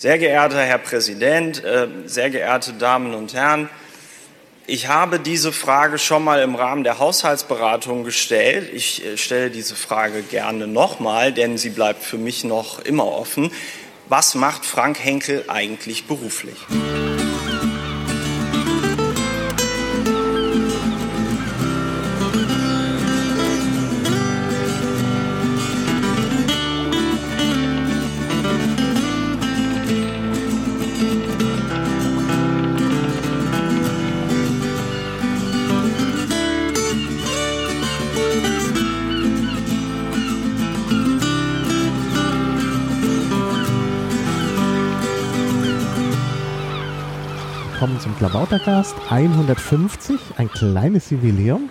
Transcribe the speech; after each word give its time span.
Sehr 0.00 0.16
geehrter 0.16 0.62
Herr 0.62 0.78
Präsident, 0.78 1.64
äh, 1.64 1.88
sehr 2.04 2.30
geehrte 2.30 2.72
Damen 2.74 3.16
und 3.16 3.34
Herren, 3.34 3.68
ich 4.68 4.86
habe 4.86 5.18
diese 5.18 5.50
Frage 5.50 5.98
schon 5.98 6.22
mal 6.22 6.40
im 6.40 6.54
Rahmen 6.54 6.84
der 6.84 7.00
Haushaltsberatung 7.00 8.04
gestellt. 8.04 8.70
Ich 8.72 9.04
äh, 9.04 9.16
stelle 9.16 9.50
diese 9.50 9.74
Frage 9.74 10.22
gerne 10.22 10.68
nochmal, 10.68 11.32
denn 11.32 11.58
sie 11.58 11.70
bleibt 11.70 12.04
für 12.04 12.16
mich 12.16 12.44
noch 12.44 12.78
immer 12.78 13.06
offen. 13.06 13.50
Was 14.08 14.36
macht 14.36 14.64
Frank 14.64 15.02
Henkel 15.02 15.46
eigentlich 15.48 16.06
beruflich? 16.06 16.58
Klabautercast 48.48 48.96
150, 49.10 50.16
ein 50.38 50.48
kleines 50.48 51.10
Jubiläum. 51.10 51.68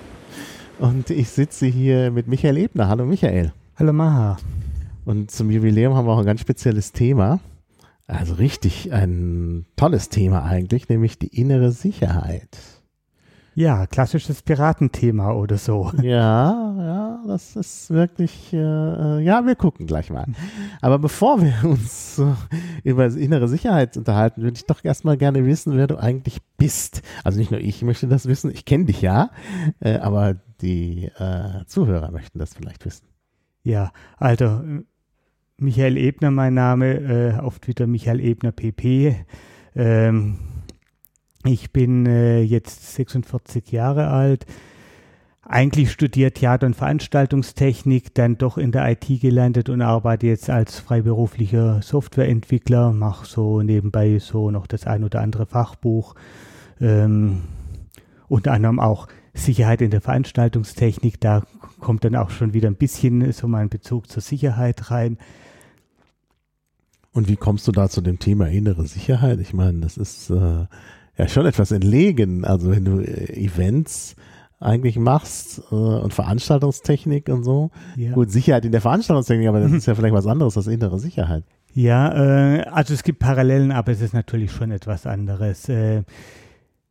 Und 0.77 1.09
ich 1.09 1.29
sitze 1.29 1.65
hier 1.65 2.11
mit 2.11 2.27
Michael 2.27 2.55
Ebner. 2.57 2.87
Hallo 2.87 3.03
Michael. 3.03 3.51
Hallo 3.77 3.93
Maha. 3.93 4.37
Und 5.03 5.31
zum 5.31 5.49
Jubiläum 5.49 5.95
haben 5.95 6.05
wir 6.05 6.13
auch 6.13 6.19
ein 6.19 6.25
ganz 6.27 6.41
spezielles 6.41 6.91
Thema. 6.91 7.39
Also 8.05 8.35
richtig 8.35 8.93
ein 8.93 9.65
tolles 9.75 10.09
Thema 10.09 10.43
eigentlich, 10.43 10.87
nämlich 10.87 11.17
die 11.17 11.35
innere 11.35 11.71
Sicherheit. 11.71 12.59
Ja, 13.57 13.87
klassisches 13.87 14.43
Piratenthema 14.43 15.31
oder 15.31 15.57
so. 15.57 15.91
Ja, 16.03 16.75
ja, 16.77 17.23
das 17.25 17.55
ist 17.55 17.89
wirklich, 17.89 18.53
äh, 18.53 18.57
äh, 18.57 19.19
ja, 19.19 19.47
wir 19.47 19.55
gucken 19.55 19.87
gleich 19.87 20.11
mal. 20.11 20.27
Aber 20.79 20.99
bevor 20.99 21.41
wir 21.41 21.67
uns 21.67 22.19
äh, 22.19 22.35
über 22.83 23.07
innere 23.07 23.47
Sicherheit 23.47 23.97
unterhalten, 23.97 24.43
würde 24.43 24.57
ich 24.57 24.67
doch 24.67 24.85
erstmal 24.85 25.17
gerne 25.17 25.43
wissen, 25.43 25.75
wer 25.75 25.87
du 25.87 25.97
eigentlich 25.97 26.37
bist. 26.57 27.01
Also 27.23 27.39
nicht 27.39 27.49
nur 27.49 27.59
ich 27.59 27.81
möchte 27.81 28.07
das 28.07 28.27
wissen, 28.27 28.51
ich 28.51 28.63
kenne 28.63 28.85
dich 28.85 29.01
ja, 29.01 29.31
äh, 29.79 29.97
aber 29.97 30.35
die 30.61 31.05
äh, 31.17 31.65
Zuhörer 31.65 32.11
möchten 32.11 32.37
das 32.37 32.53
vielleicht 32.53 32.85
wissen. 32.85 33.07
Ja, 33.63 33.91
also 34.17 34.61
Michael 35.57 35.97
Ebner 35.97 36.29
mein 36.29 36.53
Name, 36.53 36.93
äh, 36.93 37.39
auf 37.39 37.57
Twitter 37.57 37.87
Michael 37.87 38.19
Ebner 38.19 38.51
PP. 38.51 39.15
Ähm, 39.75 40.37
ich 41.47 41.71
bin 41.71 42.05
äh, 42.05 42.41
jetzt 42.41 42.95
46 42.95 43.71
Jahre 43.71 44.07
alt. 44.07 44.45
Eigentlich 45.41 45.91
studiert 45.91 46.35
Theater- 46.35 46.67
und 46.67 46.75
Veranstaltungstechnik, 46.75 48.13
dann 48.13 48.37
doch 48.37 48.57
in 48.57 48.73
der 48.73 48.89
IT 48.91 49.21
gelandet 49.21 49.69
und 49.69 49.81
arbeite 49.81 50.27
jetzt 50.27 50.49
als 50.49 50.79
freiberuflicher 50.79 51.81
Softwareentwickler, 51.81 52.91
mache 52.91 53.25
so 53.25 53.61
nebenbei 53.61 54.19
so 54.19 54.51
noch 54.51 54.67
das 54.67 54.85
ein 54.85 55.05
oder 55.05 55.21
andere 55.21 55.45
Fachbuch, 55.45 56.15
ähm, 56.81 57.43
unter 58.27 58.51
anderem 58.51 58.81
auch 58.81 59.07
Sicherheit 59.33 59.81
in 59.81 59.91
der 59.91 60.01
Veranstaltungstechnik, 60.01 61.21
da 61.21 61.43
kommt 61.79 62.03
dann 62.03 62.17
auch 62.17 62.29
schon 62.29 62.53
wieder 62.53 62.69
ein 62.69 62.75
bisschen 62.75 63.31
so 63.31 63.47
mein 63.47 63.69
Bezug 63.69 64.09
zur 64.09 64.21
Sicherheit 64.21 64.91
rein. 64.91 65.17
Und 67.13 67.29
wie 67.29 67.37
kommst 67.37 67.67
du 67.67 67.71
da 67.71 67.89
zu 67.89 68.01
dem 68.01 68.19
Thema 68.19 68.47
innere 68.49 68.85
Sicherheit? 68.85 69.39
Ich 69.39 69.53
meine, 69.53 69.79
das 69.79 69.97
ist 69.97 70.29
äh, 70.29 70.65
ja 71.17 71.27
schon 71.27 71.45
etwas 71.45 71.71
entlegen. 71.71 72.45
Also 72.45 72.71
wenn 72.71 72.85
du 72.85 72.99
äh, 72.99 73.33
Events 73.33 74.15
eigentlich 74.59 74.97
machst 74.97 75.61
äh, 75.71 75.75
und 75.75 76.13
Veranstaltungstechnik 76.13 77.29
und 77.29 77.43
so. 77.43 77.71
Ja. 77.95 78.13
Gut, 78.13 78.31
Sicherheit 78.31 78.65
in 78.65 78.71
der 78.71 78.81
Veranstaltungstechnik, 78.81 79.47
aber 79.47 79.59
das 79.59 79.71
ist 79.71 79.85
ja 79.85 79.95
vielleicht 79.95 80.15
was 80.15 80.27
anderes 80.27 80.57
als 80.57 80.67
innere 80.67 80.99
Sicherheit. 80.99 81.43
Ja, 81.73 82.55
äh, 82.55 82.61
also 82.63 82.93
es 82.93 83.03
gibt 83.03 83.19
Parallelen, 83.19 83.71
aber 83.71 83.91
es 83.91 84.01
ist 84.01 84.13
natürlich 84.13 84.51
schon 84.51 84.71
etwas 84.71 85.05
anderes. 85.05 85.69
Äh, 85.69 86.03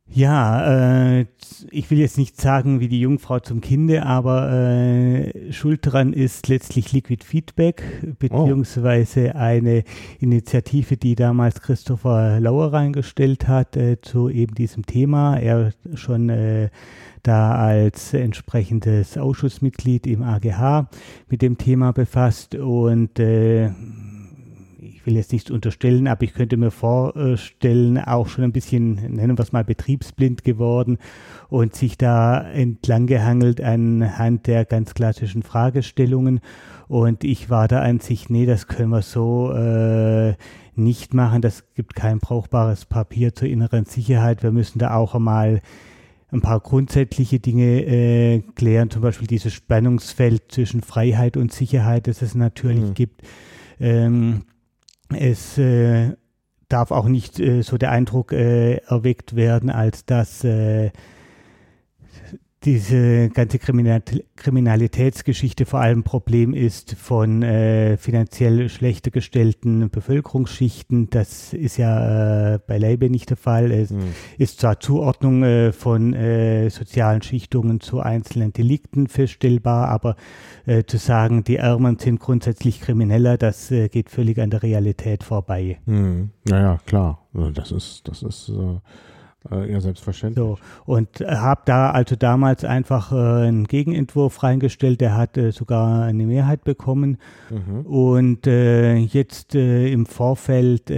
ja, 0.09 1.19
äh, 1.19 1.25
ich 1.69 1.91
will 1.91 1.99
jetzt 1.99 2.17
nicht 2.17 2.39
sagen 2.39 2.79
wie 2.79 2.87
die 2.87 3.01
Jungfrau 3.01 3.39
zum 3.39 3.61
Kinde, 3.61 4.05
aber 4.05 4.51
äh, 4.51 5.51
schuld 5.51 5.81
dran 5.83 6.13
ist 6.13 6.47
letztlich 6.47 6.93
Liquid 6.93 7.23
Feedback, 7.23 7.83
beziehungsweise 8.17 9.33
oh. 9.35 9.37
eine 9.37 9.83
Initiative, 10.19 10.97
die 10.97 11.15
damals 11.15 11.61
Christopher 11.61 12.39
Lauer 12.39 12.73
reingestellt 12.73 13.47
hat 13.47 13.75
äh, 13.75 13.99
zu 14.01 14.29
eben 14.29 14.55
diesem 14.55 14.85
Thema. 14.85 15.37
Er 15.37 15.71
schon 15.95 16.29
äh, 16.29 16.69
da 17.23 17.55
als 17.55 18.13
entsprechendes 18.13 19.17
Ausschussmitglied 19.17 20.07
im 20.07 20.23
AGH 20.23 20.89
mit 21.29 21.41
dem 21.41 21.57
Thema 21.57 21.91
befasst 21.91 22.55
und 22.55 23.19
äh, 23.19 23.71
will 25.07 25.15
jetzt 25.15 25.31
nichts 25.33 25.49
unterstellen, 25.49 26.07
aber 26.07 26.23
ich 26.23 26.33
könnte 26.33 26.57
mir 26.57 26.69
vorstellen, 26.69 27.97
auch 27.97 28.27
schon 28.27 28.43
ein 28.43 28.51
bisschen, 28.51 28.95
nennen 29.15 29.37
wir 29.37 29.41
es 29.41 29.51
mal, 29.51 29.63
betriebsblind 29.63 30.43
geworden 30.43 30.99
und 31.49 31.73
sich 31.73 31.97
da 31.97 32.41
entlang 32.41 33.07
gehangelt 33.07 33.61
anhand 33.61 34.45
der 34.45 34.65
ganz 34.65 34.93
klassischen 34.93 35.41
Fragestellungen. 35.41 36.41
Und 36.87 37.23
ich 37.23 37.49
war 37.49 37.67
der 37.67 37.81
Ansicht, 37.81 38.29
nee, 38.29 38.45
das 38.45 38.67
können 38.67 38.89
wir 38.89 39.01
so 39.01 39.51
äh, 39.53 40.35
nicht 40.75 41.13
machen. 41.13 41.41
Das 41.41 41.63
gibt 41.73 41.95
kein 41.95 42.19
brauchbares 42.19 42.85
Papier 42.85 43.33
zur 43.33 43.47
inneren 43.47 43.85
Sicherheit. 43.85 44.43
Wir 44.43 44.51
müssen 44.51 44.77
da 44.77 44.93
auch 44.93 45.15
einmal 45.15 45.61
ein 46.31 46.41
paar 46.41 46.59
grundsätzliche 46.59 47.39
Dinge 47.39 47.85
äh, 47.85 48.41
klären, 48.55 48.89
zum 48.89 49.01
Beispiel 49.01 49.27
dieses 49.27 49.53
Spannungsfeld 49.53 50.51
zwischen 50.51 50.81
Freiheit 50.81 51.37
und 51.37 51.53
Sicherheit, 51.53 52.07
das 52.07 52.21
es 52.21 52.35
natürlich 52.35 52.89
mhm. 52.89 52.93
gibt. 52.93 53.21
Ähm, 53.79 54.43
es 55.13 55.57
äh, 55.57 56.15
darf 56.69 56.91
auch 56.91 57.07
nicht 57.07 57.39
äh, 57.39 57.61
so 57.61 57.77
der 57.77 57.91
Eindruck 57.91 58.31
äh, 58.31 58.77
erweckt 58.77 59.35
werden, 59.35 59.69
als 59.69 60.05
dass 60.05 60.43
äh, 60.43 60.91
diese 62.63 63.29
ganze 63.29 63.59
Kriminalitätsgeschichte 63.59 65.65
vor 65.65 65.79
allem 65.79 66.03
Problem 66.03 66.55
ist 66.55 66.95
von 66.95 67.43
äh, 67.43 67.97
finanziell 67.97 68.67
schlechter 68.69 69.11
gestellten 69.11 69.91
Bevölkerungsschichten. 69.91 71.11
Das 71.11 71.53
ist 71.53 71.77
ja 71.77 72.55
äh, 72.55 72.59
beileibe 72.65 73.11
nicht 73.11 73.29
der 73.29 73.37
Fall. 73.37 73.71
Es 73.71 73.91
mhm. 73.91 74.15
ist 74.39 74.59
zwar 74.59 74.79
Zuordnung 74.79 75.43
äh, 75.43 75.71
von 75.71 76.13
äh, 76.13 76.69
sozialen 76.69 77.21
Schichtungen 77.21 77.79
zu 77.79 77.99
einzelnen 77.99 78.53
Delikten 78.53 79.07
feststellbar, 79.07 79.89
aber 79.89 80.15
äh, 80.65 80.83
zu 80.83 80.97
sagen, 80.97 81.43
die 81.43 81.57
Ärmeren 81.57 81.99
sind 81.99 82.19
grundsätzlich 82.19 82.81
krimineller, 82.81 83.37
das 83.37 83.69
äh, 83.69 83.87
geht 83.87 84.09
völlig 84.09 84.39
an 84.39 84.49
der 84.49 84.63
Realität 84.63 85.23
vorbei. 85.23 85.77
Mhm. 85.85 86.31
Naja, 86.43 86.79
klar. 86.87 87.27
Das 87.53 87.71
ist, 87.71 88.07
das 88.07 88.23
ist 88.23 88.49
äh, 88.49 88.79
ja, 89.51 89.79
selbstverständlich. 89.81 90.37
So, 90.37 90.57
und 90.85 91.21
äh, 91.21 91.35
habe 91.35 91.61
da 91.65 91.91
also 91.91 92.15
damals 92.15 92.63
einfach 92.63 93.11
äh, 93.11 93.15
einen 93.47 93.65
Gegenentwurf 93.65 94.43
reingestellt, 94.43 95.01
der 95.01 95.15
hat 95.15 95.37
äh, 95.37 95.51
sogar 95.51 96.03
eine 96.03 96.25
Mehrheit 96.25 96.63
bekommen. 96.63 97.17
Mhm. 97.49 97.81
Und 97.81 98.47
äh, 98.47 98.95
jetzt 98.95 99.55
äh, 99.55 99.91
im 99.91 100.05
Vorfeld 100.05 100.89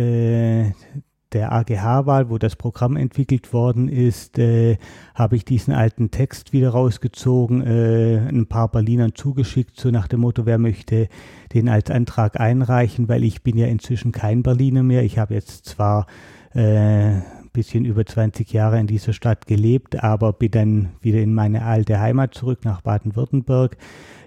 der 1.31 1.51
AGH-Wahl, 1.51 2.29
wo 2.29 2.37
das 2.37 2.55
Programm 2.55 2.95
entwickelt 2.95 3.53
worden 3.53 3.87
ist, 3.87 4.39
äh, 4.39 4.77
habe 5.13 5.35
ich 5.35 5.45
diesen 5.45 5.73
alten 5.73 6.11
Text 6.11 6.53
wieder 6.53 6.69
rausgezogen, 6.69 7.61
äh, 7.61 8.17
ein 8.27 8.47
paar 8.47 8.69
Berlinern 8.69 9.13
zugeschickt, 9.13 9.79
so 9.79 9.91
nach 9.91 10.07
dem 10.07 10.21
Motto, 10.21 10.45
wer 10.45 10.57
möchte 10.57 11.07
den 11.53 11.69
als 11.69 11.91
Antrag 11.91 12.39
einreichen, 12.39 13.07
weil 13.09 13.23
ich 13.23 13.43
bin 13.43 13.57
ja 13.57 13.67
inzwischen 13.67 14.11
kein 14.11 14.43
Berliner 14.43 14.83
mehr. 14.83 15.03
Ich 15.03 15.19
habe 15.19 15.35
jetzt 15.35 15.65
zwar 15.65 16.07
äh, 16.53 17.19
bisschen 17.59 17.83
über 17.83 18.05
20 18.05 18.53
Jahre 18.53 18.79
in 18.79 18.87
dieser 18.87 19.11
Stadt 19.11 19.45
gelebt, 19.45 20.01
aber 20.01 20.31
bin 20.31 20.51
dann 20.51 20.89
wieder 21.01 21.19
in 21.19 21.33
meine 21.33 21.65
alte 21.65 21.99
Heimat 21.99 22.33
zurück 22.33 22.59
nach 22.63 22.79
Baden-Württemberg. 22.79 23.75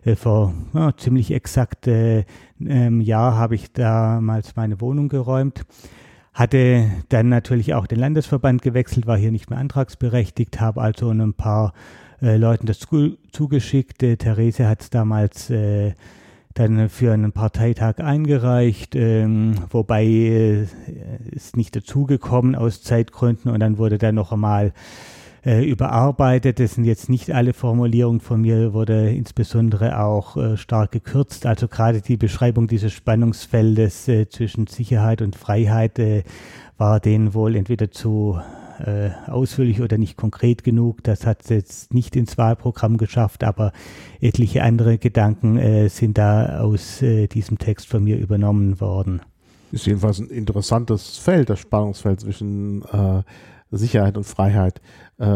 Äh, 0.04 0.16
vor 0.16 0.52
ja, 0.74 0.94
ziemlich 0.98 1.30
exakt 1.30 1.86
äh, 1.86 2.26
einem 2.60 3.00
Jahr 3.00 3.36
habe 3.36 3.54
ich 3.54 3.72
damals 3.72 4.54
meine 4.54 4.82
Wohnung 4.82 5.08
geräumt. 5.08 5.64
Hatte 6.34 6.90
dann 7.08 7.30
natürlich 7.30 7.72
auch 7.72 7.86
den 7.86 8.00
Landesverband 8.00 8.60
gewechselt, 8.60 9.06
war 9.06 9.16
hier 9.16 9.32
nicht 9.32 9.48
mehr 9.48 9.58
antragsberechtigt, 9.58 10.60
habe 10.60 10.82
also 10.82 11.08
ein 11.08 11.32
paar 11.32 11.72
äh, 12.20 12.36
Leuten 12.36 12.66
das 12.66 12.80
zugeschickt. 13.32 14.02
Äh, 14.02 14.18
Therese 14.18 14.68
hat 14.68 14.82
es 14.82 14.90
damals 14.90 15.48
äh, 15.48 15.94
dann 16.54 16.88
für 16.88 17.12
einen 17.12 17.32
Parteitag 17.32 17.98
eingereicht, 17.98 18.94
ähm, 18.94 19.54
wobei 19.70 20.04
äh, 20.04 20.66
ist 21.30 21.56
nicht 21.56 21.74
dazugekommen 21.74 22.54
aus 22.54 22.82
Zeitgründen 22.82 23.50
und 23.50 23.60
dann 23.60 23.78
wurde 23.78 23.98
dann 23.98 24.14
noch 24.14 24.32
einmal 24.32 24.72
äh, 25.44 25.64
überarbeitet. 25.64 26.60
Das 26.60 26.74
sind 26.74 26.84
jetzt 26.84 27.08
nicht 27.08 27.32
alle 27.32 27.52
Formulierungen 27.52 28.20
von 28.20 28.40
mir, 28.40 28.72
wurde 28.72 29.10
insbesondere 29.10 29.98
auch 29.98 30.36
äh, 30.36 30.56
stark 30.56 30.92
gekürzt. 30.92 31.46
Also 31.46 31.68
gerade 31.68 32.00
die 32.00 32.16
Beschreibung 32.16 32.68
dieses 32.68 32.92
Spannungsfeldes 32.92 34.08
äh, 34.08 34.28
zwischen 34.28 34.66
Sicherheit 34.66 35.22
und 35.22 35.36
Freiheit 35.36 35.98
äh, 35.98 36.22
war 36.78 37.00
denen 37.00 37.34
wohl 37.34 37.56
entweder 37.56 37.90
zu 37.90 38.40
äh, 38.86 39.10
ausführlich 39.30 39.80
oder 39.80 39.98
nicht 39.98 40.16
konkret 40.16 40.64
genug. 40.64 41.02
Das 41.04 41.26
hat 41.26 41.42
es 41.42 41.48
jetzt 41.48 41.94
nicht 41.94 42.16
ins 42.16 42.38
Wahlprogramm 42.38 42.96
geschafft, 42.96 43.44
aber 43.44 43.72
etliche 44.20 44.62
andere 44.62 44.98
Gedanken 44.98 45.56
äh, 45.58 45.88
sind 45.88 46.18
da 46.18 46.60
aus 46.60 47.02
äh, 47.02 47.26
diesem 47.26 47.58
Text 47.58 47.86
von 47.86 48.04
mir 48.04 48.18
übernommen 48.18 48.80
worden. 48.80 49.22
Ist 49.70 49.86
jedenfalls 49.86 50.18
ein 50.18 50.28
interessantes 50.28 51.18
Feld, 51.18 51.48
das 51.48 51.60
Spannungsfeld 51.60 52.20
zwischen 52.20 52.82
äh, 52.82 53.22
Sicherheit 53.72 54.16
und 54.16 54.24
Freiheit. 54.24 54.80
Äh, 55.18 55.26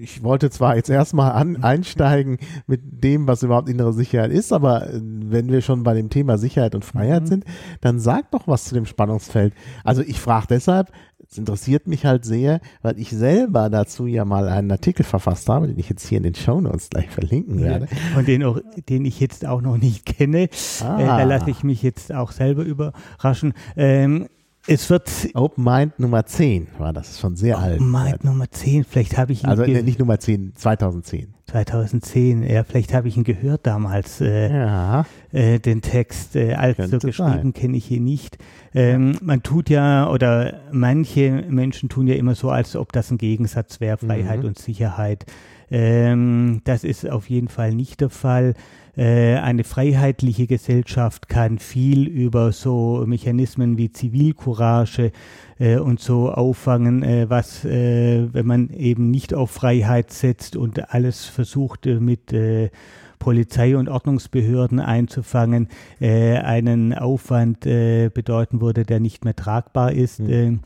ich 0.00 0.22
wollte 0.22 0.50
zwar 0.50 0.76
jetzt 0.76 0.88
erstmal 0.88 1.32
an, 1.32 1.56
einsteigen 1.62 2.38
mit 2.66 3.04
dem, 3.04 3.26
was 3.26 3.42
überhaupt 3.42 3.68
innere 3.68 3.92
Sicherheit 3.92 4.30
ist, 4.30 4.52
aber 4.52 4.88
wenn 4.92 5.50
wir 5.50 5.60
schon 5.60 5.82
bei 5.82 5.94
dem 5.94 6.08
Thema 6.08 6.38
Sicherheit 6.38 6.74
und 6.74 6.84
Freiheit 6.84 7.24
mhm. 7.24 7.26
sind, 7.26 7.44
dann 7.80 7.98
sag 7.98 8.30
doch 8.30 8.46
was 8.46 8.64
zu 8.64 8.74
dem 8.74 8.86
Spannungsfeld. 8.86 9.54
Also 9.84 10.02
ich 10.02 10.20
frage 10.20 10.46
deshalb, 10.50 10.92
es 11.32 11.38
interessiert 11.38 11.86
mich 11.86 12.04
halt 12.04 12.26
sehr, 12.26 12.60
weil 12.82 12.98
ich 12.98 13.08
selber 13.08 13.70
dazu 13.70 14.06
ja 14.06 14.26
mal 14.26 14.50
einen 14.50 14.70
Artikel 14.70 15.02
verfasst 15.02 15.48
habe, 15.48 15.66
den 15.66 15.78
ich 15.78 15.88
jetzt 15.88 16.06
hier 16.06 16.18
in 16.18 16.24
den 16.24 16.34
Show 16.34 16.60
Notes 16.60 16.90
gleich 16.90 17.08
verlinken 17.08 17.62
werde. 17.62 17.88
Ja, 17.90 18.18
und 18.18 18.28
den, 18.28 18.44
auch, 18.44 18.58
den 18.88 19.06
ich 19.06 19.18
jetzt 19.18 19.46
auch 19.46 19.62
noch 19.62 19.78
nicht 19.78 20.04
kenne. 20.04 20.50
Ah. 20.82 21.00
Äh, 21.00 21.06
da 21.06 21.24
lasse 21.24 21.50
ich 21.50 21.64
mich 21.64 21.82
jetzt 21.82 22.12
auch 22.12 22.32
selber 22.32 22.64
überraschen. 22.64 23.54
Ähm, 23.76 24.28
es 24.66 24.90
wird. 24.90 25.10
Open 25.32 25.64
Mind 25.64 25.98
Nummer 25.98 26.26
10 26.26 26.68
war 26.78 26.92
das, 26.92 27.18
schon 27.18 27.34
sehr 27.34 27.56
Open 27.56 27.64
alt. 27.64 27.80
Open 27.80 27.90
Mind 27.90 28.24
Nummer 28.24 28.50
10, 28.50 28.84
vielleicht 28.84 29.16
habe 29.16 29.32
ich 29.32 29.42
ihn. 29.42 29.48
Also 29.48 29.64
nicht 29.64 29.98
Nummer 29.98 30.20
10, 30.20 30.52
2010. 30.54 31.32
2010, 31.46 32.44
ja, 32.44 32.64
vielleicht 32.64 32.94
habe 32.94 33.08
ich 33.08 33.16
ihn 33.16 33.24
gehört 33.24 33.66
damals, 33.66 34.20
äh, 34.20 34.50
ja. 34.50 35.04
äh, 35.32 35.58
den 35.58 35.82
Text. 35.82 36.36
Äh, 36.36 36.54
also 36.54 36.98
geschrieben 36.98 37.52
kenne 37.52 37.76
ich 37.76 37.90
ihn 37.90 38.04
nicht. 38.04 38.38
Ähm, 38.74 39.18
man 39.20 39.42
tut 39.42 39.68
ja, 39.68 40.08
oder 40.08 40.60
manche 40.70 41.44
Menschen 41.48 41.88
tun 41.88 42.06
ja 42.06 42.14
immer 42.14 42.34
so, 42.34 42.50
als 42.50 42.76
ob 42.76 42.92
das 42.92 43.10
ein 43.10 43.18
Gegensatz 43.18 43.80
wäre, 43.80 43.98
Freiheit 43.98 44.40
mhm. 44.40 44.48
und 44.48 44.58
Sicherheit. 44.58 45.26
Ähm, 45.70 46.60
das 46.64 46.84
ist 46.84 47.08
auf 47.08 47.28
jeden 47.28 47.48
Fall 47.48 47.74
nicht 47.74 48.00
der 48.00 48.10
Fall. 48.10 48.54
Äh, 48.94 49.36
eine 49.36 49.64
freiheitliche 49.64 50.46
Gesellschaft 50.46 51.28
kann 51.28 51.58
viel 51.58 52.06
über 52.06 52.52
so 52.52 53.04
Mechanismen 53.06 53.78
wie 53.78 53.90
Zivilcourage 53.90 55.12
äh, 55.58 55.78
und 55.78 56.00
so 56.00 56.30
auffangen, 56.30 57.02
äh, 57.02 57.30
was, 57.30 57.64
äh, 57.64 58.28
wenn 58.32 58.46
man 58.46 58.68
eben 58.70 59.10
nicht 59.10 59.32
auf 59.32 59.50
Freiheit 59.50 60.12
setzt 60.12 60.56
und 60.56 60.92
alles 60.92 61.24
versucht 61.24 61.86
äh, 61.86 62.00
mit 62.00 62.34
äh, 62.34 62.70
Polizei 63.18 63.76
und 63.76 63.88
Ordnungsbehörden 63.88 64.80
einzufangen, 64.80 65.68
einen 66.00 66.92
Aufwand 66.92 67.60
bedeuten 67.60 68.60
würde, 68.60 68.82
der 68.82 68.98
nicht 68.98 69.24
mehr 69.24 69.36
tragbar 69.36 69.92
ist. 69.92 70.18
Mhm. 70.18 70.58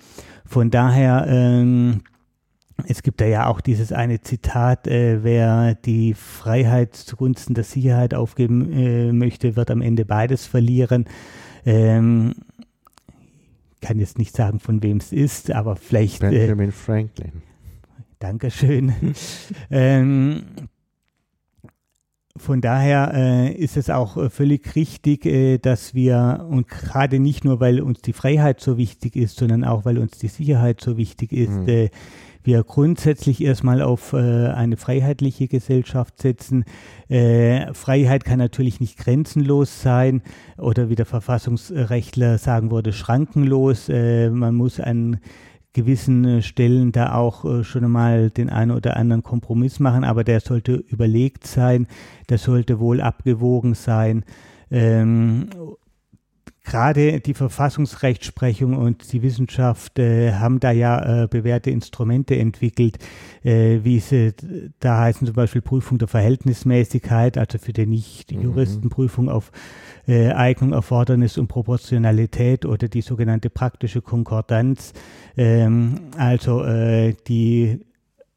von 0.46 0.70
daher 0.70 1.26
ähm, 1.28 2.00
es 2.84 3.02
gibt 3.02 3.20
da 3.20 3.26
ja 3.26 3.46
auch 3.46 3.60
dieses 3.60 3.92
eine 3.92 4.20
Zitat, 4.20 4.86
äh, 4.86 5.24
wer 5.24 5.74
die 5.74 6.14
Freiheit 6.14 6.94
zugunsten 6.94 7.54
der 7.54 7.64
Sicherheit 7.64 8.14
aufgeben 8.14 8.72
äh, 8.72 9.12
möchte, 9.12 9.56
wird 9.56 9.70
am 9.70 9.80
Ende 9.80 10.04
beides 10.04 10.46
verlieren. 10.46 11.06
Ähm, 11.64 12.34
kann 13.80 13.98
jetzt 13.98 14.18
nicht 14.18 14.34
sagen, 14.36 14.60
von 14.60 14.82
wem 14.82 14.98
es 14.98 15.12
ist, 15.12 15.50
aber 15.50 15.76
vielleicht. 15.76 16.22
Äh, 16.22 16.30
Benjamin 16.30 16.68
äh, 16.68 16.72
Franklin. 16.72 17.32
Dankeschön. 18.18 18.92
ähm, 19.70 20.42
von 22.36 22.60
daher 22.60 23.12
äh, 23.14 23.52
ist 23.52 23.76
es 23.76 23.88
auch 23.88 24.30
völlig 24.30 24.74
richtig, 24.76 25.24
äh, 25.24 25.58
dass 25.58 25.94
wir, 25.94 26.46
und 26.50 26.68
gerade 26.68 27.18
nicht 27.18 27.44
nur, 27.44 27.60
weil 27.60 27.80
uns 27.80 28.02
die 28.02 28.12
Freiheit 28.12 28.60
so 28.60 28.76
wichtig 28.76 29.16
ist, 29.16 29.38
sondern 29.38 29.64
auch, 29.64 29.84
weil 29.84 29.98
uns 29.98 30.18
die 30.18 30.28
Sicherheit 30.28 30.80
so 30.80 30.96
wichtig 30.96 31.32
ist, 31.32 31.50
mhm. 31.50 31.68
Äh, 31.68 31.90
wir 32.46 32.62
grundsätzlich 32.64 33.42
erstmal 33.42 33.82
auf 33.82 34.12
äh, 34.12 34.16
eine 34.16 34.76
freiheitliche 34.76 35.48
Gesellschaft 35.48 36.20
setzen. 36.20 36.64
Äh, 37.08 37.72
Freiheit 37.74 38.24
kann 38.24 38.38
natürlich 38.38 38.80
nicht 38.80 38.98
grenzenlos 38.98 39.82
sein 39.82 40.22
oder 40.56 40.88
wie 40.88 40.94
der 40.94 41.06
Verfassungsrechtler 41.06 42.38
sagen 42.38 42.70
würde, 42.70 42.92
schrankenlos. 42.92 43.88
Äh, 43.88 44.30
man 44.30 44.54
muss 44.54 44.80
an 44.80 45.18
gewissen 45.76 46.24
äh, 46.24 46.42
Stellen 46.42 46.90
da 46.90 47.14
auch 47.14 47.44
äh, 47.44 47.62
schon 47.62 47.84
einmal 47.84 48.30
den 48.30 48.48
einen 48.48 48.70
oder 48.70 48.96
anderen 48.96 49.22
Kompromiss 49.22 49.78
machen, 49.78 50.04
aber 50.04 50.24
der 50.24 50.40
sollte 50.40 50.72
überlegt 50.72 51.46
sein, 51.46 51.86
der 52.30 52.38
sollte 52.38 52.80
wohl 52.80 53.00
abgewogen 53.00 53.74
sein. 53.74 54.24
Ähm, 54.70 55.50
gerade 56.66 57.20
die 57.20 57.32
Verfassungsrechtsprechung 57.32 58.76
und 58.76 59.12
die 59.12 59.22
Wissenschaft 59.22 59.98
äh, 59.98 60.32
haben 60.32 60.60
da 60.60 60.72
ja 60.72 61.22
äh, 61.22 61.28
bewährte 61.28 61.70
Instrumente 61.70 62.36
entwickelt, 62.36 62.98
äh, 63.44 63.78
wie 63.84 64.00
sie 64.00 64.34
da 64.80 64.98
heißen 64.98 65.26
zum 65.26 65.34
Beispiel 65.34 65.62
Prüfung 65.62 65.98
der 65.98 66.08
Verhältnismäßigkeit, 66.08 67.38
also 67.38 67.58
für 67.58 67.72
die 67.72 67.86
Nicht-Juristen. 67.86 68.90
Prüfung 68.90 69.28
auf 69.28 69.52
äh, 70.08 70.32
Eignung, 70.32 70.72
Erfordernis 70.72 71.38
und 71.38 71.46
Proportionalität 71.46 72.66
oder 72.66 72.88
die 72.88 73.00
sogenannte 73.00 73.48
praktische 73.48 74.02
Konkordanz, 74.02 74.92
ähm, 75.36 76.00
also 76.16 76.64
äh, 76.64 77.14
die 77.28 77.80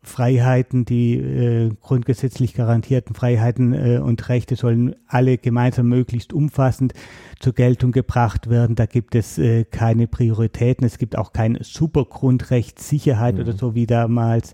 Freiheiten, 0.01 0.85
die 0.85 1.15
äh, 1.15 1.71
grundgesetzlich 1.81 2.53
garantierten 2.53 3.15
Freiheiten 3.15 3.73
äh, 3.73 3.99
und 3.99 4.29
Rechte 4.29 4.55
sollen 4.55 4.95
alle 5.07 5.37
gemeinsam 5.37 5.89
möglichst 5.89 6.31
umfassend 6.31 6.93
zur 7.39 7.51
Geltung 7.53 7.91
gebracht 7.91 8.49
werden. 8.49 8.77
Da 8.77 8.85
gibt 8.85 9.15
es 9.15 9.37
äh, 9.37 9.65
keine 9.65 10.07
Prioritäten. 10.07 10.85
Es 10.85 10.99
gibt 10.99 11.17
auch 11.17 11.33
kein 11.33 11.57
Supergrundrecht 11.61 12.79
Sicherheit 12.79 13.35
mhm. 13.35 13.41
oder 13.41 13.51
so, 13.53 13.75
wie 13.75 13.87
damals 13.87 14.53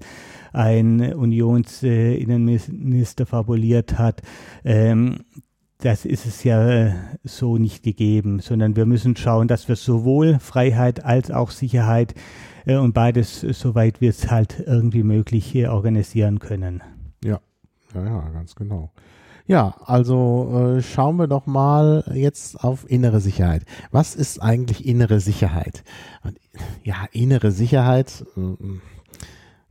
ein 0.52 1.14
Unionsinnenminister 1.14 3.28
fabuliert 3.28 4.00
hat. 4.00 4.24
Ähm, 4.64 5.26
das 5.78 6.06
ist 6.06 6.26
es 6.26 6.44
ja 6.44 6.68
äh, 6.68 6.94
so 7.24 7.60
nicht 7.60 7.84
gegeben, 7.84 8.40
sondern 8.40 8.76
wir 8.76 8.88
müssen 8.88 9.16
schauen, 9.16 9.48
dass 9.48 9.68
wir 9.68 9.76
sowohl 9.76 10.40
Freiheit 10.40 11.06
als 11.06 11.30
auch 11.30 11.52
Sicherheit 11.52 12.14
äh, 12.14 12.16
und 12.66 12.94
beides, 12.94 13.44
äh, 13.44 13.54
soweit 13.54 14.02
wir 14.02 14.10
es 14.10 14.30
halt 14.32 14.64
irgendwie 14.66 15.04
möglich 15.04 15.54
äh, 15.56 15.68
organisieren 15.68 16.40
können. 16.40 16.82
Ja, 17.24 17.40
ja, 17.94 18.06
ja, 18.06 18.30
ganz 18.30 18.56
genau. 18.56 18.92
Ja, 19.48 19.76
also 19.86 20.78
äh, 20.78 20.82
schauen 20.82 21.18
wir 21.18 21.28
doch 21.28 21.46
mal 21.46 22.04
jetzt 22.14 22.64
auf 22.64 22.90
innere 22.90 23.22
Sicherheit. 23.22 23.64
Was 23.92 24.16
ist 24.16 24.42
eigentlich 24.42 24.88
innere 24.88 25.20
Sicherheit? 25.20 25.84
Und, 26.24 26.40
ja, 26.84 26.96
innere 27.12 27.52
Sicherheit. 27.52 28.26
Äh, 28.36 28.95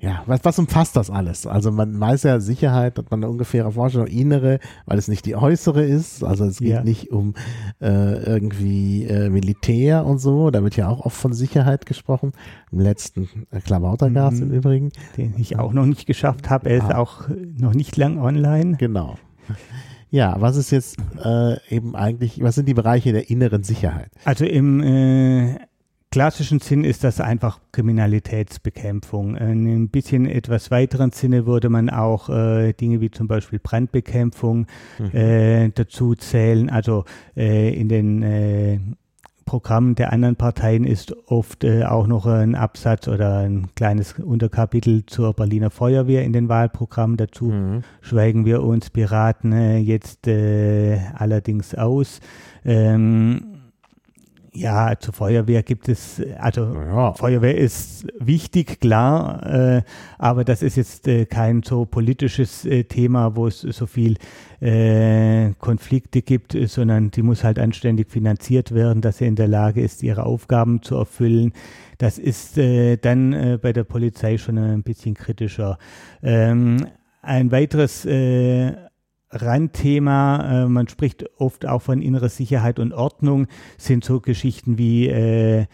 ja, 0.05 0.23
was, 0.27 0.41
was 0.43 0.59
umfasst 0.59 0.97
das 0.97 1.09
alles? 1.09 1.47
Also 1.47 1.73
man 1.73 1.99
weiß 1.99 2.25
ja 2.25 2.39
Sicherheit, 2.39 2.99
hat 2.99 3.11
man 3.11 3.21
eine 3.21 3.31
ungefähre 3.31 3.73
Vorstellung, 3.73 4.07
innere, 4.07 4.59
weil 4.85 4.99
es 4.99 5.09
nicht 5.09 5.25
die 5.25 5.35
äußere 5.35 5.83
ist. 5.83 6.23
Also 6.23 6.45
es 6.45 6.59
geht 6.59 6.69
ja. 6.69 6.85
nicht 6.85 7.11
um 7.11 7.33
äh, 7.81 8.23
irgendwie 8.23 9.05
äh, 9.05 9.31
Militär 9.31 10.05
und 10.05 10.19
so. 10.19 10.51
Da 10.51 10.63
wird 10.63 10.77
ja 10.77 10.89
auch 10.89 11.07
oft 11.07 11.17
von 11.17 11.33
Sicherheit 11.33 11.87
gesprochen. 11.87 12.33
Im 12.71 12.81
letzten 12.81 13.47
äh, 13.51 13.61
Klabautergas 13.61 14.35
mhm. 14.35 14.43
im 14.43 14.53
Übrigen. 14.53 14.93
Den 15.17 15.35
ich 15.39 15.59
auch 15.59 15.73
noch 15.73 15.87
nicht 15.87 16.05
geschafft 16.05 16.51
habe. 16.51 16.69
Er 16.69 16.77
ist 16.77 16.95
auch 16.95 17.29
noch 17.57 17.73
nicht 17.73 17.97
lang 17.97 18.19
online. 18.19 18.77
Genau. 18.77 19.17
Ja, 20.11 20.37
was 20.39 20.57
ist 20.57 20.71
jetzt 20.71 20.99
äh, 21.25 21.57
eben 21.75 21.97
eigentlich, 21.97 22.43
was 22.43 22.57
sind 22.57 22.69
die 22.69 22.75
Bereiche 22.75 23.13
der 23.13 23.31
inneren 23.31 23.63
Sicherheit? 23.63 24.11
Also 24.27 24.45
im 24.45 24.83
äh, 24.83 25.57
klassischen 26.15 26.61
Sinn 26.61 26.85
ist 26.85 27.03
das 27.03 27.21
einfach 27.21 27.59
Kriminalitätsbekämpfung. 27.73 29.35
In 29.35 29.67
ein 29.67 29.89
bisschen 29.89 30.27
etwas 30.27 30.71
weiteren 30.71 31.11
Sinne 31.11 31.45
würde 31.45 31.71
man 31.71 31.91
auch 31.91 32.29
äh, 32.29 32.73
Dinge 32.73 33.01
wie 33.01 33.11
zum 33.11 33.27
Beispiel 33.27 33.59
Brandbekämpfung 33.59 34.69
mhm. 35.01 35.11
äh, 35.13 35.71
dazu 35.71 36.15
zählen. 36.15 36.71
Also 36.71 37.05
äh, 37.37 37.75
in 37.75 37.89
den 37.89 38.23
äh, 38.23 38.79
Programmen 39.45 39.97
der 39.97 40.13
anderen 40.13 40.37
Parteien 40.37 40.85
ist 40.85 41.17
oft 41.27 41.65
äh, 41.65 41.83
auch 41.83 42.07
noch 42.07 42.27
ein 42.27 42.55
Absatz 42.55 43.09
oder 43.09 43.39
ein 43.39 43.75
kleines 43.75 44.13
Unterkapitel 44.13 45.07
zur 45.07 45.35
Berliner 45.35 45.71
Feuerwehr 45.71 46.23
in 46.23 46.33
den 46.33 46.49
Wahlprogrammen. 46.49 47.17
Dazu 47.17 47.47
mhm. 47.47 47.83
schweigen 48.03 48.45
wir 48.45 48.63
uns 48.63 48.89
Piraten 48.89 49.51
äh, 49.53 49.79
jetzt 49.79 50.29
allerdings 50.29 51.75
aus. 51.75 52.21
Ähm, 52.65 53.54
Ja, 54.57 54.97
zur 55.01 55.13
Feuerwehr 55.13 55.65
gibt 55.65 55.89
es, 55.89 56.23
also 56.39 56.75
ja. 56.75 57.13
Feuerwehr 57.15 57.59
ist 57.59 58.07
wichtig, 58.21 58.79
klar, 58.79 59.45
äh, 59.45 59.83
aber 60.17 60.45
das 60.45 60.63
ist 60.63 60.77
jetzt 60.77 61.09
äh, 61.09 61.27
kein 61.27 61.65
so 61.65 61.87
politisches 61.87 62.65
äh, 62.65 62.85
Thema, 62.85 63.35
wo 63.35 63.49
es 63.49 63.63
so 63.63 63.87
viel 63.87 64.17
äh, 64.61 65.51
Konflikte 65.59 66.23
gibt, 66.23 66.57
sondern 66.67 67.11
die 67.11 67.23
muss 67.23 67.43
halt 67.43 67.59
anständig 67.59 68.13
finanziert 68.13 68.73
werden, 68.73 69.03
dass 69.03 69.19
sie 69.19 69.27
in 69.27 69.35
der 69.35 69.49
Lage 69.49 69.81
ist, 69.83 70.05
ihre 70.05 70.25
Aufgaben 70.25 70.83
zu 70.83 70.95
erfüllen. 70.95 71.53
Das 71.99 72.19
ist 72.19 72.57
äh, 72.57 72.97
dann 72.97 73.33
äh, 73.33 73.59
bei 73.61 73.73
der 73.73 73.85
Polizei 73.85 74.39
schon 74.39 74.59
ein 74.59 74.85
bisschen 74.85 75.15
kritischer. 75.15 75.79
Ähm, 76.23 76.87
ein 77.23 77.51
weiteres 77.51 78.07
Randthema, 79.35 80.65
äh, 80.65 80.69
man 80.69 80.89
spricht 80.89 81.25
oft 81.39 81.67
auch 81.67 81.83
von 81.83 82.01
innerer 82.01 82.29
Sicherheit 82.29 82.79
und 82.79 82.93
Ordnung, 82.93 83.47
sind 83.77 84.05
so 84.05 84.21
Geschichten 84.21 84.79
wie 84.79 85.09
äh, 85.09 85.67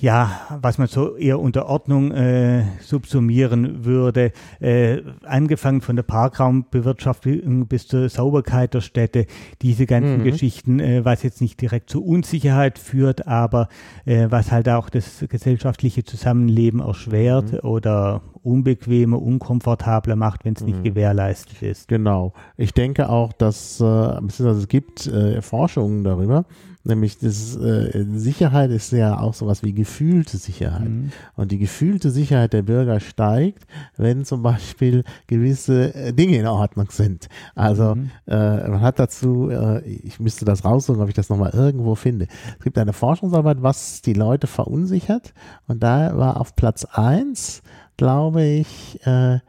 ja, 0.00 0.58
was 0.60 0.78
man 0.78 0.86
so 0.86 1.16
eher 1.16 1.40
unter 1.40 1.66
Ordnung 1.66 2.12
äh, 2.12 2.64
subsumieren 2.80 3.84
würde, 3.84 4.32
äh, 4.60 5.02
angefangen 5.24 5.80
von 5.80 5.96
der 5.96 6.04
Parkraumbewirtschaftung 6.04 7.66
bis 7.66 7.88
zur 7.88 8.08
Sauberkeit 8.08 8.74
der 8.74 8.80
Städte, 8.80 9.26
diese 9.62 9.86
ganzen 9.86 10.18
mhm. 10.18 10.24
Geschichten, 10.24 10.80
äh, 10.80 11.04
was 11.04 11.22
jetzt 11.22 11.40
nicht 11.40 11.60
direkt 11.60 11.90
zu 11.90 12.04
Unsicherheit 12.04 12.78
führt, 12.78 13.26
aber 13.26 13.68
äh, 14.04 14.26
was 14.30 14.52
halt 14.52 14.68
auch 14.68 14.88
das 14.88 15.24
gesellschaftliche 15.28 16.04
Zusammenleben 16.04 16.80
erschwert 16.80 17.52
mhm. 17.52 17.68
oder 17.68 18.22
unbequemer, 18.42 19.20
unkomfortabler 19.20 20.16
macht, 20.16 20.44
wenn 20.44 20.54
es 20.54 20.62
nicht 20.62 20.78
mhm. 20.78 20.84
gewährleistet 20.84 21.62
ist. 21.62 21.88
Genau. 21.88 22.32
Ich 22.56 22.72
denke 22.72 23.08
auch, 23.08 23.32
dass 23.32 23.80
äh, 23.80 23.84
es 23.84 24.68
gibt 24.68 25.06
äh, 25.06 25.42
Forschungen 25.42 26.04
darüber, 26.04 26.44
Nämlich 26.88 27.18
das, 27.18 27.54
äh, 27.56 28.04
Sicherheit 28.14 28.70
ist 28.70 28.92
ja 28.92 29.20
auch 29.20 29.34
sowas 29.34 29.62
wie 29.62 29.74
gefühlte 29.74 30.38
Sicherheit. 30.38 30.88
Mhm. 30.88 31.12
Und 31.36 31.52
die 31.52 31.58
gefühlte 31.58 32.10
Sicherheit 32.10 32.54
der 32.54 32.62
Bürger 32.62 32.98
steigt, 33.00 33.66
wenn 33.96 34.24
zum 34.24 34.42
Beispiel 34.42 35.04
gewisse 35.26 35.94
äh, 35.94 36.12
Dinge 36.12 36.38
in 36.38 36.46
Ordnung 36.46 36.90
sind. 36.90 37.28
Also 37.54 37.94
mhm. 37.94 38.10
äh, 38.26 38.68
man 38.68 38.80
hat 38.80 38.98
dazu, 38.98 39.50
äh, 39.50 39.86
ich 39.86 40.18
müsste 40.18 40.46
das 40.46 40.64
raussuchen, 40.64 41.02
ob 41.02 41.08
ich 41.08 41.14
das 41.14 41.28
nochmal 41.28 41.50
irgendwo 41.54 41.94
finde. 41.94 42.26
Es 42.58 42.64
gibt 42.64 42.78
eine 42.78 42.94
Forschungsarbeit, 42.94 43.62
was 43.62 44.00
die 44.00 44.14
Leute 44.14 44.46
verunsichert. 44.46 45.34
Und 45.66 45.82
da 45.82 46.16
war 46.16 46.40
auf 46.40 46.56
Platz 46.56 46.86
eins, 46.86 47.62
glaube 47.98 48.44
ich, 48.44 48.98
äh, 49.06 49.40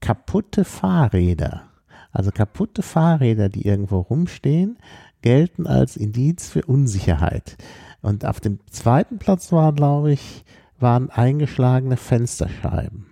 kaputte 0.00 0.64
Fahrräder. 0.64 1.62
Also 2.10 2.30
kaputte 2.30 2.82
Fahrräder, 2.82 3.48
die 3.48 3.66
irgendwo 3.66 4.00
rumstehen, 4.00 4.76
gelten 5.22 5.66
als 5.66 5.96
Indiz 5.96 6.48
für 6.48 6.62
Unsicherheit. 6.62 7.56
Und 8.02 8.24
auf 8.26 8.40
dem 8.40 8.58
zweiten 8.70 9.18
Platz 9.18 9.52
war, 9.52 9.72
glaube 9.72 10.12
ich, 10.12 10.44
waren 10.78 11.10
eingeschlagene 11.10 11.96
Fensterscheiben. 11.96 13.06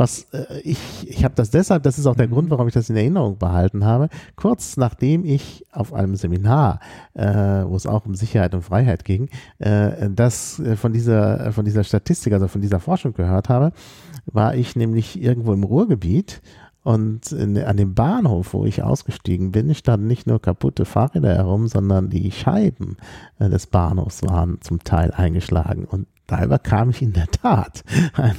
Was 0.00 0.28
äh, 0.32 0.60
ich, 0.64 0.78
ich 1.06 1.24
habe 1.24 1.34
das 1.34 1.50
deshalb, 1.50 1.82
das 1.82 1.98
ist 1.98 2.06
auch 2.06 2.16
der 2.16 2.28
Grund, 2.28 2.48
warum 2.48 2.66
ich 2.66 2.72
das 2.72 2.88
in 2.88 2.96
Erinnerung 2.96 3.36
behalten 3.36 3.84
habe. 3.84 4.08
Kurz 4.34 4.78
nachdem 4.78 5.26
ich 5.26 5.66
auf 5.72 5.92
einem 5.92 6.16
Seminar, 6.16 6.80
äh, 7.12 7.26
wo 7.26 7.76
es 7.76 7.86
auch 7.86 8.06
um 8.06 8.14
Sicherheit 8.14 8.54
und 8.54 8.62
Freiheit 8.62 9.04
ging, 9.04 9.28
äh, 9.58 10.08
das 10.08 10.58
äh, 10.58 10.76
von 10.76 10.94
dieser, 10.94 11.52
von 11.52 11.66
dieser 11.66 11.84
Statistik, 11.84 12.32
also 12.32 12.48
von 12.48 12.62
dieser 12.62 12.80
Forschung 12.80 13.12
gehört 13.12 13.50
habe, 13.50 13.72
war 14.24 14.54
ich 14.54 14.74
nämlich 14.74 15.20
irgendwo 15.20 15.52
im 15.52 15.64
Ruhrgebiet 15.64 16.40
und 16.82 17.32
in, 17.32 17.58
an 17.58 17.76
dem 17.76 17.94
Bahnhof, 17.94 18.54
wo 18.54 18.64
ich 18.64 18.82
ausgestiegen 18.82 19.52
bin, 19.52 19.74
standen 19.74 20.06
nicht 20.06 20.26
nur 20.26 20.40
kaputte 20.40 20.84
Fahrräder 20.84 21.34
herum, 21.34 21.68
sondern 21.68 22.08
die 22.08 22.30
Scheiben 22.30 22.96
äh, 23.38 23.50
des 23.50 23.66
Bahnhofs 23.66 24.22
waren 24.22 24.60
zum 24.62 24.82
Teil 24.82 25.10
eingeschlagen. 25.10 25.84
Und 25.84 26.06
da 26.30 26.44
überkam 26.44 26.90
ich 26.90 27.02
in 27.02 27.12
der 27.12 27.26
Tat 27.26 27.82
ein 28.14 28.36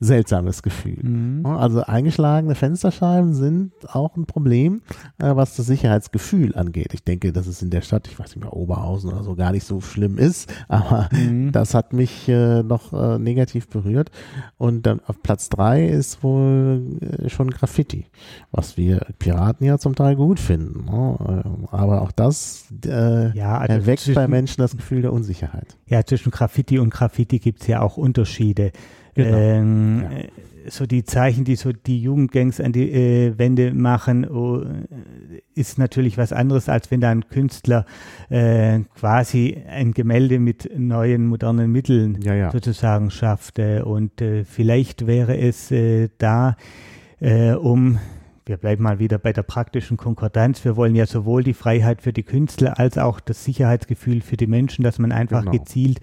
seltsames 0.00 0.62
Gefühl. 0.62 0.98
Mhm. 1.02 1.44
Also 1.44 1.82
eingeschlagene 1.82 2.54
Fensterscheiben 2.54 3.34
sind 3.34 3.72
auch 3.88 4.16
ein 4.16 4.24
Problem, 4.24 4.80
äh, 5.18 5.36
was 5.36 5.54
das 5.56 5.66
Sicherheitsgefühl 5.66 6.56
angeht. 6.56 6.94
Ich 6.94 7.04
denke, 7.04 7.32
dass 7.32 7.46
es 7.46 7.60
in 7.60 7.68
der 7.68 7.82
Stadt, 7.82 8.08
ich 8.08 8.18
weiß 8.18 8.34
nicht 8.34 8.42
mehr, 8.42 8.54
Oberhausen 8.54 9.12
oder 9.12 9.22
so, 9.22 9.34
gar 9.34 9.52
nicht 9.52 9.66
so 9.66 9.82
schlimm 9.82 10.16
ist, 10.16 10.50
aber 10.68 11.10
mhm. 11.12 11.52
das 11.52 11.74
hat 11.74 11.92
mich 11.92 12.26
äh, 12.28 12.62
noch 12.62 12.94
äh, 12.94 13.18
negativ 13.18 13.68
berührt. 13.68 14.10
Und 14.56 14.86
dann 14.86 15.00
auf 15.06 15.22
Platz 15.22 15.50
drei 15.50 15.86
ist 15.86 16.22
wohl 16.22 16.98
schon 17.26 17.50
Graffiti, 17.50 18.06
was 18.50 18.78
wir 18.78 19.06
Piraten 19.18 19.66
ja 19.66 19.78
zum 19.78 19.94
Teil 19.94 20.16
gut 20.16 20.40
finden. 20.40 20.86
Ne? 20.86 21.44
Aber 21.70 22.02
auch 22.02 22.12
das 22.12 22.64
ja, 22.82 23.58
also 23.58 23.72
erweckt 23.72 24.14
bei 24.14 24.26
Menschen 24.26 24.60
das 24.62 24.76
Gefühl 24.76 25.02
der 25.02 25.12
Unsicherheit. 25.12 25.76
Ja, 25.86 26.04
zwischen 26.04 26.30
Graffiti 26.30 26.77
und 26.78 26.90
Graffiti 26.90 27.38
gibt 27.38 27.62
es 27.62 27.66
ja 27.66 27.80
auch 27.80 27.96
Unterschiede. 27.96 28.72
Genau. 29.14 29.36
Ähm, 29.36 30.02
ja. 30.02 30.08
So 30.70 30.84
die 30.84 31.02
Zeichen, 31.02 31.44
die 31.44 31.56
so 31.56 31.72
die 31.72 32.02
Jugendgangs 32.02 32.60
an 32.60 32.72
die 32.72 32.90
äh, 32.92 33.38
Wände 33.38 33.72
machen, 33.72 34.28
oh, 34.28 34.62
ist 35.54 35.78
natürlich 35.78 36.18
was 36.18 36.32
anderes, 36.32 36.68
als 36.68 36.90
wenn 36.90 37.00
da 37.00 37.10
ein 37.10 37.26
Künstler 37.28 37.86
äh, 38.28 38.80
quasi 38.94 39.62
ein 39.66 39.92
Gemälde 39.92 40.38
mit 40.38 40.70
neuen 40.76 41.26
modernen 41.26 41.72
Mitteln 41.72 42.20
ja, 42.22 42.34
ja. 42.34 42.50
sozusagen 42.50 43.10
schafft. 43.10 43.58
Äh, 43.58 43.80
und 43.80 44.20
äh, 44.20 44.44
vielleicht 44.44 45.06
wäre 45.06 45.38
es 45.38 45.70
äh, 45.70 46.10
da, 46.18 46.56
äh, 47.18 47.52
um 47.52 47.98
wir 48.48 48.56
bleiben 48.56 48.82
mal 48.82 48.98
wieder 48.98 49.18
bei 49.18 49.32
der 49.32 49.42
praktischen 49.42 49.96
Konkordanz. 49.96 50.64
Wir 50.64 50.74
wollen 50.74 50.94
ja 50.94 51.06
sowohl 51.06 51.44
die 51.44 51.54
Freiheit 51.54 52.02
für 52.02 52.14
die 52.14 52.22
Künstler 52.22 52.78
als 52.78 52.96
auch 52.96 53.20
das 53.20 53.44
Sicherheitsgefühl 53.44 54.22
für 54.22 54.38
die 54.38 54.46
Menschen, 54.46 54.82
dass 54.82 54.98
man 54.98 55.12
einfach 55.12 55.40
genau. 55.40 55.52
gezielt 55.52 56.00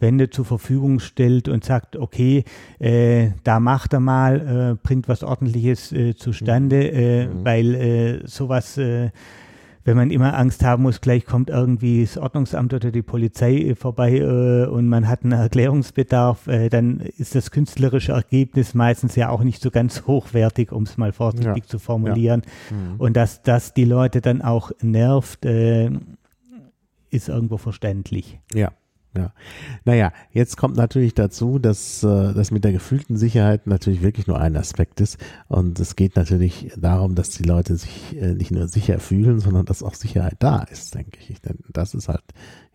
Wände 0.00 0.30
zur 0.30 0.44
Verfügung 0.44 1.00
stellt 1.00 1.48
und 1.48 1.64
sagt, 1.64 1.96
okay, 1.96 2.44
äh, 2.78 3.30
da 3.44 3.60
macht 3.60 3.92
er 3.92 4.00
mal, 4.00 4.76
äh, 4.76 4.86
bringt 4.86 5.08
was 5.08 5.22
Ordentliches 5.22 5.92
äh, 5.92 6.14
zustande, 6.14 6.90
äh, 6.90 7.26
mhm. 7.26 7.44
weil 7.44 7.74
äh, 7.74 8.26
sowas 8.26 8.78
äh, 8.78 9.10
wenn 9.84 9.96
man 9.96 10.10
immer 10.10 10.36
Angst 10.36 10.64
haben 10.64 10.82
muss, 10.82 11.00
gleich 11.00 11.26
kommt 11.26 11.50
irgendwie 11.50 12.02
das 12.02 12.16
Ordnungsamt 12.16 12.72
oder 12.72 12.90
die 12.90 13.02
Polizei 13.02 13.56
äh, 13.56 13.74
vorbei 13.74 14.18
äh, 14.18 14.66
und 14.66 14.88
man 14.88 15.08
hat 15.08 15.22
einen 15.22 15.32
Erklärungsbedarf, 15.32 16.46
äh, 16.46 16.70
dann 16.70 17.00
ist 17.00 17.34
das 17.34 17.50
künstlerische 17.50 18.12
Ergebnis 18.12 18.74
meistens 18.74 19.14
ja 19.14 19.28
auch 19.28 19.42
nicht 19.42 19.62
so 19.62 19.70
ganz 19.70 20.06
hochwertig, 20.06 20.72
um 20.72 20.84
es 20.84 20.96
mal 20.96 21.12
vorsichtig 21.12 21.64
ja. 21.64 21.68
zu 21.68 21.78
formulieren. 21.78 22.42
Ja. 22.70 22.76
Mhm. 22.76 22.94
Und 22.98 23.16
dass 23.16 23.42
das 23.42 23.74
die 23.74 23.84
Leute 23.84 24.22
dann 24.22 24.40
auch 24.40 24.72
nervt, 24.80 25.44
äh, 25.44 25.90
ist 27.10 27.28
irgendwo 27.28 27.58
verständlich. 27.58 28.40
Ja. 28.54 28.72
Ja. 29.16 29.32
Naja, 29.84 30.12
jetzt 30.32 30.56
kommt 30.56 30.76
natürlich 30.76 31.14
dazu, 31.14 31.60
dass 31.60 32.02
äh, 32.02 32.34
das 32.34 32.50
mit 32.50 32.64
der 32.64 32.72
gefühlten 32.72 33.16
Sicherheit 33.16 33.66
natürlich 33.66 34.02
wirklich 34.02 34.26
nur 34.26 34.40
ein 34.40 34.56
Aspekt 34.56 35.00
ist. 35.00 35.18
Und 35.46 35.78
es 35.78 35.94
geht 35.94 36.16
natürlich 36.16 36.72
darum, 36.76 37.14
dass 37.14 37.30
die 37.30 37.44
Leute 37.44 37.76
sich 37.76 38.16
äh, 38.20 38.34
nicht 38.34 38.50
nur 38.50 38.66
sicher 38.66 38.98
fühlen, 38.98 39.38
sondern 39.38 39.66
dass 39.66 39.84
auch 39.84 39.94
Sicherheit 39.94 40.36
da 40.40 40.64
ist, 40.64 40.94
denke 40.94 41.18
ich. 41.28 41.40
Denn 41.40 41.58
das 41.72 41.94
ist 41.94 42.08
halt 42.08 42.24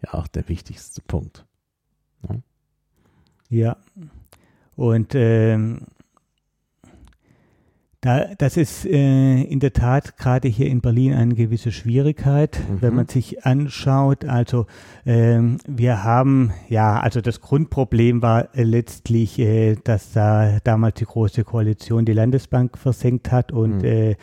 ja 0.01 0.13
auch 0.13 0.27
der 0.27 0.47
wichtigste 0.47 1.01
Punkt. 1.01 1.45
Ja. 2.29 2.35
ja. 3.49 3.77
Und 4.77 5.13
ähm, 5.15 5.87
da, 8.01 8.33
das 8.37 8.55
ist 8.55 8.85
äh, 8.85 9.41
in 9.41 9.59
der 9.59 9.73
Tat 9.73 10.17
gerade 10.17 10.47
hier 10.47 10.67
in 10.67 10.79
Berlin 10.79 11.13
eine 11.13 11.35
gewisse 11.35 11.71
Schwierigkeit, 11.71 12.57
mhm. 12.57 12.81
wenn 12.81 12.95
man 12.95 13.07
sich 13.07 13.45
anschaut. 13.45 14.23
Also 14.23 14.67
ähm, 15.05 15.57
wir 15.67 16.03
haben, 16.03 16.53
ja, 16.69 16.99
also 16.99 17.19
das 17.19 17.41
Grundproblem 17.41 18.21
war 18.21 18.55
äh, 18.55 18.63
letztlich, 18.63 19.37
äh, 19.37 19.75
dass 19.83 20.13
da 20.13 20.59
damals 20.63 20.95
die 20.95 21.05
Große 21.05 21.43
Koalition 21.43 22.05
die 22.05 22.13
Landesbank 22.13 22.77
versenkt 22.77 23.33
hat 23.33 23.51
und 23.51 23.79
mhm. 23.79 23.85
äh, 23.85 24.15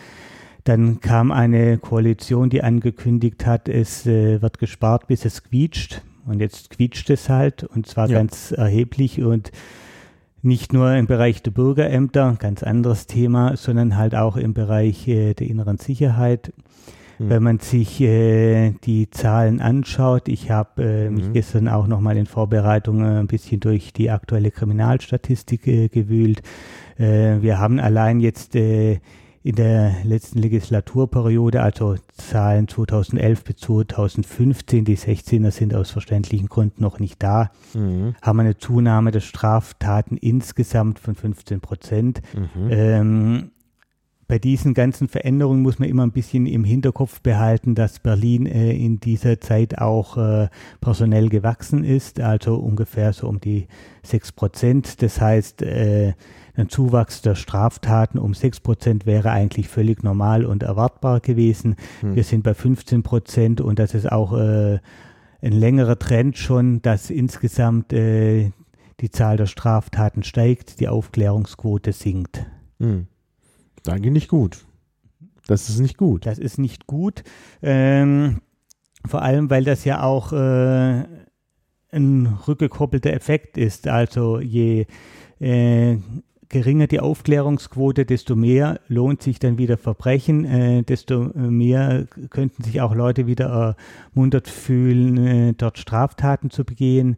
dann 0.65 1.01
kam 1.01 1.31
eine 1.31 1.79
Koalition, 1.79 2.49
die 2.49 2.63
angekündigt 2.63 3.45
hat, 3.45 3.69
es 3.69 4.07
äh, 4.07 4.41
wird 4.41 4.59
gespart, 4.59 5.07
bis 5.07 5.25
es 5.25 5.45
quietscht. 5.45 6.03
Und 6.25 6.41
jetzt 6.41 6.71
quietscht 6.71 7.09
es 7.11 7.29
halt 7.29 7.63
und 7.63 7.87
zwar 7.87 8.09
ja. 8.09 8.19
ganz 8.19 8.51
erheblich 8.51 9.23
und 9.23 9.53
nicht 10.47 10.73
nur 10.73 10.95
im 10.95 11.07
Bereich 11.07 11.43
der 11.43 11.51
Bürgerämter, 11.51 12.37
ganz 12.39 12.63
anderes 12.63 13.07
Thema, 13.07 13.57
sondern 13.57 13.97
halt 13.97 14.15
auch 14.15 14.37
im 14.37 14.55
Bereich 14.55 15.07
äh, 15.09 15.35
der 15.35 15.49
inneren 15.49 15.79
Sicherheit. 15.79 16.53
Mhm. 17.19 17.31
Wenn 17.31 17.43
man 17.43 17.59
sich 17.59 18.01
äh, 18.01 18.73
die 18.85 19.11
Zahlen 19.11 19.61
anschaut, 19.61 20.29
ich 20.29 20.51
habe 20.51 20.83
äh, 20.83 21.11
mich 21.11 21.29
mhm. 21.29 21.33
gestern 21.33 21.69
auch 21.69 21.87
nochmal 21.87 22.17
in 22.17 22.27
Vorbereitung 22.27 23.03
äh, 23.03 23.19
ein 23.19 23.27
bisschen 23.27 23.61
durch 23.61 23.93
die 23.93 24.11
aktuelle 24.11 24.51
Kriminalstatistik 24.51 25.67
äh, 25.67 25.89
gewühlt. 25.89 26.43
Äh, 26.99 27.43
wir 27.43 27.59
haben 27.59 27.79
allein 27.79 28.21
jetzt 28.21 28.55
in 29.47 29.55
der 29.55 29.95
letzten 30.03 30.41
Legislaturperiode, 30.41 31.63
also 31.63 31.95
Zahlen 32.17 32.67
2011 32.67 33.45
bis 33.45 33.57
2015, 33.59 34.85
die 34.85 34.97
16er 34.97 35.53
sind 35.53 35.73
aus 35.73 35.93
verständlichen 35.93 36.49
Gründen 36.49 36.83
noch 36.83 36.99
nicht 36.99 37.23
da, 37.23 37.53
mhm. 37.73 38.17
haben 38.21 38.37
wir 38.39 38.43
eine 38.43 38.59
Zunahme 38.59 39.13
der 39.13 39.21
Straftaten 39.21 40.17
insgesamt 40.17 40.99
von 40.99 41.15
15 41.15 41.61
Prozent. 41.61 42.23
Mhm. 42.35 42.71
Ähm, 42.71 43.51
bei 44.29 44.39
diesen 44.39 44.75
ganzen 44.75 45.09
Veränderungen 45.09 45.63
muss 45.63 45.79
man 45.79 45.89
immer 45.89 46.05
ein 46.05 46.13
bisschen 46.13 46.47
im 46.47 46.65
Hinterkopf 46.65 47.21
behalten, 47.21 47.75
dass 47.75 48.01
Berlin 48.01 48.47
äh, 48.47 48.73
in 48.73 48.99
dieser 48.99 49.41
Zeit 49.41 49.79
auch 49.79 50.17
äh, 50.17 50.49
personell 50.81 51.29
gewachsen 51.29 51.85
ist, 51.85 52.21
also 52.21 52.57
ungefähr 52.57 53.13
so 53.13 53.29
um 53.29 53.41
die 53.41 53.69
6 54.03 54.33
Prozent. 54.33 55.03
Das 55.03 55.21
heißt, 55.21 55.63
äh, 55.63 56.15
ein 56.57 56.69
Zuwachs 56.69 57.23
der 57.23 57.37
Straftaten 57.37 58.19
um 58.19 58.35
6 58.35 58.61
Prozent 58.61 59.07
wäre 59.07 59.31
eigentlich 59.31 59.69
völlig 59.69 60.03
normal 60.03 60.45
und 60.45 60.65
erwartbar 60.65 61.21
gewesen. 61.21 61.77
Hm. 62.01 62.17
Wir 62.17 62.25
sind 62.25 62.43
bei 62.43 62.55
15 62.55 63.05
Prozent 63.05 63.61
und 63.61 63.79
das 63.79 63.95
ist 63.95 64.11
auch 64.11 64.33
äh, 64.33 64.81
ein 65.41 65.53
längerer 65.53 65.99
Trend 65.99 66.37
schon, 66.37 66.83
dass 66.83 67.11
insgesamt 67.11 67.93
äh, 67.93 68.51
die 69.01 69.11
Zahl 69.11 69.37
der 69.37 69.47
Straftaten 69.47 70.25
steigt, 70.25 70.81
die 70.81 70.89
Aufklärungsquote 70.89 71.93
sinkt. 71.93 72.47
Hm. 72.81 73.07
Das 73.87 73.95
ist 73.95 73.99
eigentlich 74.01 74.13
nicht 74.13 74.29
gut. 74.29 74.65
Das 75.47 75.69
ist 75.69 75.79
nicht 75.79 75.97
gut. 75.97 76.27
Das 76.27 76.39
ist 76.39 76.59
nicht 76.59 76.89
gut. 76.89 77.23
Ähm, 77.63 78.41
vor 79.07 79.23
allem, 79.23 79.49
weil 79.49 79.63
das 79.63 79.85
ja 79.85 80.03
auch 80.03 80.33
äh, 80.33 81.05
ein 81.93 82.27
rückgekoppelter 82.49 83.13
Effekt 83.13 83.57
ist. 83.57 83.87
Also 83.87 84.41
je 84.41 84.87
äh, 85.39 85.99
geringer 86.49 86.89
die 86.89 86.99
Aufklärungsquote, 86.99 88.05
desto 88.05 88.35
mehr 88.35 88.81
lohnt 88.89 89.23
sich 89.23 89.39
dann 89.39 89.57
wieder 89.57 89.79
Verbrechen, 89.79 90.45
äh, 90.45 90.83
desto 90.83 91.31
mehr 91.35 92.07
könnten 92.31 92.65
sich 92.65 92.81
auch 92.81 92.95
Leute 92.95 93.29
wieder 93.29 93.77
ermuntert 94.15 94.49
fühlen, 94.49 95.17
äh, 95.17 95.53
dort 95.57 95.79
Straftaten 95.79 96.51
zu 96.51 96.65
begehen. 96.65 97.17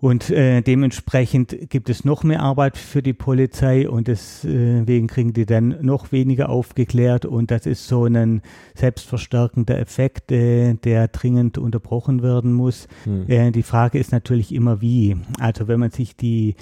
Und 0.00 0.30
äh, 0.30 0.62
dementsprechend 0.62 1.68
gibt 1.68 1.90
es 1.90 2.06
noch 2.06 2.24
mehr 2.24 2.40
Arbeit 2.40 2.78
für 2.78 3.02
die 3.02 3.12
Polizei 3.12 3.88
und 3.88 4.08
deswegen 4.08 5.06
kriegen 5.08 5.34
die 5.34 5.44
dann 5.44 5.76
noch 5.82 6.10
weniger 6.10 6.48
aufgeklärt 6.48 7.26
und 7.26 7.50
das 7.50 7.66
ist 7.66 7.86
so 7.86 8.06
ein 8.06 8.40
selbstverstärkender 8.74 9.78
Effekt, 9.78 10.32
äh, 10.32 10.74
der 10.74 11.08
dringend 11.08 11.58
unterbrochen 11.58 12.22
werden 12.22 12.54
muss. 12.54 12.88
Hm. 13.04 13.28
Äh, 13.28 13.50
die 13.50 13.62
Frage 13.62 13.98
ist 13.98 14.10
natürlich 14.10 14.54
immer 14.54 14.80
wie. 14.80 15.16
Also 15.38 15.68
wenn 15.68 15.80
man 15.80 15.90
sich 15.90 16.16
die 16.16 16.54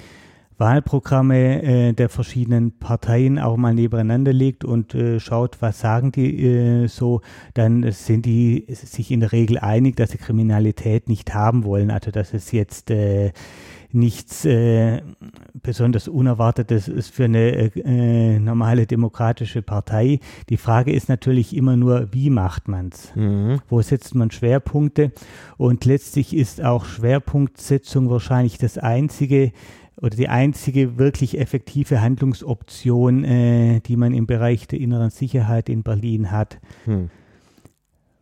Wahlprogramme 0.59 1.63
äh, 1.63 1.93
der 1.93 2.09
verschiedenen 2.09 2.77
Parteien 2.77 3.39
auch 3.39 3.57
mal 3.57 3.73
nebeneinander 3.73 4.33
legt 4.33 4.65
und 4.65 4.93
äh, 4.93 5.19
schaut, 5.19 5.61
was 5.61 5.79
sagen 5.79 6.11
die 6.11 6.45
äh, 6.45 6.87
so, 6.87 7.21
dann 7.53 7.89
sind 7.91 8.25
die 8.25 8.65
sich 8.67 9.11
in 9.11 9.21
der 9.21 9.31
Regel 9.31 9.57
einig, 9.57 9.95
dass 9.95 10.11
sie 10.11 10.17
Kriminalität 10.17 11.07
nicht 11.07 11.33
haben 11.33 11.63
wollen. 11.63 11.91
Also 11.91 12.11
dass 12.11 12.33
es 12.33 12.51
jetzt 12.51 12.91
äh, 12.91 13.31
nichts 13.91 14.45
äh, 14.45 15.01
besonders 15.53 16.07
Unerwartetes 16.07 16.87
ist 16.87 17.13
für 17.13 17.25
eine 17.25 17.73
äh, 17.75 18.39
normale 18.39 18.85
demokratische 18.85 19.61
Partei. 19.61 20.19
Die 20.49 20.57
Frage 20.57 20.91
ist 20.91 21.09
natürlich 21.09 21.55
immer 21.55 21.75
nur, 21.75 22.09
wie 22.11 22.29
macht 22.29 22.67
man 22.67 22.89
es? 22.93 23.15
Mhm. 23.15 23.61
Wo 23.67 23.81
setzt 23.81 24.13
man 24.13 24.29
Schwerpunkte? 24.29 25.11
Und 25.57 25.85
letztlich 25.85 26.35
ist 26.35 26.63
auch 26.63 26.85
Schwerpunktsetzung 26.85 28.09
wahrscheinlich 28.09 28.57
das 28.57 28.77
einzige 28.77 29.51
oder 30.01 30.15
die 30.15 30.29
einzige 30.29 30.97
wirklich 30.97 31.39
effektive 31.39 32.01
Handlungsoption, 32.01 33.23
äh, 33.23 33.79
die 33.81 33.97
man 33.97 34.13
im 34.13 34.27
Bereich 34.27 34.67
der 34.67 34.79
inneren 34.79 35.09
Sicherheit 35.09 35.69
in 35.69 35.83
Berlin 35.83 36.31
hat. 36.31 36.59
Hm. 36.85 37.09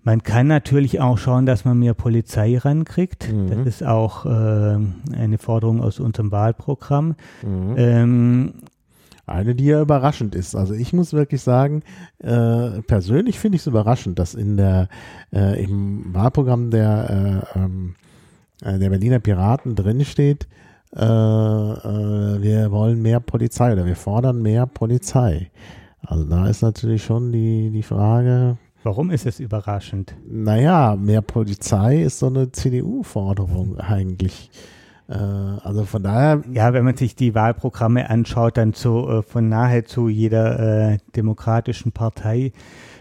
Man 0.04 0.24
kann 0.24 0.48
natürlich 0.48 1.02
auch 1.02 1.18
schauen, 1.18 1.46
dass 1.46 1.66
man 1.66 1.80
mehr 1.80 1.94
Polizei 1.94 2.58
rankriegt. 2.58 3.30
Mhm. 3.30 3.50
Das 3.50 3.68
ist 3.68 3.84
auch 3.84 4.26
äh, 4.26 4.30
eine 4.30 5.38
Forderung 5.38 5.82
aus 5.82 6.00
unserem 6.00 6.32
Wahlprogramm. 6.32 7.16
Mhm. 7.44 7.74
Ähm, 7.76 8.54
eine, 9.26 9.54
die 9.54 9.66
ja 9.66 9.82
überraschend 9.82 10.34
ist. 10.34 10.56
Also 10.56 10.74
ich 10.74 10.94
muss 10.94 11.12
wirklich 11.12 11.42
sagen, 11.42 11.84
äh, 12.20 12.82
persönlich 12.84 13.38
finde 13.38 13.58
ich 13.58 13.64
es 13.64 13.68
überraschend, 13.68 14.18
dass 14.18 14.34
in 14.34 14.56
der 14.56 14.88
äh, 15.34 15.62
im 15.62 16.14
Wahlprogramm 16.14 16.72
der, 16.72 17.44
äh, 17.54 17.60
ähm, 17.60 17.96
äh 18.64 18.80
der 18.80 18.90
Berliner 18.90 19.20
Piraten 19.20 19.76
drinsteht, 19.76 20.46
äh, 20.46 20.67
äh, 20.96 21.00
wir 21.00 22.72
wollen 22.72 23.02
mehr 23.02 23.20
Polizei 23.20 23.74
oder 23.74 23.86
wir 23.86 23.96
fordern 23.96 24.42
mehr 24.42 24.66
Polizei. 24.66 25.52
Also 26.02 26.24
da 26.24 26.48
ist 26.48 26.62
natürlich 26.62 27.04
schon 27.04 27.32
die, 27.32 27.70
die 27.72 27.84
Frage. 27.84 28.58
Warum 28.84 29.12
ist 29.12 29.26
es 29.26 29.40
überraschend? 29.40 30.16
Naja, 30.26 30.96
mehr 30.96 31.22
Polizei 31.22 32.04
ist 32.04 32.20
so 32.20 32.28
eine 32.28 32.52
CDU-Forderung 32.52 33.78
eigentlich. 33.78 34.50
Äh, 35.10 35.14
also 35.14 35.86
von 35.86 36.04
daher. 36.04 36.42
Ja, 36.52 36.74
wenn 36.74 36.86
man 36.86 36.98
sich 36.98 37.16
die 37.16 37.36
Wahlprogramme 37.36 38.10
anschaut, 38.10 38.58
dann 38.58 38.74
so 38.74 39.10
äh, 39.10 39.22
von 39.24 39.50
nahezu 39.50 40.10
jeder 40.10 40.92
äh, 40.94 40.98
demokratischen 41.16 41.92
Partei 41.92 42.52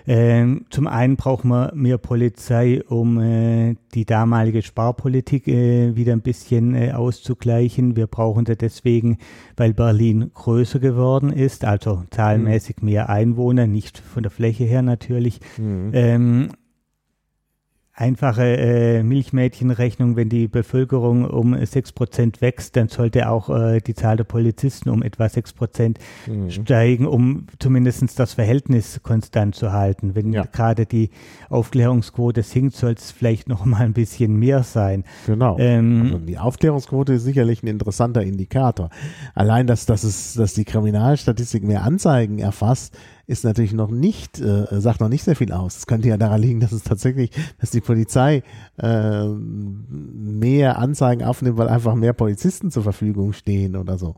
ähm, 0.08 0.66
zum 0.70 0.86
einen 0.86 1.16
brauchen 1.16 1.48
wir 1.48 1.72
mehr 1.74 1.98
Polizei, 1.98 2.80
um 2.86 3.20
äh, 3.20 3.74
die 3.94 4.04
damalige 4.04 4.62
Sparpolitik 4.62 5.48
äh, 5.48 5.96
wieder 5.96 6.12
ein 6.12 6.20
bisschen 6.20 6.74
äh, 6.74 6.92
auszugleichen. 6.92 7.96
Wir 7.96 8.06
brauchen 8.06 8.46
sie 8.46 8.56
deswegen, 8.56 9.18
weil 9.56 9.74
Berlin 9.74 10.30
größer 10.32 10.78
geworden 10.78 11.32
ist, 11.32 11.64
also 11.64 12.04
zahlenmäßig 12.10 12.82
mehr 12.82 13.08
Einwohner, 13.08 13.66
nicht 13.66 13.98
von 13.98 14.22
der 14.22 14.30
Fläche 14.30 14.64
her 14.64 14.82
natürlich. 14.82 15.40
Mhm. 15.58 15.90
Ähm, 15.92 16.48
einfache 17.96 18.44
äh, 18.44 19.02
Milchmädchenrechnung, 19.02 20.16
wenn 20.16 20.28
die 20.28 20.48
Bevölkerung 20.48 21.24
um 21.24 21.54
6% 21.54 22.42
wächst, 22.42 22.76
dann 22.76 22.88
sollte 22.88 23.30
auch 23.30 23.48
äh, 23.48 23.80
die 23.80 23.94
Zahl 23.94 24.18
der 24.18 24.24
Polizisten 24.24 24.90
um 24.90 25.02
etwa 25.02 25.24
6% 25.24 25.96
mhm. 26.26 26.50
steigen, 26.50 27.06
um 27.06 27.46
zumindest 27.58 28.18
das 28.18 28.34
Verhältnis 28.34 29.00
konstant 29.02 29.54
zu 29.54 29.72
halten. 29.72 30.14
Wenn 30.14 30.34
ja. 30.34 30.44
gerade 30.44 30.84
die 30.84 31.08
Aufklärungsquote 31.48 32.42
sinkt, 32.42 32.76
soll 32.76 32.92
es 32.92 33.12
vielleicht 33.12 33.48
noch 33.48 33.64
mal 33.64 33.80
ein 33.80 33.94
bisschen 33.94 34.36
mehr 34.36 34.62
sein. 34.62 35.04
Genau. 35.24 35.56
Ähm, 35.58 36.02
also 36.02 36.18
die 36.18 36.38
Aufklärungsquote 36.38 37.14
ist 37.14 37.24
sicherlich 37.24 37.62
ein 37.62 37.68
interessanter 37.68 38.22
Indikator. 38.22 38.90
Allein, 39.34 39.66
dass, 39.66 39.86
dass, 39.86 40.04
es, 40.04 40.34
dass 40.34 40.52
die 40.52 40.66
Kriminalstatistik 40.66 41.64
mehr 41.64 41.82
Anzeigen 41.82 42.40
erfasst, 42.40 42.94
ist 43.26 43.44
natürlich 43.44 43.72
noch 43.72 43.90
nicht, 43.90 44.40
äh, 44.40 44.80
sagt 44.80 45.00
noch 45.00 45.08
nicht 45.08 45.24
sehr 45.24 45.36
viel 45.36 45.52
aus. 45.52 45.78
Es 45.78 45.86
könnte 45.86 46.08
ja 46.08 46.16
daran 46.16 46.40
liegen, 46.40 46.60
dass 46.60 46.72
es 46.72 46.84
tatsächlich, 46.84 47.30
dass 47.60 47.70
die 47.70 47.80
Polizei 47.80 48.42
äh, 48.78 49.26
mehr 49.26 50.78
Anzeigen 50.78 51.24
aufnimmt, 51.24 51.58
weil 51.58 51.68
einfach 51.68 51.94
mehr 51.94 52.12
Polizisten 52.12 52.70
zur 52.70 52.84
Verfügung 52.84 53.32
stehen 53.32 53.76
oder 53.76 53.98
so. 53.98 54.14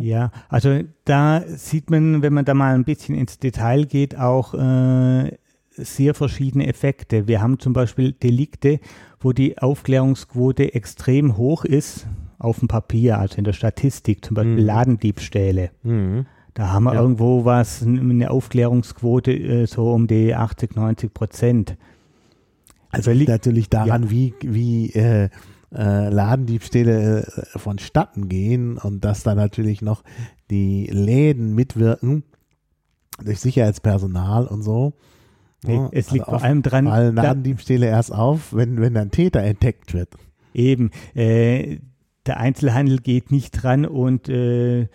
Ja. 0.00 0.32
also 0.48 0.80
da 1.04 1.44
sieht 1.46 1.88
man, 1.88 2.20
wenn 2.20 2.32
man 2.32 2.44
da 2.44 2.52
mal 2.52 2.74
ein 2.74 2.82
bisschen 2.82 3.14
ins 3.14 3.38
Detail 3.38 3.84
geht, 3.84 4.18
auch 4.18 4.52
äh, 4.54 5.38
sehr 5.70 6.14
verschiedene 6.14 6.66
Effekte. 6.66 7.28
Wir 7.28 7.40
haben 7.40 7.60
zum 7.60 7.74
Beispiel 7.74 8.10
Delikte, 8.10 8.80
wo 9.20 9.32
die 9.32 9.58
Aufklärungsquote 9.58 10.74
extrem 10.74 11.36
hoch 11.36 11.64
ist 11.64 12.08
auf 12.40 12.58
dem 12.58 12.66
Papier, 12.66 13.18
also 13.18 13.38
in 13.38 13.44
der 13.44 13.52
Statistik, 13.52 14.24
zum 14.24 14.34
Beispiel 14.34 14.54
mhm. 14.54 14.66
Ladendiebstähle. 14.66 15.70
Mhm. 15.84 16.26
Da 16.58 16.72
haben 16.72 16.82
wir 16.82 16.94
ja. 16.94 17.00
irgendwo 17.00 17.44
was, 17.44 17.84
eine 17.84 18.32
Aufklärungsquote 18.32 19.30
äh, 19.30 19.66
so 19.66 19.92
um 19.92 20.08
die 20.08 20.34
80, 20.34 20.74
90 20.74 21.14
Prozent. 21.14 21.76
Also 22.90 23.12
liegt 23.12 23.28
natürlich 23.28 23.70
daran, 23.70 24.02
ja. 24.02 24.10
wie, 24.10 24.34
wie 24.42 24.90
äh, 24.90 25.28
äh, 25.72 26.08
Ladendiebstähle 26.08 27.26
äh, 27.26 27.58
vonstatten 27.60 28.28
gehen 28.28 28.76
und 28.76 29.04
dass 29.04 29.22
da 29.22 29.36
natürlich 29.36 29.82
noch 29.82 30.02
die 30.50 30.86
Läden 30.86 31.54
mitwirken 31.54 32.24
durch 33.24 33.38
Sicherheitspersonal 33.38 34.48
und 34.48 34.62
so. 34.62 34.94
Ja, 35.64 35.88
es 35.92 36.10
liegt 36.10 36.26
also 36.26 36.38
vor 36.38 36.44
allem 36.44 36.62
dran. 36.62 36.86
Weil 36.86 37.14
Ladendiebstähle 37.14 37.86
erst 37.86 38.12
auf, 38.12 38.52
wenn, 38.52 38.80
wenn 38.80 38.96
ein 38.96 39.12
Täter 39.12 39.44
entdeckt 39.44 39.94
wird. 39.94 40.08
Eben. 40.54 40.90
Äh, 41.14 41.78
der 42.26 42.38
Einzelhandel 42.38 42.98
geht 42.98 43.30
nicht 43.30 43.52
dran 43.52 43.86
und 43.86 44.28
äh, 44.28 44.88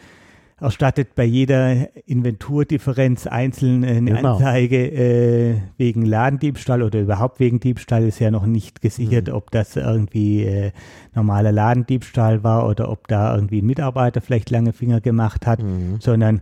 erstattet 0.64 1.16
bei 1.16 1.26
jeder 1.26 1.90
Inventurdifferenz 2.08 3.28
einzeln 3.28 3.84
eine 3.84 4.12
genau. 4.12 4.34
Anzeige 4.34 4.78
äh, 4.78 5.56
wegen 5.78 6.06
Ladendiebstahl 6.06 6.82
oder 6.82 7.02
überhaupt 7.02 7.40
wegen 7.40 7.60
Diebstahl 7.60 8.08
ist 8.08 8.20
ja 8.20 8.32
noch 8.32 8.46
nicht 8.46 8.82
gesichert, 8.82 9.28
mhm. 9.28 9.34
ob 9.34 9.52
das 9.52 9.76
irgendwie 9.76 10.44
äh, 10.44 10.72
normaler 11.14 11.52
Ladendiebstahl 11.52 12.44
war 12.44 12.68
oder 12.68 12.90
ob 12.90 13.08
da 13.08 13.36
irgendwie 13.36 13.62
ein 13.62 13.66
Mitarbeiter 13.66 14.22
vielleicht 14.22 14.50
lange 14.50 14.74
Finger 14.74 15.02
gemacht 15.02 15.46
hat, 15.46 15.62
mhm. 15.62 15.98
sondern 16.00 16.42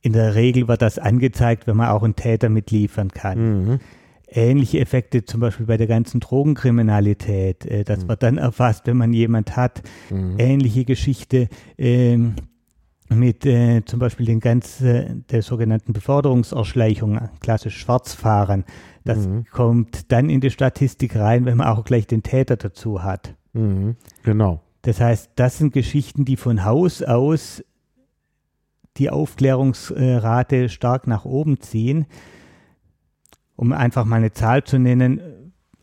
in 0.00 0.12
der 0.12 0.34
Regel 0.34 0.68
wird 0.68 0.80
das 0.80 0.98
angezeigt, 0.98 1.66
wenn 1.66 1.76
man 1.76 1.88
auch 1.88 2.02
einen 2.02 2.16
Täter 2.16 2.48
mitliefern 2.48 3.10
kann. 3.10 3.64
Mhm. 3.64 3.80
Ähnliche 4.30 4.78
Effekte 4.78 5.24
zum 5.24 5.40
Beispiel 5.40 5.66
bei 5.66 5.78
der 5.78 5.86
ganzen 5.86 6.20
Drogenkriminalität. 6.20 7.66
Äh, 7.66 7.84
das 7.84 8.04
mhm. 8.04 8.08
wird 8.08 8.22
dann 8.22 8.38
erfasst, 8.38 8.86
wenn 8.86 8.96
man 8.96 9.12
jemand 9.12 9.56
hat. 9.56 9.82
Mhm. 10.10 10.36
Ähnliche 10.38 10.84
Geschichte. 10.84 11.48
Ähm, 11.76 12.34
mit 13.08 13.46
äh, 13.46 13.82
zum 13.84 13.98
Beispiel 13.98 14.26
den 14.26 14.40
ganz 14.40 14.80
äh, 14.80 15.14
der 15.30 15.42
sogenannten 15.42 15.92
Beförderungserschleichung, 15.92 17.18
klassisch 17.40 17.78
Schwarzfahren. 17.78 18.64
Das 19.04 19.26
mhm. 19.26 19.46
kommt 19.50 20.12
dann 20.12 20.28
in 20.28 20.40
die 20.40 20.50
Statistik 20.50 21.16
rein, 21.16 21.44
wenn 21.44 21.56
man 21.56 21.68
auch 21.68 21.84
gleich 21.84 22.06
den 22.06 22.22
Täter 22.22 22.56
dazu 22.56 23.02
hat. 23.02 23.34
Mhm. 23.52 23.96
Genau. 24.22 24.62
Das 24.82 25.00
heißt, 25.00 25.32
das 25.36 25.58
sind 25.58 25.72
Geschichten, 25.72 26.24
die 26.24 26.36
von 26.36 26.64
Haus 26.64 27.02
aus 27.02 27.64
die 28.96 29.10
Aufklärungsrate 29.10 30.68
stark 30.68 31.06
nach 31.06 31.24
oben 31.24 31.60
ziehen. 31.60 32.06
Um 33.56 33.72
einfach 33.72 34.04
mal 34.04 34.16
eine 34.16 34.32
Zahl 34.32 34.64
zu 34.64 34.78
nennen, 34.78 35.20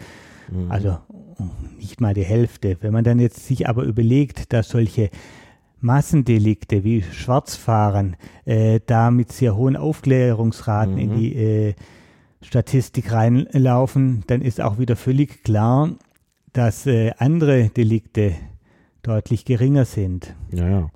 mhm. 0.51 0.70
also 0.70 0.99
nicht 1.79 2.01
mal 2.01 2.14
die 2.14 2.25
Hälfte. 2.25 2.77
Wenn 2.81 2.92
man 2.92 3.05
dann 3.05 3.18
jetzt 3.18 3.46
sich 3.46 3.68
aber 3.68 3.85
überlegt, 3.85 4.53
dass 4.53 4.68
solche 4.68 5.11
Massendelikte 5.81 6.85
wie 6.85 7.03
Schwarzfahren 7.03 8.16
äh, 8.44 8.81
da 8.87 9.11
mit 9.11 9.33
sehr 9.33 9.57
hohen 9.57 9.77
Aufklärungsraten 9.77 10.94
mhm. 10.94 11.01
in 11.01 11.16
die 11.16 11.37
äh, 11.37 11.75
Statistik 12.42 13.12
reinlaufen, 13.12 14.25
dann 14.27 14.42
ist 14.42 14.61
auch 14.61 14.79
wieder 14.79 14.96
völlig 14.96 15.44
klar, 15.44 15.90
dass 16.53 16.87
äh, 16.87 17.12
andere 17.18 17.68
Delikte 17.68 18.35
deutlich 19.07 19.45
geringer 19.45 19.85
sind. 19.85 20.35
Ja, 20.53 20.69
ja. 20.69 20.90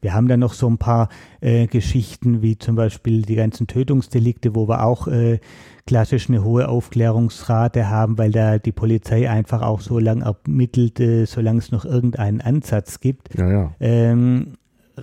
Wir 0.00 0.14
haben 0.14 0.28
dann 0.28 0.40
noch 0.40 0.52
so 0.52 0.68
ein 0.68 0.78
paar 0.78 1.08
äh, 1.40 1.66
Geschichten, 1.66 2.40
wie 2.40 2.56
zum 2.56 2.76
Beispiel 2.76 3.22
die 3.22 3.34
ganzen 3.34 3.66
Tötungsdelikte, 3.66 4.54
wo 4.54 4.68
wir 4.68 4.84
auch 4.84 5.08
äh, 5.08 5.40
klassisch 5.86 6.28
eine 6.28 6.44
hohe 6.44 6.68
Aufklärungsrate 6.68 7.88
haben, 7.88 8.16
weil 8.16 8.30
da 8.30 8.58
die 8.58 8.72
Polizei 8.72 9.28
einfach 9.28 9.62
auch 9.62 9.80
so 9.80 9.98
lange 9.98 10.24
ermittelt, 10.24 11.00
äh, 11.00 11.24
solange 11.24 11.58
es 11.58 11.72
noch 11.72 11.84
irgendeinen 11.84 12.40
Ansatz 12.40 13.00
gibt. 13.00 13.34
Ja, 13.36 13.50
ja. 13.50 13.74
Ähm, 13.80 14.58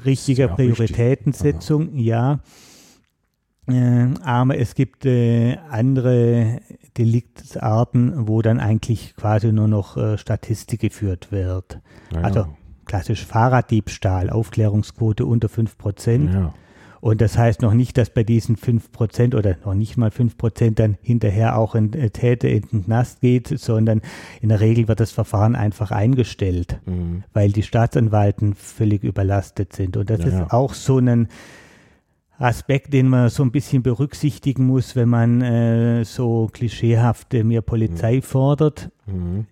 richtiger 0.05 0.47
Prioritätensetzung, 0.47 1.97
ja. 1.97 2.39
Äh, 3.67 4.07
aber 4.23 4.57
es 4.57 4.75
gibt 4.75 5.05
äh, 5.05 5.57
andere 5.69 6.59
Deliktsarten, 6.97 8.27
wo 8.27 8.41
dann 8.41 8.59
eigentlich 8.59 9.15
quasi 9.15 9.51
nur 9.51 9.67
noch 9.67 9.97
äh, 9.97 10.17
Statistik 10.17 10.81
geführt 10.81 11.31
wird. 11.31 11.79
Ja, 12.13 12.21
also 12.21 12.47
klassisch 12.85 13.25
Fahrraddiebstahl, 13.25 14.29
Aufklärungsquote 14.29 15.25
unter 15.25 15.49
5 15.49 15.77
Prozent. 15.77 16.33
Ja. 16.33 16.53
Und 17.01 17.21
das 17.21 17.37
heißt 17.37 17.61
noch 17.61 17.75
nicht, 17.75 17.97
dass 17.97 18.09
bei 18.09 18.23
diesen 18.23 18.55
5 18.55 18.91
Prozent 18.91 19.35
oder 19.35 19.57
noch 19.63 19.75
nicht 19.75 19.95
mal 19.95 20.09
5 20.09 20.37
Prozent 20.37 20.79
dann 20.79 20.97
hinterher 21.03 21.57
auch 21.57 21.75
ein 21.75 21.93
äh, 21.93 22.09
Täter 22.09 22.49
in 22.49 22.63
den 22.71 22.85
Knast 22.85 23.21
geht, 23.21 23.47
sondern 23.47 24.01
in 24.41 24.49
der 24.49 24.59
Regel 24.59 24.87
wird 24.87 24.99
das 24.99 25.11
Verfahren 25.11 25.55
einfach 25.55 25.91
eingestellt, 25.91 26.79
mhm. 26.85 27.23
weil 27.33 27.51
die 27.51 27.63
Staatsanwalten 27.63 28.55
völlig 28.55 29.03
überlastet 29.03 29.73
sind. 29.73 29.97
Und 29.97 30.09
das 30.09 30.21
Ja, 30.21 30.25
ist 30.25 30.51
auch 30.51 30.73
so 30.73 30.97
ein 30.97 31.27
Aspekt, 32.37 32.93
den 32.93 33.07
man 33.07 33.29
so 33.29 33.43
ein 33.43 33.51
bisschen 33.51 33.83
berücksichtigen 33.83 34.65
muss, 34.65 34.95
wenn 34.95 35.09
man 35.09 35.41
äh, 35.41 36.03
so 36.05 36.49
klischeehaft 36.51 37.33
äh, 37.33 37.43
mehr 37.43 37.61
Polizei 37.61 38.21
fordert. 38.21 38.91
Mhm. 39.05 39.45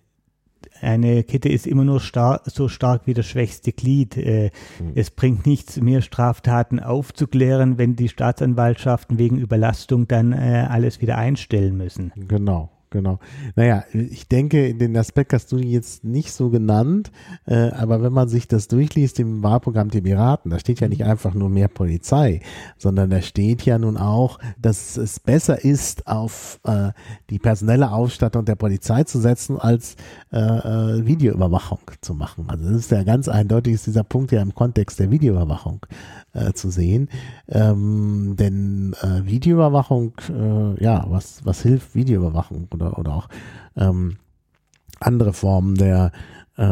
Eine 0.80 1.22
Kette 1.22 1.48
ist 1.48 1.66
immer 1.66 1.84
nur 1.84 2.00
star 2.00 2.42
so 2.44 2.68
stark 2.68 3.06
wie 3.06 3.14
das 3.14 3.26
schwächste 3.26 3.72
Glied. 3.72 4.16
Äh, 4.16 4.50
Mhm. 4.80 4.92
Es 4.94 5.10
bringt 5.10 5.46
nichts, 5.46 5.80
mehr 5.80 6.02
Straftaten 6.02 6.80
aufzuklären, 6.80 7.78
wenn 7.78 7.96
die 7.96 8.08
Staatsanwaltschaften 8.08 9.18
wegen 9.18 9.38
Überlastung 9.38 10.08
dann 10.08 10.32
äh, 10.32 10.66
alles 10.68 11.00
wieder 11.00 11.16
einstellen 11.16 11.76
müssen. 11.76 12.12
Genau, 12.16 12.70
genau. 12.94 13.18
Naja, 13.56 13.84
ich 13.92 14.28
denke, 14.28 14.74
den 14.74 14.96
Aspekt 14.96 15.34
hast 15.34 15.52
du 15.52 15.58
jetzt 15.58 16.04
nicht 16.04 16.32
so 16.32 16.48
genannt, 16.48 17.10
äh, 17.44 17.70
aber 17.72 18.02
wenn 18.02 18.12
man 18.12 18.28
sich 18.28 18.48
das 18.48 18.68
durchliest 18.68 19.20
im 19.20 19.42
Wahlprogramm 19.42 19.90
der 19.90 20.00
Piraten, 20.00 20.50
da 20.50 20.58
steht 20.58 20.80
ja 20.80 20.88
nicht 20.88 21.04
einfach 21.04 21.34
nur 21.34 21.50
mehr 21.50 21.68
Polizei, 21.68 22.40
sondern 22.78 23.10
da 23.10 23.20
steht 23.20 23.66
ja 23.66 23.78
nun 23.78 23.96
auch, 23.96 24.38
dass 24.58 24.96
es 24.96 25.20
besser 25.20 25.62
ist, 25.62 26.06
auf 26.06 26.60
äh, 26.64 26.92
die 27.30 27.38
personelle 27.38 27.92
Ausstattung 27.92 28.44
der 28.44 28.54
Polizei 28.54 29.02
zu 29.04 29.20
setzen, 29.20 29.58
als 29.58 29.96
äh, 30.32 30.38
äh, 30.38 31.04
Videoüberwachung 31.04 31.80
zu 32.00 32.14
machen. 32.14 32.44
Also 32.48 32.64
das 32.64 32.76
ist 32.76 32.90
ja 32.92 33.02
ganz 33.02 33.28
eindeutig, 33.28 33.74
ist 33.74 33.86
dieser 33.86 34.04
Punkt 34.04 34.30
ja 34.32 34.40
im 34.40 34.54
Kontext 34.54 35.00
der 35.00 35.10
Videoüberwachung 35.10 35.84
äh, 36.34 36.52
zu 36.52 36.70
sehen. 36.70 37.08
Ähm, 37.48 38.34
denn 38.38 38.94
äh, 39.00 39.24
Videoüberwachung, 39.24 40.12
äh, 40.28 40.82
ja, 40.82 41.04
was, 41.08 41.44
was 41.44 41.62
hilft 41.62 41.94
Videoüberwachung 41.94 42.68
oder, 42.72 42.98
oder 42.98 43.14
auch 43.14 43.28
ähm, 43.76 44.16
andere 45.00 45.32
Formen 45.32 45.76
der 45.76 46.12
äh, 46.56 46.64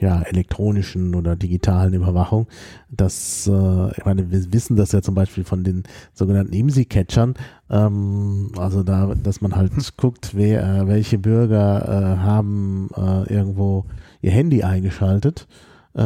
ja, 0.00 0.22
elektronischen 0.22 1.14
oder 1.14 1.36
digitalen 1.36 1.94
Überwachung. 1.94 2.46
Das, 2.90 3.46
äh, 3.46 3.90
ich 3.96 4.04
meine, 4.04 4.30
wir 4.30 4.52
wissen 4.52 4.76
das 4.76 4.92
ja 4.92 5.02
zum 5.02 5.14
Beispiel 5.14 5.44
von 5.44 5.64
den 5.64 5.84
sogenannten 6.12 6.52
IMSI-Catchern, 6.52 7.34
ähm, 7.70 8.52
also 8.56 8.82
da, 8.82 9.14
dass 9.14 9.40
man 9.40 9.56
halt 9.56 9.72
guckt, 9.96 10.34
wer, 10.34 10.62
äh, 10.62 10.86
welche 10.86 11.18
Bürger 11.18 11.86
äh, 11.88 12.18
haben 12.18 12.88
äh, 12.96 13.32
irgendwo 13.32 13.86
ihr 14.22 14.32
Handy 14.32 14.62
eingeschaltet. 14.62 15.46
Äh, 15.94 16.02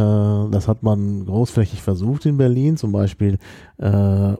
das 0.51 0.69
hat 0.69 0.83
man 0.83 1.25
großflächig 1.27 1.83
versucht 1.83 2.27
in 2.27 2.37
Berlin, 2.37 2.77
zum 2.77 2.93
Beispiel, 2.93 3.39
äh, 3.79 3.89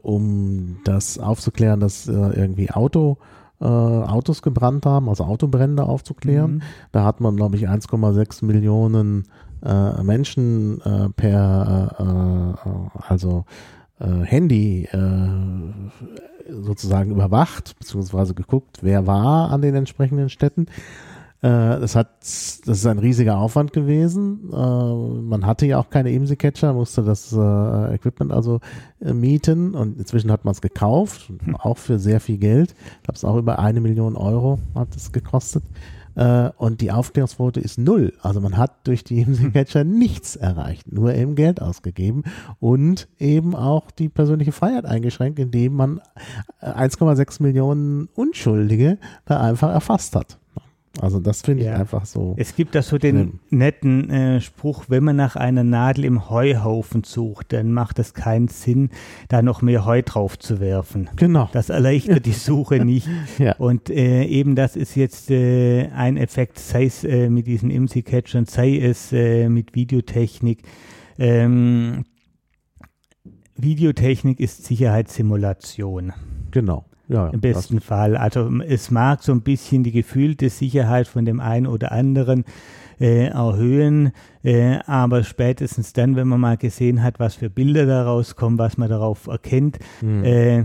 um 0.03 0.79
das 0.85 1.19
aufzuklären, 1.19 1.81
dass 1.81 2.09
äh, 2.09 2.13
irgendwie 2.13 2.71
Auto 2.71 3.19
Autos 3.61 4.43
gebrannt 4.43 4.85
haben, 4.85 5.09
also 5.09 5.25
Autobrände 5.25 5.85
aufzuklären. 5.85 6.57
Mhm. 6.57 6.63
Da 6.91 7.05
hat 7.05 7.21
man, 7.21 7.37
glaube 7.37 7.57
ich, 7.57 7.69
1,6 7.69 8.45
Millionen 8.45 9.29
äh, 9.65 10.03
Menschen 10.03 10.81
äh, 10.83 11.09
per, 11.11 12.57
äh, 12.59 13.01
also 13.09 13.45
Handy 13.97 14.89
sozusagen 16.51 17.13
überwacht, 17.13 17.79
beziehungsweise 17.79 18.35
geguckt, 18.35 18.81
wer 18.83 19.07
war 19.07 19.51
an 19.51 19.63
den 19.63 19.77
entsprechenden 19.77 20.29
Städten. 20.29 20.67
Äh, 21.45 21.79
Das, 21.79 21.95
hat, 21.95 22.09
das 22.21 22.63
ist 22.65 22.87
ein 22.87 22.99
riesiger 22.99 23.37
Aufwand 23.37 23.75
gewesen. 23.75 24.51
Äh, 24.51 24.57
Man 24.57 25.45
hatte 25.45 25.67
ja 25.67 25.79
auch 25.79 25.91
keine 25.91 26.11
IMSI-Catcher, 26.11 26.73
musste 26.73 27.03
das 27.03 27.33
äh, 27.35 27.95
Equipment 27.95 28.33
also 28.33 28.61
mieten 29.01 29.75
und 29.75 29.99
inzwischen 29.99 30.33
hat 30.33 30.47
man 30.47 30.53
es 30.53 30.63
gekauft, 30.63 31.31
auch 31.59 31.77
für 31.77 31.99
sehr 31.99 32.21
viel 32.21 32.39
Geld. 32.39 32.71
Ich 32.71 33.03
glaube, 33.03 33.17
es 33.17 33.25
auch 33.25 33.37
über 33.37 33.59
eine 33.59 33.83
Million 33.83 34.17
Euro 34.17 34.59
hat 34.75 34.97
es 34.97 35.13
gekostet. 35.13 35.63
Und 36.59 36.81
die 36.81 36.93
Aufklärungsquote 36.93 37.59
ist 37.59 37.77
null. 37.77 38.13
Also 38.23 38.41
man 38.41 38.57
hat 38.57 38.87
durch 38.87 39.03
die 39.03 39.21
IMSI-Catcher 39.21 39.83
nichts 39.83 40.37
erreicht, 40.37 40.93
nur 40.93 41.13
eben 41.13 41.35
Geld 41.35 41.61
ausgegeben 41.61 42.23
und 42.61 43.09
eben 43.19 43.57
auch 43.57 43.91
die 43.91 44.09
persönliche 44.09 44.53
Freiheit 44.53 44.85
eingeschränkt, 44.87 45.41
indem 45.41 45.75
man 45.75 46.01
äh, 46.61 46.71
1,6 46.71 47.43
Millionen 47.43 48.09
Unschuldige 48.15 48.99
da 49.27 49.41
einfach 49.41 49.71
erfasst 49.73 50.15
hat. 50.15 50.39
Also 51.01 51.19
das 51.19 51.43
finde 51.43 51.63
ich 51.63 51.69
Ja. 51.69 51.77
einfach 51.77 52.07
so. 52.07 52.35
Es 52.37 52.55
gibt 52.55 52.75
da 52.77 52.83
so 52.83 52.99
den 52.99 53.17
Schlimm. 53.17 53.41
netten 53.51 54.11
äh, 54.11 54.41
Spruch, 54.41 54.85
wenn 54.89 55.03
man 55.03 55.17
nach 55.17 55.35
einer 55.37 55.65
Nadel 55.65 56.05
im 56.05 56.31
Heuhaufen 56.31 57.03
sucht, 57.03 57.53
dann 57.53 57.73
macht 57.73 57.99
es 57.99 58.15
keinen 58.15 58.47
Sinn, 58.49 58.91
da 59.29 59.43
noch 59.43 59.61
mehr 59.61 59.85
Heu 59.87 60.03
drauf 60.03 60.39
zu 60.39 60.61
werfen. 60.61 61.11
Genau. 61.17 61.49
Das 61.53 61.69
erleichtert 61.69 62.27
die 62.27 62.33
Suche 62.33 62.79
nicht. 62.85 63.09
Ja. 63.39 63.57
Und 63.57 63.91
äh, 63.91 64.25
eben 64.25 64.55
das 64.55 64.77
ist 64.77 64.95
jetzt 64.95 65.31
äh, 65.31 65.89
ein 65.89 66.17
Effekt, 66.17 66.59
sei 66.61 66.85
es 66.85 67.03
äh, 67.03 67.29
mit 67.29 67.47
diesen 67.49 67.71
IMSI-Catchern, 67.71 68.47
sei 68.47 68.79
es 68.79 69.13
äh, 69.13 69.49
mit 69.49 69.75
Videotechnik. 69.75 70.63
Ähm, 71.19 72.05
Videotechnik 73.57 74.41
ist 74.41 74.65
Sicherheitssimulation 74.65 76.13
Genau. 76.51 76.85
Ja, 77.09 77.29
im 77.29 77.41
besten 77.41 77.81
Fall. 77.81 78.17
Also 78.17 78.51
es 78.67 78.91
mag 78.91 79.23
so 79.23 79.33
ein 79.33 79.43
bisschen 79.43 79.83
die 79.85 79.93
gefühlte 79.93 80.49
Sicherheit 80.49 81.07
von 81.07 81.25
dem 81.25 81.39
einen 81.41 81.67
oder 81.67 81.93
anderen 81.93 82.45
äh, 83.01 83.27
erhöhen, 83.27 84.13
äh, 84.43 84.79
aber 84.87 85.23
spätestens 85.25 85.93
dann, 85.93 86.17
wenn 86.17 86.29
man 86.29 86.41
mal 86.41 86.57
gesehen 86.57 87.03
hat, 87.03 87.19
was 87.21 87.35
für 87.35 87.51
Bilder 87.51 87.87
da 87.87 88.05
rauskommen, 88.05 88.59
was 88.59 88.79
man 88.79 88.89
darauf 88.89 89.27
erkennt, 89.27 89.79
Mhm. 90.01 90.25
äh, 90.25 90.65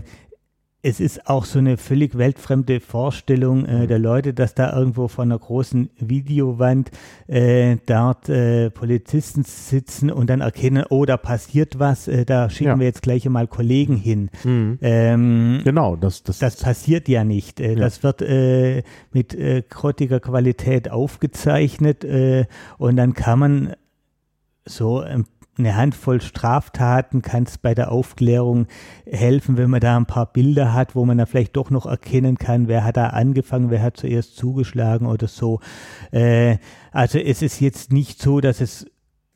es 0.81 1.01
ist 1.01 1.27
auch 1.27 1.43
so 1.43 1.59
eine 1.59 1.75
völlig 1.75 2.17
weltfremde 2.17 2.79
Vorstellung 2.79 3.63
Mhm. 3.63 3.65
äh, 3.67 3.87
der 3.87 3.99
Leute, 3.99 4.33
dass 4.33 4.55
da 4.55 4.73
irgendwo 4.77 5.09
vor 5.09 5.23
einer 5.25 5.37
großen 5.37 5.89
Videowand 5.97 6.89
äh, 7.27 7.75
dort 7.85 8.29
äh, 8.29 8.69
Polizisten 8.69 9.43
sitzen 9.43 10.09
und 10.09 10.29
dann 10.29 10.39
erkennen, 10.39 10.85
oh, 10.89 11.03
da 11.03 11.17
passiert 11.17 11.79
was, 11.79 12.07
äh, 12.07 12.23
da 12.23 12.49
schicken 12.49 12.69
Ja. 12.69 12.79
wir 12.79 12.85
jetzt 12.85 13.01
gleich 13.01 13.27
mal 13.27 13.47
Kollegen 13.47 13.97
hin. 13.97 14.29
Mhm. 14.45 14.79
Ähm, 14.81 15.61
Genau, 15.65 15.97
das, 15.97 16.23
das, 16.23 16.39
das 16.39 16.55
passiert 16.55 17.09
ja 17.09 17.25
nicht. 17.25 17.59
Äh, 17.59 17.73
Ja. 17.73 17.79
Das 17.79 18.01
wird 18.03 18.21
äh, 18.21 18.83
mit 19.11 19.33
äh, 19.35 19.63
grottiger 19.67 20.21
Qualität 20.21 20.89
aufgezeichnet 20.89 22.05
äh, 22.05 22.45
und 22.77 22.95
dann 22.95 23.13
kann 23.13 23.39
man 23.39 23.73
so 24.65 25.03
ähm, 25.03 25.25
eine 25.59 25.75
Handvoll 25.75 26.21
Straftaten 26.21 27.21
kann 27.21 27.43
es 27.43 27.57
bei 27.57 27.75
der 27.75 27.91
Aufklärung 27.91 28.67
helfen, 29.05 29.57
wenn 29.57 29.69
man 29.69 29.81
da 29.81 29.97
ein 29.97 30.05
paar 30.05 30.31
Bilder 30.31 30.73
hat, 30.73 30.95
wo 30.95 31.05
man 31.05 31.17
dann 31.17 31.27
vielleicht 31.27 31.55
doch 31.55 31.69
noch 31.69 31.85
erkennen 31.85 32.37
kann, 32.37 32.67
wer 32.67 32.83
hat 32.83 32.97
da 32.97 33.07
angefangen, 33.07 33.69
wer 33.69 33.81
hat 33.81 33.97
zuerst 33.97 34.35
zugeschlagen 34.35 35.05
oder 35.05 35.27
so. 35.27 35.59
Äh, 36.11 36.57
also 36.91 37.19
es 37.19 37.41
ist 37.41 37.59
jetzt 37.59 37.91
nicht 37.93 38.21
so, 38.21 38.39
dass 38.39 38.61
es 38.61 38.87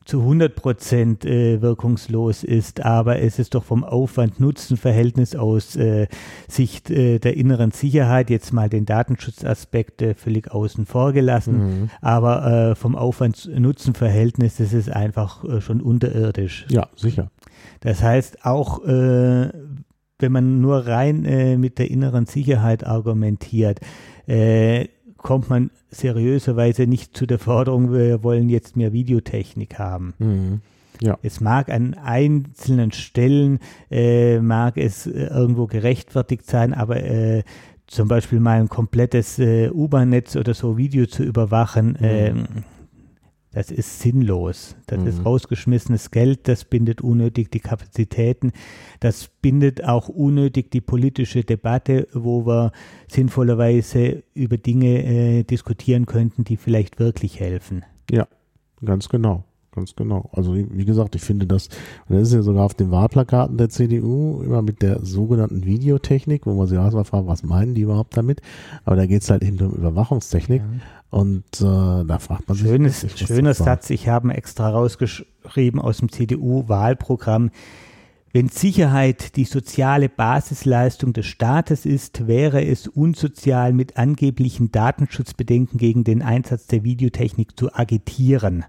zu 0.04 0.20
100 0.20 0.54
Prozent 0.54 1.24
äh, 1.24 1.62
wirkungslos 1.62 2.44
ist, 2.44 2.84
aber 2.84 3.20
es 3.20 3.38
ist 3.38 3.54
doch 3.54 3.64
vom 3.64 3.84
Aufwand-Nutzen-Verhältnis 3.84 5.34
aus 5.34 5.76
äh, 5.76 6.08
Sicht 6.46 6.90
äh, 6.90 7.18
der 7.18 7.36
inneren 7.36 7.70
Sicherheit, 7.70 8.28
jetzt 8.28 8.52
mal 8.52 8.68
den 8.68 8.84
Datenschutzaspekt 8.84 10.02
äh, 10.02 10.14
völlig 10.14 10.50
außen 10.50 10.84
vor 10.86 11.12
gelassen, 11.12 11.56
mhm. 11.56 11.90
aber 12.00 12.70
äh, 12.70 12.74
vom 12.74 12.96
Aufwand-Nutzen-Verhältnis 12.96 14.60
ist 14.60 14.74
es 14.74 14.88
einfach 14.88 15.44
äh, 15.44 15.60
schon 15.60 15.80
unterirdisch. 15.80 16.66
Ja, 16.68 16.88
sicher. 16.96 17.30
Das 17.80 18.02
heißt, 18.02 18.44
auch 18.44 18.82
wenn 18.84 19.52
man 20.32 20.60
nur 20.60 20.86
rein 20.86 21.60
mit 21.60 21.78
der 21.78 21.90
inneren 21.90 22.24
Sicherheit 22.24 22.86
argumentiert, 22.86 23.80
kommt 25.24 25.48
man 25.48 25.70
seriöserweise 25.90 26.86
nicht 26.86 27.16
zu 27.16 27.26
der 27.26 27.38
Forderung, 27.38 27.92
wir 27.92 28.22
wollen 28.22 28.50
jetzt 28.50 28.76
mehr 28.76 28.92
Videotechnik 28.92 29.78
haben. 29.78 30.12
Mhm. 30.18 30.60
Ja. 31.00 31.18
Es 31.22 31.40
mag 31.40 31.70
an 31.70 31.94
einzelnen 31.94 32.92
Stellen, 32.92 33.58
äh, 33.90 34.38
mag 34.38 34.76
es 34.76 35.06
äh, 35.06 35.26
irgendwo 35.26 35.66
gerechtfertigt 35.66 36.46
sein, 36.46 36.74
aber 36.74 37.02
äh, 37.02 37.42
zum 37.86 38.06
Beispiel 38.06 38.38
mal 38.38 38.60
ein 38.60 38.68
komplettes 38.68 39.38
äh, 39.38 39.70
U-Bahn-Netz 39.70 40.36
oder 40.36 40.52
so 40.52 40.76
Video 40.76 41.06
zu 41.06 41.24
überwachen, 41.24 41.96
mhm. 41.98 42.64
Das 43.54 43.70
ist 43.70 44.00
sinnlos. 44.00 44.76
Das 44.86 45.00
mhm. 45.00 45.06
ist 45.06 45.24
rausgeschmissenes 45.24 46.10
Geld, 46.10 46.48
das 46.48 46.64
bindet 46.64 47.00
unnötig 47.00 47.50
die 47.50 47.60
Kapazitäten, 47.60 48.52
das 49.00 49.28
bindet 49.40 49.84
auch 49.84 50.08
unnötig 50.08 50.70
die 50.70 50.80
politische 50.80 51.44
Debatte, 51.44 52.08
wo 52.12 52.46
wir 52.46 52.72
sinnvollerweise 53.08 54.24
über 54.34 54.58
Dinge 54.58 55.04
äh, 55.04 55.42
diskutieren 55.44 56.06
könnten, 56.06 56.44
die 56.44 56.56
vielleicht 56.56 56.98
wirklich 56.98 57.40
helfen. 57.40 57.84
Ja, 58.10 58.26
ganz 58.84 59.08
genau. 59.08 59.44
Ganz 59.74 59.96
genau. 59.96 60.30
Also 60.32 60.54
wie 60.54 60.84
gesagt, 60.84 61.16
ich 61.16 61.22
finde 61.22 61.46
das, 61.48 61.68
und 62.08 62.16
das 62.16 62.28
ist 62.28 62.34
ja 62.34 62.42
sogar 62.42 62.64
auf 62.64 62.74
den 62.74 62.92
Wahlplakaten 62.92 63.56
der 63.56 63.68
CDU 63.70 64.40
immer 64.42 64.62
mit 64.62 64.82
der 64.82 65.04
sogenannten 65.04 65.64
Videotechnik, 65.64 66.46
wo 66.46 66.54
man 66.54 66.68
sich 66.68 66.78
erstmal 66.78 67.04
fragt, 67.04 67.26
was 67.26 67.42
meinen 67.42 67.74
die 67.74 67.80
überhaupt 67.80 68.16
damit? 68.16 68.40
Aber 68.84 68.94
da 68.94 69.06
geht 69.06 69.22
es 69.22 69.30
halt 69.30 69.42
eben 69.42 69.58
um 69.60 69.72
Überwachungstechnik. 69.72 70.62
Ja. 70.62 70.80
Und 71.14 71.60
äh, 71.60 72.04
da 72.04 72.18
fragt 72.18 72.48
man 72.48 72.58
Schönes, 72.58 73.02
sich. 73.02 73.12
Schönes, 73.12 73.28
schöner 73.28 73.54
Satz, 73.54 73.88
ich 73.90 74.08
habe 74.08 74.34
extra 74.34 74.68
rausgeschrieben 74.70 75.80
aus 75.80 75.98
dem 75.98 76.10
CDU-Wahlprogramm. 76.10 77.50
Wenn 78.32 78.48
Sicherheit 78.48 79.36
die 79.36 79.44
soziale 79.44 80.08
Basisleistung 80.08 81.12
des 81.12 81.26
Staates 81.26 81.86
ist, 81.86 82.26
wäre 82.26 82.64
es 82.64 82.88
unsozial, 82.88 83.72
mit 83.72 83.96
angeblichen 83.96 84.72
Datenschutzbedenken 84.72 85.78
gegen 85.78 86.02
den 86.02 86.20
Einsatz 86.20 86.66
der 86.66 86.82
Videotechnik 86.82 87.56
zu 87.56 87.72
agitieren. 87.72 88.64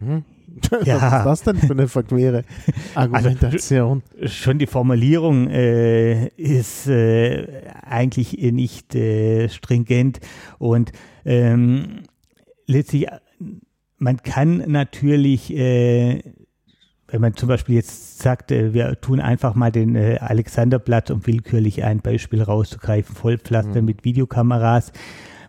Hm? 0.00 0.26
Ja. 0.84 1.24
Was 1.24 1.40
ist 1.40 1.46
das 1.46 1.54
denn 1.54 1.56
für 1.56 1.72
eine 1.72 1.88
verquere 1.88 2.44
Argumentation? 2.94 4.02
Also, 4.20 4.28
schon 4.28 4.58
die 4.58 4.66
Formulierung 4.66 5.48
äh, 5.48 6.28
ist 6.36 6.86
äh, 6.86 7.62
eigentlich 7.82 8.32
nicht 8.38 8.94
äh, 8.94 9.48
stringent 9.48 10.20
und 10.58 10.92
ähm, 11.24 12.02
letztlich, 12.66 13.06
man 13.98 14.22
kann 14.22 14.64
natürlich 14.66 15.54
äh, 15.54 16.22
wenn 17.10 17.20
man 17.20 17.34
zum 17.34 17.48
Beispiel 17.48 17.76
jetzt 17.76 18.20
sagt, 18.20 18.52
äh, 18.52 18.72
wir 18.72 19.00
tun 19.00 19.20
einfach 19.20 19.54
mal 19.54 19.72
den 19.72 19.96
äh, 19.96 20.18
Alexanderplatz, 20.20 21.10
um 21.10 21.26
willkürlich 21.26 21.84
ein 21.84 22.00
Beispiel 22.00 22.42
rauszugreifen, 22.42 23.14
Vollpflaster 23.14 23.80
mhm. 23.80 23.86
mit 23.86 24.04
Videokameras, 24.04 24.92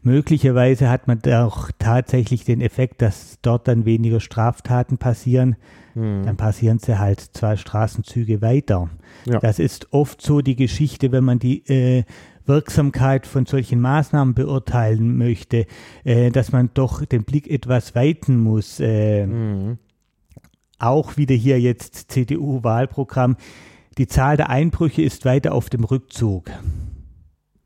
Möglicherweise 0.03 0.89
hat 0.89 1.07
man 1.07 1.21
auch 1.31 1.69
tatsächlich 1.77 2.43
den 2.43 2.59
Effekt, 2.59 3.03
dass 3.03 3.37
dort 3.43 3.67
dann 3.67 3.85
weniger 3.85 4.19
Straftaten 4.19 4.97
passieren. 4.97 5.57
Hm. 5.93 6.23
Dann 6.25 6.37
passieren 6.37 6.79
sie 6.79 6.97
halt 6.97 7.19
zwei 7.19 7.55
Straßenzüge 7.55 8.41
weiter. 8.41 8.89
Ja. 9.25 9.39
Das 9.39 9.59
ist 9.59 9.93
oft 9.93 10.21
so 10.21 10.41
die 10.41 10.55
Geschichte, 10.55 11.11
wenn 11.11 11.23
man 11.23 11.37
die 11.37 11.67
äh, 11.67 12.03
Wirksamkeit 12.47 13.27
von 13.27 13.45
solchen 13.45 13.79
Maßnahmen 13.79 14.33
beurteilen 14.33 15.17
möchte, 15.17 15.67
äh, 16.03 16.31
dass 16.31 16.51
man 16.51 16.71
doch 16.73 17.05
den 17.05 17.23
Blick 17.23 17.47
etwas 17.47 17.93
weiten 17.93 18.39
muss. 18.39 18.79
Äh, 18.79 19.27
mhm. 19.27 19.77
Auch 20.79 21.17
wieder 21.17 21.35
hier 21.35 21.61
jetzt 21.61 22.11
CDU-Wahlprogramm. 22.11 23.37
Die 23.99 24.07
Zahl 24.07 24.35
der 24.35 24.49
Einbrüche 24.49 25.03
ist 25.03 25.25
weiter 25.25 25.53
auf 25.53 25.69
dem 25.69 25.83
Rückzug, 25.83 26.49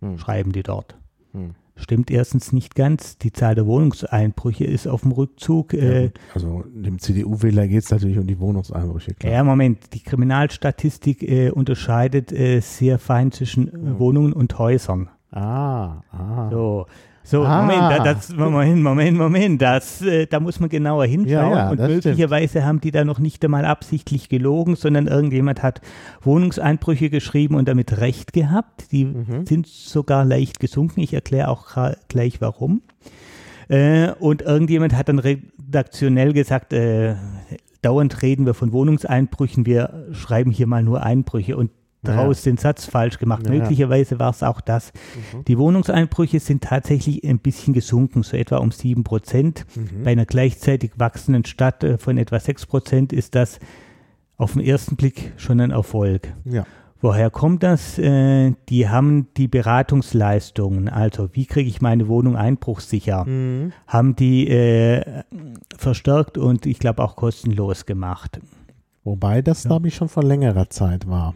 mhm. 0.02 0.18
schreiben 0.18 0.52
die 0.52 0.64
dort. 0.64 0.98
Mhm 1.32 1.56
stimmt 1.76 2.10
erstens 2.12 2.52
nicht 2.52 2.76
ganz. 2.76 3.18
Die 3.18 3.32
Zahl 3.32 3.56
der 3.56 3.66
Wohnungseinbrüche 3.66 4.66
ist 4.66 4.88
auf 4.88 5.02
dem 5.02 5.12
Rückzug. 5.12 5.74
Ja, 5.74 5.80
äh, 5.82 6.12
also 6.34 6.64
dem 6.68 7.00
CDU-Wähler 7.00 7.68
geht 7.68 7.84
es 7.84 7.92
natürlich 7.92 8.18
um 8.18 8.28
die 8.28 8.40
Wohnungseinbrüche. 8.40 9.14
Klar. 9.16 9.34
Ja, 9.34 9.44
Moment. 9.44 9.94
Die 9.94 10.02
Kriminalstatistik 10.02 11.24
äh, 11.24 11.50
unterscheidet 11.50 12.32
äh, 12.32 12.60
sehr 12.62 13.00
fein 13.00 13.32
zwischen 13.32 13.68
äh, 13.68 14.00
Wohnungen 14.00 14.34
und 14.34 14.58
Häusern. 14.58 15.10
Ah, 15.32 16.02
ah. 16.12 16.50
So. 16.50 16.86
So, 17.26 17.44
ah. 17.44 17.64
Moment, 17.64 18.06
das, 18.06 18.30
Moment, 18.36 18.84
Moment, 18.84 19.18
Moment, 19.18 19.62
das, 19.62 20.04
äh, 20.04 20.28
da 20.28 20.40
muss 20.40 20.60
man 20.60 20.70
genauer 20.70 21.06
hinschauen. 21.06 21.52
Ja, 21.52 21.56
ja, 21.58 21.70
und 21.72 21.80
möglicherweise 21.80 22.50
stimmt. 22.50 22.66
haben 22.66 22.82
die 22.82 22.92
da 22.92 23.04
noch 23.04 23.18
nicht 23.18 23.44
einmal 23.44 23.66
absichtlich 23.66 24.30
gelogen, 24.30 24.76
sondern 24.76 25.08
irgendjemand 25.08 25.64
hat 25.64 25.82
Wohnungseinbrüche 26.22 27.10
geschrieben 27.10 27.56
und 27.56 27.68
damit 27.68 27.98
recht 27.98 28.32
gehabt. 28.32 28.92
Die 28.92 29.06
mhm. 29.06 29.48
sind 29.48 29.66
sogar 29.66 30.24
leicht 30.24 30.60
gesunken. 30.60 31.00
Ich 31.00 31.14
erkläre 31.14 31.48
auch 31.48 31.76
gleich 32.10 32.42
warum. 32.42 32.84
Äh, 33.70 34.12
und 34.20 34.44
irgendjemand 34.44 34.96
hat 34.96 35.10
dann 35.10 35.18
redaktionell 35.18 36.32
gesagt, 36.32 36.74
äh, 36.74 37.16
dauernd 37.82 38.22
reden 38.22 38.46
wir 38.46 38.54
von 38.54 38.72
Wohnungseinbrüchen, 38.72 39.66
wir 39.66 40.06
schreiben 40.12 40.52
hier 40.52 40.68
mal 40.68 40.84
nur 40.84 41.02
Einbrüche. 41.02 41.58
Und 41.58 41.72
daraus 42.08 42.46
ja. 42.46 42.52
den 42.52 42.58
Satz 42.58 42.86
falsch 42.86 43.20
gemacht. 43.20 43.44
Ja. 43.46 43.52
Möglicherweise 43.52 44.20
war 44.20 44.30
es 44.30 44.44
auch 44.44 44.62
das. 44.62 44.94
Mhm. 45.34 45.46
Die 45.46 45.58
Wohnungseinbrüche 45.58 46.40
sind 46.40 46.64
tatsächlich 46.64 47.24
ein 47.24 47.40
bisschen 47.40 47.74
gesunken, 47.74 48.24
so 48.24 48.38
etwa 48.38 48.58
um 48.58 48.72
sieben 48.72 49.04
Prozent. 49.04 49.66
Mhm. 49.76 50.04
Bei 50.04 50.12
einer 50.12 50.26
gleichzeitig 50.26 50.92
wachsenden 50.96 51.46
Stadt 51.46 51.84
äh, 51.84 51.98
von 51.98 52.18
etwa 52.18 52.40
sechs 52.40 52.66
Prozent 52.66 53.14
ist 53.14 53.36
das 53.36 53.60
auf 54.38 54.54
den 54.54 54.62
ersten 54.62 54.96
Blick 54.96 55.34
schon 55.38 55.60
ein 55.60 55.72
Erfolg. 55.72 56.34
Ja. 56.46 56.66
Woher 57.02 57.30
kommt 57.30 57.62
das? 57.62 58.00
Äh, 58.00 58.54
die 58.70 58.90
haben 58.90 59.28
die 59.38 59.48
Beratungsleistungen, 59.48 60.90
also 60.90 61.30
wie 61.34 61.46
kriege 61.46 61.70
ich 61.70 61.82
meine 61.82 62.08
Wohnung 62.08 62.36
einbruchsicher, 62.36 63.26
mhm. 63.26 63.74
haben 63.86 64.16
die 64.16 64.48
äh, 64.48 65.24
verstärkt 65.78 66.38
und 66.38 66.66
ich 66.66 66.80
glaube 66.80 67.04
auch 67.04 67.16
kostenlos 67.16 67.86
gemacht. 67.86 68.40
Wobei 69.04 69.44
das, 69.44 69.66
ja. 69.66 69.70
glaube 69.70 69.90
ich, 69.90 69.96
schon 69.96 70.10
vor 70.10 70.24
längerer 70.24 70.70
Zeit 70.70 71.08
war. 71.08 71.36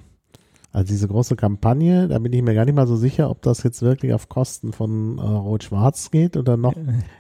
Also 0.72 0.88
diese 0.88 1.08
große 1.08 1.36
Kampagne, 1.36 2.08
da 2.08 2.20
bin 2.20 2.32
ich 2.32 2.44
mir 2.44 2.54
gar 2.54 2.66
nicht 2.66 2.76
mal 2.76 2.86
so 2.86 2.96
sicher, 2.96 3.32
ob 3.32 3.42
das 3.42 3.64
jetzt 3.64 3.82
wirklich 3.82 4.14
auf 4.14 4.30
Kosten 4.30 4.72
von 4.72 5.18
äh, 5.18 5.22
Rot-Schwarz 5.22 6.12
geht 6.12 6.38
oder 6.38 6.58
noch 6.58 6.76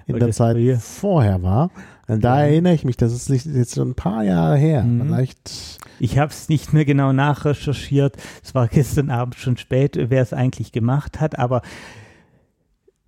in 0.05 0.19
der 0.19 0.31
Zeit 0.31 0.57
vorher 0.79 1.41
war. 1.41 1.71
Und 2.07 2.23
da 2.23 2.41
ja. 2.41 2.47
erinnere 2.47 2.73
ich 2.73 2.85
mich, 2.85 2.95
das 2.95 3.12
ist 3.13 3.45
jetzt 3.45 3.75
schon 3.75 3.89
ein 3.91 3.95
paar 3.95 4.23
Jahre 4.23 4.57
her. 4.57 4.83
Mhm. 4.83 5.01
Vielleicht. 5.01 5.79
Ich 5.99 6.19
habe 6.19 6.31
es 6.31 6.47
nicht 6.47 6.73
mehr 6.73 6.85
genau 6.85 7.12
nachrecherchiert. 7.12 8.17
Es 8.43 8.53
war 8.53 8.67
gestern 8.67 9.09
Abend 9.09 9.35
schon 9.35 9.57
spät, 9.57 9.97
wer 9.97 10.21
es 10.21 10.31
eigentlich 10.31 10.71
gemacht 10.71 11.19
hat, 11.19 11.39
aber 11.39 11.63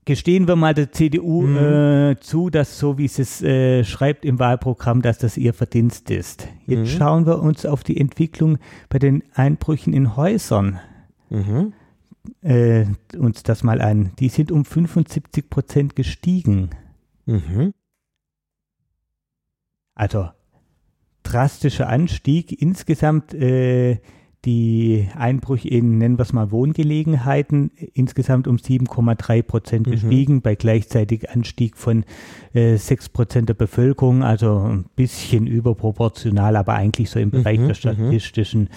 gestehen 0.06 0.48
wir 0.48 0.56
mal 0.56 0.74
der 0.74 0.92
CDU 0.92 1.44
mhm. 1.44 1.58
äh, 1.58 2.20
zu, 2.20 2.50
dass 2.50 2.80
so 2.80 2.98
wie 2.98 3.08
sie 3.08 3.22
es 3.22 3.42
äh, 3.42 3.84
schreibt 3.84 4.26
im 4.26 4.40
Wahlprogramm, 4.40 5.02
dass 5.02 5.20
das 5.20 5.38
ihr 5.38 5.54
Verdienst 5.54 6.10
ist. 6.10 6.48
Jetzt 6.66 6.94
mhm. 6.94 6.98
schauen 6.98 7.26
wir 7.26 7.40
uns 7.40 7.66
auf 7.66 7.84
die 7.84 8.00
Entwicklung 8.00 8.58
bei 8.90 9.00
den 9.00 9.24
Einbrüchen 9.34 9.94
in 9.94 10.16
Häusern 10.16 10.80
mhm. 11.30 11.74
äh, 12.42 12.86
uns 13.18 13.44
das 13.44 13.64
mal 13.64 13.82
an. 13.82 14.12
Die 14.20 14.30
sind 14.30 14.52
um 14.52 14.66
75 14.66 15.50
Prozent 15.50 15.96
gestiegen. 15.96 16.72
Mhm. 17.26 17.74
Also 19.94 20.30
drastischer 21.24 21.88
Anstieg. 21.88 22.60
Insgesamt 22.60 23.34
äh, 23.36 24.00
die 24.46 25.08
Einbrüche 25.16 25.70
in, 25.70 26.00
nennen 26.00 26.18
wir 26.18 26.24
es 26.24 26.34
mal, 26.34 26.52
Wohngelegenheiten 26.52 27.72
insgesamt 27.94 28.48
um 28.48 28.56
7,3 28.56 29.44
Prozent 29.44 29.88
mhm. 29.88 29.92
gestiegen, 29.92 30.42
bei 30.42 30.56
gleichzeitig 30.56 31.30
Anstieg 31.30 31.78
von 31.78 32.06
äh, 32.54 32.78
6 32.78 33.10
Prozent 33.10 33.50
der 33.50 33.54
Bevölkerung, 33.54 34.24
also 34.24 34.58
ein 34.58 34.86
bisschen 34.96 35.46
überproportional, 35.46 36.56
aber 36.56 36.74
eigentlich 36.74 37.12
so 37.12 37.20
im 37.20 37.30
Bereich 37.30 37.60
mhm, 37.60 37.68
der 37.68 37.76
mhm. 37.76 37.76
statistischen 37.76 38.70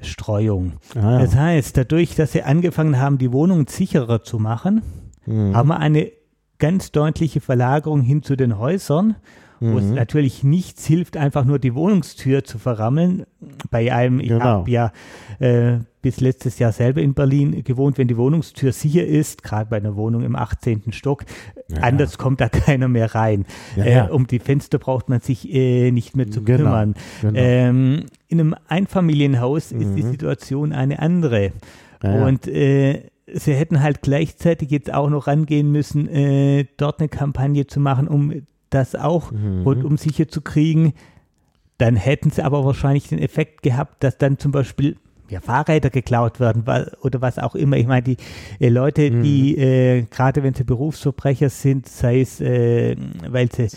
Streuung. 0.00 0.74
Ah, 0.94 1.12
ja. 1.12 1.18
Das 1.18 1.36
heißt, 1.36 1.76
dadurch, 1.76 2.14
dass 2.14 2.32
sie 2.32 2.42
angefangen 2.42 2.98
haben, 2.98 3.18
die 3.18 3.32
Wohnungen 3.32 3.66
sicherer 3.66 4.22
zu 4.22 4.38
machen, 4.38 4.82
mhm. 5.26 5.54
haben 5.54 5.68
wir 5.68 5.78
eine 5.78 6.12
ganz 6.58 6.92
deutliche 6.92 7.40
Verlagerung 7.40 8.00
hin 8.00 8.22
zu 8.22 8.36
den 8.36 8.58
Häusern 8.58 9.16
wo 9.60 9.66
mhm. 9.72 9.76
es 9.78 9.90
natürlich 9.90 10.42
nichts 10.42 10.86
hilft, 10.86 11.16
einfach 11.16 11.44
nur 11.44 11.58
die 11.58 11.74
Wohnungstür 11.74 12.44
zu 12.44 12.58
verrammeln. 12.58 13.24
bei 13.70 13.92
einem, 13.92 14.20
ich 14.20 14.28
Genau. 14.28 14.44
habe 14.44 14.70
ja 14.70 14.92
äh, 15.38 15.78
bis 16.02 16.20
letztes 16.20 16.58
Jahr 16.58 16.72
selber 16.72 17.00
in 17.02 17.12
Berlin 17.14 17.62
gewohnt, 17.62 17.98
wenn 17.98 18.08
die 18.08 18.16
Wohnungstür 18.16 18.72
sicher 18.72 19.04
ist, 19.04 19.42
gerade 19.42 19.68
bei 19.68 19.76
einer 19.76 19.96
Wohnung 19.96 20.22
im 20.22 20.34
18. 20.36 20.92
Stock, 20.92 21.24
Ja, 21.68 21.82
anders 21.82 22.16
kommt 22.18 22.40
da 22.40 22.48
keiner 22.50 22.88
mehr 22.88 23.14
rein. 23.14 23.44
Ja, 23.76 23.84
äh, 23.84 23.94
ja. 23.94 24.04
Um 24.06 24.26
die 24.26 24.38
Fenster 24.38 24.78
braucht 24.78 25.08
man 25.10 25.20
sich 25.20 25.52
äh, 25.52 25.90
nicht 25.90 26.16
mehr 26.16 26.30
zu 26.30 26.42
Genau, 26.42 26.58
kümmern. 26.58 26.94
genau. 27.20 27.38
Ähm, 27.38 28.06
in 28.28 28.40
einem 28.40 28.54
Einfamilienhaus 28.68 29.72
ist 29.72 29.94
die 29.96 30.02
Situation 30.02 30.72
eine 30.72 30.98
andere. 31.00 31.52
Mhm. 32.02 32.08
Ja. 32.08 32.26
Und 32.26 32.46
äh, 32.48 33.02
sie 33.32 33.54
hätten 33.54 33.80
halt 33.82 34.02
gleichzeitig 34.02 34.70
jetzt 34.70 34.92
auch 34.92 35.08
noch 35.10 35.26
rangehen 35.26 35.70
müssen, 35.70 36.08
äh, 36.08 36.64
dort 36.76 37.00
eine 37.00 37.08
Kampagne 37.08 37.66
zu 37.66 37.78
machen, 37.80 38.08
um 38.08 38.32
das 38.70 38.94
auch 38.94 39.30
Mhm. 39.32 39.62
rundum 39.62 39.96
sicher 39.98 40.28
zu 40.28 40.40
kriegen. 40.40 40.94
Dann 41.78 41.96
hätten 41.96 42.30
sie 42.30 42.42
aber 42.42 42.64
wahrscheinlich 42.64 43.08
den 43.08 43.18
Effekt 43.18 43.62
gehabt, 43.62 44.02
dass 44.04 44.18
dann 44.18 44.38
zum 44.38 44.52
Beispiel 44.52 44.96
ja, 45.28 45.40
Fahrräder 45.40 45.90
geklaut 45.90 46.40
werden 46.40 46.64
oder 47.02 47.20
was 47.20 47.38
auch 47.38 47.54
immer. 47.54 47.76
Ich 47.76 47.86
meine, 47.86 48.02
die 48.02 48.16
äh, 48.58 48.68
Leute, 48.68 49.10
Mhm. 49.10 49.22
die 49.22 49.56
äh, 49.56 50.02
gerade 50.10 50.42
wenn 50.42 50.54
sie 50.54 50.64
Berufsverbrecher 50.64 51.50
sind, 51.50 51.88
sei 51.88 52.20
es, 52.20 52.40
äh, 52.40 52.96
weil 53.28 53.48
sie 53.52 53.68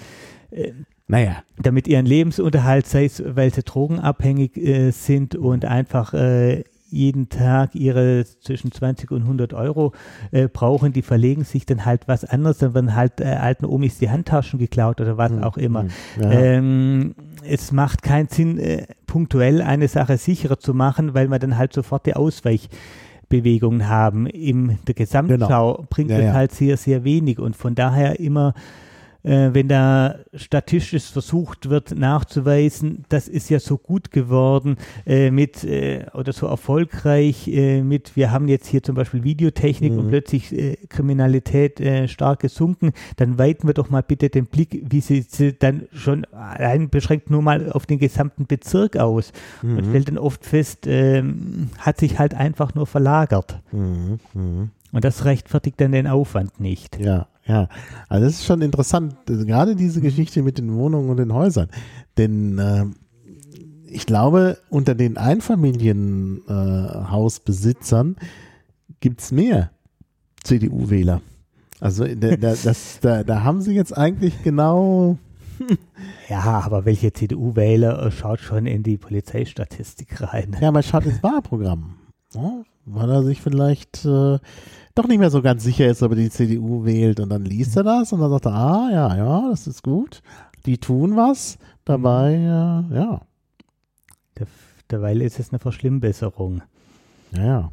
Naja, 1.07 1.43
damit 1.61 1.87
ihren 1.87 2.05
Lebensunterhalt, 2.05 2.87
sei 2.87 3.05
es, 3.05 3.21
weil 3.25 3.53
sie 3.53 3.61
drogenabhängig 3.63 4.57
äh, 4.57 4.91
sind 4.91 5.35
und 5.35 5.65
einfach 5.65 6.13
äh, 6.13 6.63
jeden 6.93 7.29
Tag 7.29 7.75
ihre 7.75 8.23
zwischen 8.41 8.71
20 8.71 9.11
und 9.11 9.23
100 9.23 9.53
Euro 9.53 9.93
äh, 10.31 10.47
brauchen, 10.47 10.93
die 10.93 11.01
verlegen 11.01 11.43
sich 11.43 11.65
dann 11.65 11.85
halt 11.85 12.07
was 12.07 12.23
anderes, 12.23 12.59
dann 12.59 12.73
werden 12.73 12.95
halt 12.95 13.19
äh, 13.19 13.25
alten 13.25 13.65
Omis 13.65 13.97
die 13.97 14.09
Handtaschen 14.09 14.59
geklaut 14.59 15.01
oder 15.01 15.17
was 15.17 15.31
auch 15.41 15.57
immer. 15.57 15.83
Mhm. 15.83 15.89
Ja. 16.21 16.31
Ähm, 16.31 17.15
es 17.43 17.71
macht 17.71 18.03
keinen 18.03 18.27
Sinn, 18.29 18.59
äh, 18.59 18.85
punktuell 19.07 19.61
eine 19.61 19.87
Sache 19.87 20.17
sicherer 20.17 20.59
zu 20.59 20.73
machen, 20.73 21.13
weil 21.13 21.27
man 21.27 21.39
dann 21.39 21.57
halt 21.57 21.73
sofort 21.73 22.05
die 22.05 22.15
Ausweichbewegungen 22.15 23.87
haben. 23.87 24.27
In 24.27 24.77
der 24.87 24.93
Gesamtschau 24.93 25.85
bringt 25.89 26.09
Genau. 26.09 26.19
Ja, 26.19 26.25
das 26.25 26.33
ja. 26.33 26.33
halt 26.33 26.51
sehr, 26.51 26.77
sehr 26.77 27.03
wenig 27.03 27.39
und 27.39 27.55
von 27.55 27.75
daher 27.75 28.19
immer 28.19 28.53
wenn 29.23 29.67
da 29.69 30.15
statistisch 30.33 31.05
versucht 31.11 31.69
wird 31.69 31.97
nachzuweisen, 31.97 33.05
das 33.09 33.27
ist 33.27 33.49
ja 33.49 33.59
so 33.59 33.77
gut 33.77 34.11
geworden 34.11 34.75
äh, 35.05 35.31
mit 35.31 35.63
äh, 35.63 36.05
oder 36.13 36.33
so 36.33 36.47
erfolgreich 36.47 37.47
äh, 37.47 37.81
mit, 37.83 38.15
wir 38.15 38.31
haben 38.31 38.47
jetzt 38.47 38.67
hier 38.67 38.83
zum 38.83 38.95
Beispiel 38.95 39.23
Videotechnik 39.23 39.93
Mhm. 39.93 39.99
und 39.99 40.07
plötzlich 40.09 40.51
äh, 40.51 40.75
Kriminalität 40.89 41.79
äh, 41.79 42.07
stark 42.07 42.41
gesunken, 42.41 42.91
dann 43.17 43.37
weiten 43.37 43.67
wir 43.67 43.73
doch 43.73 43.89
mal 43.89 44.03
bitte 44.03 44.29
den 44.29 44.45
Blick, 44.47 44.83
wie 44.89 44.99
sie, 45.01 45.21
sie 45.21 45.53
dann 45.53 45.83
schon 45.93 46.25
allein 46.25 46.89
beschränkt 46.89 47.29
nur 47.29 47.41
mal 47.41 47.71
auf 47.71 47.85
den 47.85 47.99
gesamten 47.99 48.45
Bezirk 48.45 48.97
aus 48.97 49.31
Mhm. 49.61 49.77
und 49.77 49.85
stellt 49.85 50.07
dann 50.09 50.17
oft 50.17 50.45
fest, 50.45 50.85
ähm, 50.85 51.69
hat 51.77 51.97
sich 51.99 52.19
halt 52.19 52.33
einfach 52.33 52.75
nur 52.75 52.87
verlagert. 52.87 53.61
Mhm. 53.71 54.19
Mhm. 54.33 54.69
Und 54.91 55.03
das 55.05 55.25
rechtfertigt 55.25 55.79
dann 55.81 55.91
den 55.93 56.07
Aufwand 56.07 56.59
nicht. 56.59 56.99
Ja, 56.99 57.27
ja. 57.45 57.67
Also 58.09 58.25
das 58.25 58.33
ist 58.35 58.45
schon 58.45 58.61
interessant, 58.61 59.15
gerade 59.25 59.75
diese 59.75 59.99
Geschichte 60.01 60.43
mit 60.43 60.57
den 60.57 60.73
Wohnungen 60.73 61.09
und 61.09 61.17
den 61.17 61.33
Häusern. 61.33 61.69
Denn 62.17 62.57
ähm, 62.59 62.95
ich 63.85 64.05
glaube, 64.05 64.57
unter 64.69 64.95
den 64.95 65.17
Einfamilienhausbesitzern 65.17 68.15
äh, 68.19 68.25
gibt's 68.99 69.31
mehr 69.31 69.71
CDU-Wähler. 70.43 71.21
Also 71.79 72.05
da, 72.05 72.35
da, 72.35 72.55
das, 72.63 72.99
da, 73.01 73.23
da 73.23 73.43
haben 73.43 73.61
sie 73.61 73.75
jetzt 73.75 73.95
eigentlich 73.97 74.43
genau. 74.43 75.17
Ja, 76.29 76.61
aber 76.65 76.85
welche 76.85 77.11
CDU-Wähler 77.13 78.07
äh, 78.07 78.11
schaut 78.11 78.39
schon 78.39 78.65
in 78.65 78.81
die 78.81 78.97
Polizeistatistik 78.97 80.21
rein? 80.21 80.57
Ja, 80.59 80.69
aber 80.69 80.81
schaut 80.81 81.05
ins 81.05 81.21
Wahlprogramm. 81.21 81.97
Ja, 82.33 82.63
weil 82.85 83.09
er 83.09 83.23
sich 83.23 83.41
vielleicht 83.41 84.05
äh, 84.05 84.39
doch 84.95 85.07
nicht 85.07 85.19
mehr 85.19 85.29
so 85.31 85.41
ganz 85.41 85.63
sicher 85.63 85.87
ist, 85.87 86.03
ob 86.03 86.11
er 86.11 86.17
die 86.17 86.29
CDU 86.29 86.85
wählt. 86.85 87.19
Und 87.19 87.29
dann 87.29 87.45
liest 87.45 87.75
er 87.77 87.83
das 87.83 88.13
und 88.13 88.19
dann 88.19 88.29
sagt 88.29 88.45
er, 88.45 88.53
ah, 88.53 88.89
ja, 88.91 89.15
ja, 89.15 89.49
das 89.49 89.67
ist 89.67 89.83
gut. 89.83 90.21
Die 90.65 90.77
tun 90.77 91.15
was. 91.15 91.57
Dabei, 91.85 92.33
äh, 92.35 92.95
ja, 92.95 93.21
Der, 94.37 94.47
derweil 94.89 95.21
ist 95.21 95.39
es 95.39 95.49
eine 95.51 95.59
Verschlimmbesserung. 95.59 96.61
ja, 97.31 97.43
ja. 97.43 97.71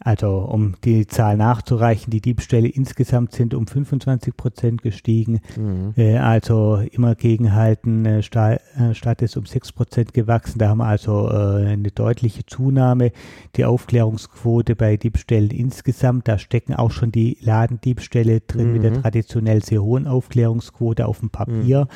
Also, 0.00 0.38
um 0.38 0.74
die 0.84 1.06
Zahl 1.06 1.36
nachzureichen, 1.36 2.10
die 2.10 2.20
Diebstähle 2.20 2.68
insgesamt 2.68 3.32
sind 3.32 3.52
um 3.52 3.66
25 3.66 4.36
Prozent 4.36 4.82
gestiegen. 4.82 5.40
Mhm. 5.56 5.94
Äh, 5.96 6.18
also 6.18 6.82
immer 6.92 7.14
gegenhalten, 7.16 8.06
äh, 8.06 8.18
äh, 8.20 8.94
Stadt 8.94 9.22
ist 9.22 9.36
um 9.36 9.44
6 9.44 9.72
Prozent 9.72 10.14
gewachsen. 10.14 10.58
Da 10.60 10.68
haben 10.68 10.78
wir 10.78 10.86
also 10.86 11.28
äh, 11.28 11.66
eine 11.66 11.90
deutliche 11.90 12.46
Zunahme. 12.46 13.10
Die 13.56 13.64
Aufklärungsquote 13.64 14.76
bei 14.76 14.96
Diebstählen 14.96 15.50
insgesamt, 15.50 16.28
da 16.28 16.38
stecken 16.38 16.74
auch 16.74 16.92
schon 16.92 17.10
die 17.10 17.36
Ladendiebstähle 17.40 18.40
drin 18.42 18.72
mit 18.72 18.84
der 18.84 18.92
Mhm. 18.92 19.02
traditionell 19.02 19.64
sehr 19.64 19.82
hohen 19.82 20.06
Aufklärungsquote 20.06 21.06
auf 21.06 21.20
dem 21.20 21.30
Papier. 21.30 21.88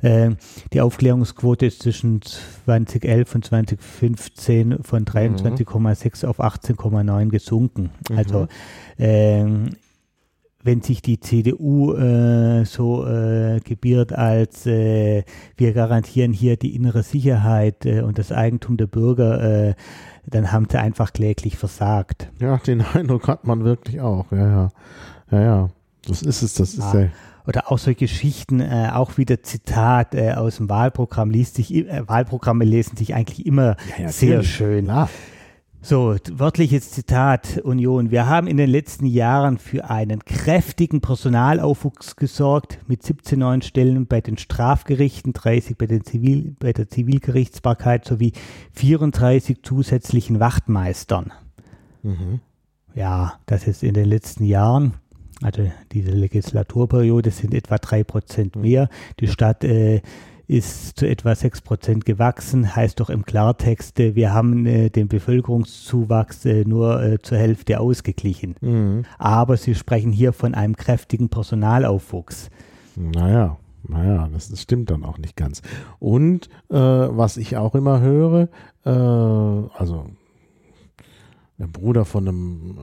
Äh, 0.00 0.30
die 0.72 0.80
Aufklärungsquote 0.80 1.66
ist 1.66 1.82
zwischen 1.82 2.22
2011 2.22 3.34
und 3.34 3.44
2015 3.44 4.78
von 4.82 5.04
23,6 5.04 6.24
auf 6.24 6.40
18,9 6.40 7.28
gesunken. 7.28 7.41
Also 8.14 8.48
ähm, 8.98 9.70
wenn 10.64 10.80
sich 10.80 11.02
die 11.02 11.18
CDU 11.18 11.94
äh, 11.94 12.64
so 12.64 13.06
äh, 13.06 13.60
gebiert 13.64 14.12
als 14.12 14.66
äh, 14.66 15.24
wir 15.56 15.72
garantieren 15.72 16.32
hier 16.32 16.56
die 16.56 16.76
innere 16.76 17.02
Sicherheit 17.02 17.84
äh, 17.84 18.02
und 18.02 18.18
das 18.18 18.30
Eigentum 18.30 18.76
der 18.76 18.86
Bürger, 18.86 19.68
äh, 19.70 19.74
dann 20.26 20.52
haben 20.52 20.68
sie 20.70 20.78
einfach 20.78 21.12
kläglich 21.12 21.56
versagt. 21.56 22.30
Ja, 22.38 22.58
den 22.58 22.80
Eindruck 22.94 23.26
hat 23.28 23.46
man 23.46 23.64
wirklich 23.64 24.00
auch. 24.00 24.30
Ja, 24.30 24.48
ja. 24.48 24.68
Ja, 25.30 25.40
ja. 25.40 25.68
Das 26.06 26.22
ist 26.22 26.42
es, 26.42 26.54
das 26.54 26.74
ist 26.74 26.94
ja. 26.94 27.08
Oder 27.46 27.72
auch 27.72 27.78
so 27.78 27.92
Geschichten, 27.92 28.60
äh, 28.60 28.90
auch 28.92 29.18
wieder 29.18 29.42
Zitat 29.42 30.14
äh, 30.14 30.32
aus 30.32 30.58
dem 30.58 30.68
Wahlprogramm 30.68 31.30
liest 31.30 31.56
sich, 31.56 31.74
äh, 31.74 32.06
Wahlprogramme 32.06 32.64
lesen 32.64 32.96
sich 32.96 33.14
eigentlich 33.14 33.46
immer 33.46 33.76
Ja, 33.98 34.08
sehr 34.08 34.44
schön. 34.44 34.84
Klar. 34.84 35.08
So, 35.84 36.14
wörtliches 36.30 36.92
Zitat 36.92 37.58
Union. 37.64 38.12
Wir 38.12 38.28
haben 38.28 38.46
in 38.46 38.56
den 38.56 38.70
letzten 38.70 39.04
Jahren 39.04 39.58
für 39.58 39.90
einen 39.90 40.24
kräftigen 40.24 41.00
Personalaufwuchs 41.00 42.14
gesorgt 42.14 42.78
mit 42.86 43.02
17 43.02 43.40
neuen 43.40 43.62
Stellen 43.62 44.06
bei 44.06 44.20
den 44.20 44.38
Strafgerichten, 44.38 45.32
30 45.32 45.76
bei, 45.76 45.86
den 45.86 46.04
Zivil, 46.04 46.54
bei 46.60 46.72
der 46.72 46.88
Zivilgerichtsbarkeit 46.88 48.04
sowie 48.04 48.32
34 48.74 49.64
zusätzlichen 49.64 50.38
Wachtmeistern. 50.38 51.32
Mhm. 52.04 52.38
Ja, 52.94 53.40
das 53.46 53.66
ist 53.66 53.82
in 53.82 53.94
den 53.94 54.06
letzten 54.06 54.44
Jahren, 54.44 54.94
also 55.42 55.68
diese 55.90 56.12
Legislaturperiode 56.12 57.32
sind 57.32 57.54
etwa 57.54 57.78
drei 57.78 58.04
Prozent 58.04 58.54
mehr. 58.54 58.88
Die 59.18 59.26
Stadt 59.26 59.64
äh, 59.64 60.00
ist 60.46 60.98
zu 60.98 61.06
etwa 61.08 61.34
sechs 61.34 61.60
Prozent 61.60 62.04
gewachsen, 62.04 62.74
heißt 62.74 63.00
doch 63.00 63.10
im 63.10 63.24
Klartext, 63.24 63.98
äh, 64.00 64.14
wir 64.14 64.32
haben 64.32 64.66
äh, 64.66 64.90
den 64.90 65.08
Bevölkerungszuwachs 65.08 66.44
äh, 66.44 66.64
nur 66.64 67.02
äh, 67.02 67.18
zur 67.20 67.38
Hälfte 67.38 67.80
ausgeglichen. 67.80 68.56
Mhm. 68.60 69.04
Aber 69.18 69.56
Sie 69.56 69.74
sprechen 69.74 70.12
hier 70.12 70.32
von 70.32 70.54
einem 70.54 70.76
kräftigen 70.76 71.28
Personalaufwuchs. 71.28 72.50
Naja, 72.96 73.58
naja, 73.88 74.28
das, 74.32 74.48
das 74.48 74.62
stimmt 74.62 74.90
dann 74.90 75.04
auch 75.04 75.18
nicht 75.18 75.36
ganz. 75.36 75.62
Und 75.98 76.48
was 76.68 77.36
ich 77.36 77.56
auch 77.56 77.74
immer 77.74 78.00
höre, 78.00 78.48
also 78.84 80.06
der 81.58 81.66
Bruder 81.66 82.04
von 82.04 82.28
einem 82.28 82.78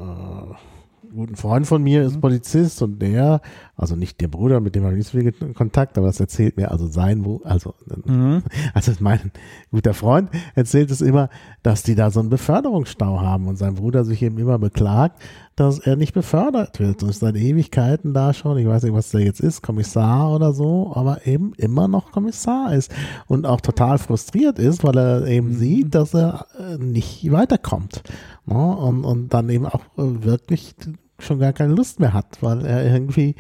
guten 1.14 1.36
Freund 1.36 1.68
von 1.68 1.82
mir 1.82 2.04
ist 2.04 2.22
Polizist 2.22 2.82
und 2.82 3.02
der, 3.02 3.42
also 3.76 3.96
nicht 3.96 4.22
der 4.22 4.28
Bruder, 4.28 4.60
mit 4.60 4.76
dem 4.76 4.84
habe 4.84 4.94
ich 4.94 5.00
nicht 5.00 5.12
so 5.12 5.18
viel 5.18 5.54
Kontakt, 5.54 5.98
aber 5.98 6.08
das 6.08 6.20
erzählt 6.20 6.58
mir 6.58 6.72
also 6.72 6.88
sein, 6.88 7.26
also 7.44 7.74
also 8.74 8.92
mein 9.00 9.32
guter 9.72 9.94
Freund 9.94 10.30
erzählt 10.56 10.92
es 10.92 11.02
immer, 11.02 11.30
dass 11.64 11.84
die 11.84 11.96
da 11.96 12.12
so 12.12 12.20
einen 12.20 12.30
Beförderungsstau 12.30 13.22
haben 13.22 13.48
und 13.48 13.58
sein 13.58 13.76
Bruder 13.76 14.04
sich 14.06 14.22
eben 14.22 14.38
immer 14.38 14.60
beklagt, 14.60 15.22
dass 15.60 15.80
er 15.80 15.96
nicht 15.96 16.14
befördert 16.14 16.80
wird. 16.80 17.04
Und 17.04 17.10
ist 17.10 17.20
seit 17.20 17.36
Ewigkeiten 17.36 18.14
da 18.14 18.34
schon, 18.34 18.58
ich 18.58 18.68
weiß 18.68 18.84
nicht, 18.84 18.94
was 18.94 19.12
der 19.12 19.22
jetzt 19.22 19.42
ist, 19.42 19.62
Kommissar 19.62 20.34
oder 20.34 20.54
so, 20.54 20.92
aber 20.96 21.26
eben 21.28 21.54
immer 21.58 21.88
noch 21.88 22.12
Kommissar 22.12 22.74
ist 22.74 22.92
und 23.28 23.46
auch 23.46 23.62
total 23.62 23.98
frustriert 23.98 24.58
ist, 24.60 24.84
weil 24.84 24.98
er 24.98 25.28
eben 25.28 25.56
sieht, 25.56 25.96
dass 25.96 26.14
er 26.14 26.46
äh, 26.58 26.78
nicht 26.78 27.32
weiterkommt 27.32 28.04
ne? 28.46 28.56
und, 28.56 29.04
und 29.04 29.34
dann 29.34 29.50
eben 29.50 29.66
auch 29.66 29.82
wirklich 29.96 30.76
schon 31.20 31.40
gar 31.40 31.54
keine 31.54 31.74
Lust 31.74 32.00
mehr 32.00 32.14
hat, 32.14 32.38
weil 32.42 32.66
er 32.66 32.86
irgendwie 32.86 33.36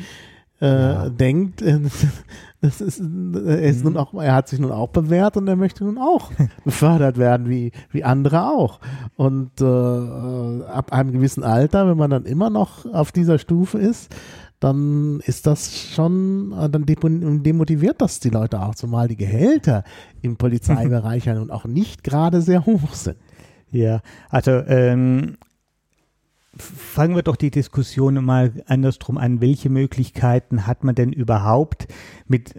äh, 0.60 1.10
denkt, 1.12 1.62
äh, 1.62 1.80
das 2.62 2.82
ist, 2.82 3.00
er 3.00 3.62
ist 3.62 3.84
nun 3.84 3.98
auch, 3.98 4.14
er 4.14 4.36
hat 4.36 4.50
sich 4.50 4.60
nun 4.60 4.72
auch 4.72 4.90
bewährt 4.90 5.38
und 5.38 5.48
er 5.48 5.56
möchte 5.56 5.86
nun 5.86 5.98
auch 5.98 6.32
befördert 6.66 7.18
werden, 7.18 7.50
wie, 7.50 7.72
wie 7.92 8.04
andere 8.04 8.48
auch. 8.48 8.80
Und 9.16 9.62
äh, 9.62 10.64
ab 10.66 10.92
einem 10.92 11.12
gewissen 11.12 11.44
Alter, 11.44 11.88
wenn 11.88 11.98
man 11.98 12.10
dann 12.10 12.26
immer 12.26 12.50
noch 12.50 12.86
auf 12.94 13.12
dieser 13.12 13.40
Stufe 13.40 13.78
ist, 13.78 14.14
dann 14.60 15.22
ist 15.26 15.48
das 15.48 15.78
schon, 15.94 16.52
äh, 16.52 16.70
dann 16.70 16.86
demotiviert 16.86 18.02
das 18.02 18.20
die 18.20 18.30
Leute 18.30 18.62
auch, 18.62 18.76
zumal 18.76 19.08
die 19.08 19.16
Gehälter 19.16 19.84
im 20.22 20.36
Polizeibereich 20.36 21.26
ja 21.26 21.36
nun 21.36 21.52
auch 21.52 21.66
nicht 21.66 22.04
gerade 22.04 22.42
sehr 22.42 22.66
hoch 22.66 22.94
sind. 22.94 23.18
Ja, 23.72 24.02
also 24.30 24.52
ähm, 24.52 25.38
fangen 26.62 27.16
wir 27.16 27.24
doch 27.24 27.36
die 27.36 27.52
Diskussion 27.52 28.24
mal 28.24 28.54
andersrum 28.68 29.18
an. 29.18 29.42
Welche 29.42 29.70
Möglichkeiten 29.70 30.68
hat 30.68 30.84
man 30.84 30.96
denn 30.96 31.12
überhaupt 31.12 31.88
mit 32.28 32.54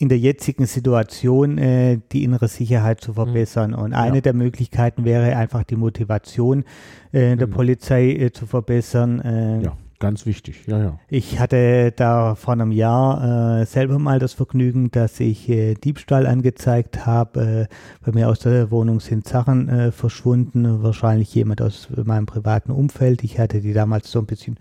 in 0.00 0.08
der 0.08 0.18
jetzigen 0.18 0.64
Situation 0.64 1.58
äh, 1.58 1.98
die 2.12 2.24
innere 2.24 2.48
Sicherheit 2.48 3.02
zu 3.02 3.10
mhm. 3.10 3.16
verbessern. 3.16 3.74
Und 3.74 3.92
eine 3.92 4.16
ja. 4.16 4.20
der 4.22 4.32
Möglichkeiten 4.32 5.04
wäre 5.04 5.36
einfach 5.36 5.62
die 5.62 5.76
Motivation 5.76 6.64
äh, 7.12 7.36
der 7.36 7.46
mhm. 7.46 7.50
Polizei 7.50 8.12
äh, 8.12 8.32
zu 8.32 8.46
verbessern. 8.46 9.20
Äh, 9.20 9.62
ja, 9.64 9.76
ganz 10.00 10.26
wichtig. 10.26 10.64
Ja, 10.66 10.82
ja. 10.82 10.98
Ich 11.08 11.38
hatte 11.38 11.92
da 11.94 12.34
vor 12.34 12.54
einem 12.54 12.72
Jahr 12.72 13.60
äh, 13.60 13.66
selber 13.66 14.00
mal 14.00 14.18
das 14.18 14.32
Vergnügen, 14.32 14.90
dass 14.90 15.20
ich 15.20 15.48
äh, 15.48 15.74
Diebstahl 15.74 16.26
angezeigt 16.26 17.06
habe. 17.06 17.68
bei 18.04 18.12
mir 18.12 18.28
aus 18.28 18.40
der 18.40 18.70
Wohnung 18.70 18.98
sind 18.98 19.28
Sachen 19.28 19.92
verschwunden, 19.92 20.82
wahrscheinlich 20.82 21.34
jemand 21.34 21.62
aus 21.62 21.88
meinem 22.04 22.26
privaten 22.26 22.72
Umfeld. 22.72 23.22
Ich 23.22 23.38
hatte 23.38 23.60
die 23.60 23.72
damals 23.72 24.10
so 24.10 24.18
ein 24.18 24.26
bisschen 24.26 24.56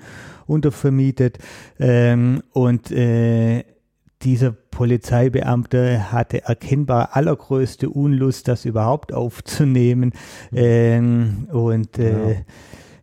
untervermietet. 0.45 1.39
Ähm, 1.79 2.43
und 2.51 2.91
dieser 4.21 4.51
Polizeibeamte 4.51 6.11
hatte 6.11 6.43
erkennbar 6.43 7.15
allergrößte 7.15 7.89
Unlust, 7.89 8.47
das 8.47 8.65
überhaupt 8.65 9.13
aufzunehmen 9.13 10.13
mhm. 10.51 10.57
ähm, 10.57 11.47
und 11.51 11.97
äh, 11.97 12.33
ja. 12.33 12.39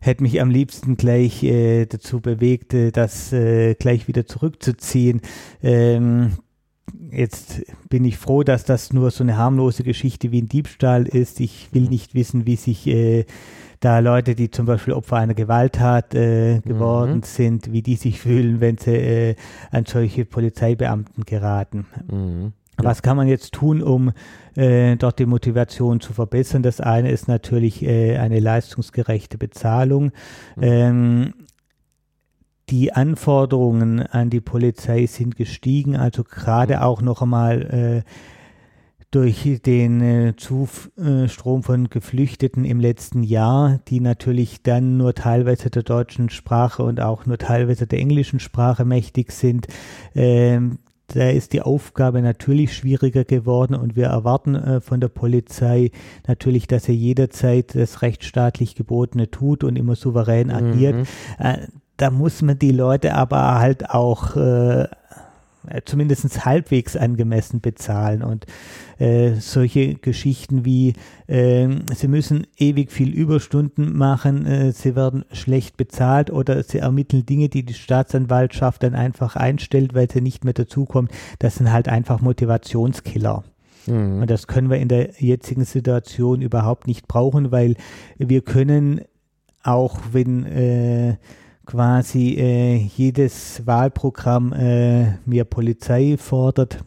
Hätte 0.07 0.23
mich 0.23 0.41
am 0.41 0.51
liebsten 0.51 0.97
gleich 0.97 1.43
äh, 1.43 1.87
dazu 1.87 2.21
bewegt, 2.21 2.75
äh, 2.75 2.93
das 2.93 3.33
äh, 3.33 3.75
gleich 3.75 4.09
wieder 4.09 4.27
zurückzuziehen. 4.27 5.21
Ähm, 5.63 6.33
Jetzt 7.11 7.63
bin 7.89 8.05
ich 8.05 8.17
froh, 8.17 8.43
dass 8.43 8.65
das 8.65 8.93
nur 8.93 9.11
so 9.11 9.25
eine 9.25 9.37
harmlose 9.37 9.83
Geschichte 9.83 10.31
wie 10.33 10.43
ein 10.43 10.49
Diebstahl 10.49 11.07
ist. 11.07 11.41
Ich 11.41 11.69
will 11.73 11.83
mhm. 11.83 11.89
nicht 11.89 12.15
wissen, 12.15 12.47
wie 12.47 12.57
sich 12.57 12.87
äh, 12.87 13.25
da 13.81 13.99
Leute, 13.99 14.35
die 14.35 14.51
zum 14.51 14.67
Beispiel 14.67 14.95
Opfer 14.95 15.17
einer 15.17 15.35
Gewalttat 15.35 16.15
äh, 16.15 16.61
geworden 16.61 17.17
mhm. 17.17 17.23
sind, 17.23 17.73
wie 17.73 17.83
die 17.83 17.97
sich 17.97 18.21
fühlen, 18.21 18.61
wenn 18.61 18.79
sie 18.79 18.97
äh, 18.97 19.35
an 19.71 19.85
solche 19.87 20.25
Polizeibeamten 20.25 21.25
geraten. 21.25 21.87
Mhm. 22.11 22.53
Was 22.79 23.03
kann 23.03 23.17
man 23.17 23.27
jetzt 23.27 23.53
tun, 23.53 23.83
um 23.83 24.13
äh, 24.55 24.97
dort 24.97 25.19
die 25.19 25.27
Motivation 25.27 26.01
zu 26.01 26.13
verbessern? 26.13 26.63
Das 26.63 26.81
eine 26.81 27.11
ist 27.11 27.27
natürlich 27.29 27.83
äh, 27.83 28.19
eine 28.19 28.41
leistungsgerechte 28.41 29.39
Bezahlung. 29.39 30.13
Mhm. 30.57 30.63
Ähm, 30.63 31.35
die 32.69 32.93
Anforderungen 32.93 34.01
an 34.01 34.29
die 34.29 34.41
Polizei 34.41 35.07
sind 35.07 35.37
gestiegen, 35.37 35.97
also 35.97 36.25
gerade 36.25 36.77
mhm. 36.77 36.83
auch 36.83 37.01
noch 37.01 37.23
einmal 37.23 38.05
äh, 38.05 38.11
durch 39.13 39.61
den 39.65 40.01
äh, 40.03 40.35
Zustrom 40.37 41.63
von 41.63 41.89
Geflüchteten 41.89 42.65
im 42.65 42.81
letzten 42.81 43.23
Jahr, 43.23 43.81
die 43.89 44.01
natürlich 44.01 44.63
dann 44.63 44.97
nur 44.97 45.15
teilweise 45.15 45.71
der 45.71 45.85
deutschen 45.85 46.29
Sprache 46.29 46.83
und 46.83 47.01
auch 47.01 47.25
nur 47.25 47.39
teilweise 47.39 47.87
der 47.87 48.01
englischen 48.01 48.41
Sprache 48.41 48.85
mächtig 48.85 49.31
sind. 49.33 49.69
Ähm, 50.15 50.79
da 51.09 51.29
ist 51.29 51.53
die 51.53 51.63
Aufgabe 51.63 52.21
natürlich 52.21 52.75
schwieriger 52.75 53.25
geworden 53.25 53.75
und 53.75 53.97
wir 53.97 54.07
erwarten 54.07 54.55
äh, 54.55 54.81
von 54.81 55.01
der 55.01 55.09
Polizei 55.09 55.91
natürlich, 56.27 56.67
dass 56.67 56.89
er 56.89 56.95
jederzeit 56.95 57.75
das 57.75 58.03
rechtsstaatlich 58.03 58.75
Gebotene 58.75 59.31
tut 59.31 59.63
und 59.63 59.77
immer 59.77 59.95
souverän 59.95 60.51
agiert. 60.51 60.97
Mhm. 60.97 61.07
Äh, 61.39 61.59
da 61.97 62.11
muss 62.11 62.43
man 62.43 62.59
die 62.59 62.73
Leute 62.73 63.15
aber 63.15 63.59
halt 63.59 63.91
auch 63.91 64.37
äh, 64.37 64.89
äh, 65.69 65.83
zumindest 65.85 66.45
halbwegs 66.45 66.97
angemessen 66.97 67.61
bezahlen. 67.61 68.23
Und 68.23 68.47
äh, 68.99 69.35
solche 69.35 69.95
Geschichten 69.95 70.65
wie, 70.65 70.95
äh, 71.27 71.69
sie 71.95 72.09
müssen 72.09 72.47
ewig 72.57 72.91
viel 72.93 73.11
Überstunden 73.11 73.97
machen, 73.97 74.47
äh, 74.47 74.73
sie 74.73 74.97
werden 74.97 75.25
schlecht 75.33 75.77
bezahlt 75.77 76.31
oder 76.31 76.63
sie 76.63 76.79
ermitteln 76.79 77.27
Dinge, 77.27 77.49
die 77.49 77.65
die 77.65 77.75
Staatsanwaltschaft 77.75 78.83
dann 78.83 78.95
einfach 78.95 79.37
einstellt, 79.37 79.95
weil 79.95 80.11
sie 80.11 80.21
nicht 80.21 80.45
mehr 80.45 80.55
dazukommt, 80.55 81.11
das 81.39 81.57
sind 81.57 81.73
halt 81.73 81.89
einfach 81.89 82.21
Motivationskiller. 82.21 83.45
Mhm. 83.87 84.23
Und 84.23 84.31
das 84.31 84.47
können 84.47 84.71
wir 84.71 84.79
in 84.79 84.89
der 84.89 85.11
jetzigen 85.19 85.65
Situation 85.65 86.41
überhaupt 86.43 86.87
nicht 86.87 87.07
brauchen, 87.09 87.53
weil 87.53 87.77
wir 88.19 88.41
können 88.43 89.01
auch 89.67 89.99
wenn 90.13 90.47
äh, 90.47 91.17
quasi 91.67 92.37
äh, 92.39 92.77
jedes 92.77 93.67
Wahlprogramm 93.67 94.53
äh, 94.53 95.19
mehr 95.27 95.45
Polizei 95.45 96.17
fordert. 96.17 96.85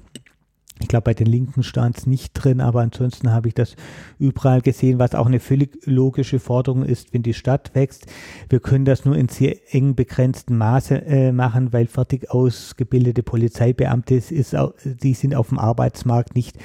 Ich 0.82 0.88
glaube, 0.88 1.04
bei 1.04 1.14
den 1.14 1.28
Linken 1.28 1.62
stand 1.62 1.98
es 1.98 2.08
nicht 2.08 2.32
drin, 2.34 2.62
aber 2.62 2.80
ansonsten 2.80 3.32
habe 3.34 3.50
ich 3.50 3.54
das 3.54 3.76
überall 4.18 4.62
gesehen, 4.62 4.98
was 4.98 5.14
auch 5.14 5.26
eine 5.26 5.42
völlig 5.42 5.78
logische 5.86 6.40
Forderung 6.40 6.84
ist, 6.84 7.14
wenn 7.14 7.22
die 7.22 7.34
Stadt 7.34 7.76
wächst. 7.76 8.06
Wir 8.48 8.62
können 8.62 8.86
das 8.86 9.04
nur 9.04 9.18
in 9.18 9.28
sehr 9.28 9.58
eng 9.76 9.96
begrenzten 9.96 10.58
Maße 10.58 11.06
äh, 11.06 11.32
machen, 11.34 11.74
weil 11.74 11.88
fertig 11.88 12.32
ausgebildete 12.32 13.24
Polizeibeamte 13.24 14.16
ist, 14.16 14.56
die 14.86 15.14
sind 15.14 15.36
auf 15.36 15.50
dem 15.50 15.60
Arbeitsmarkt 15.60 16.34
nicht 16.34 16.58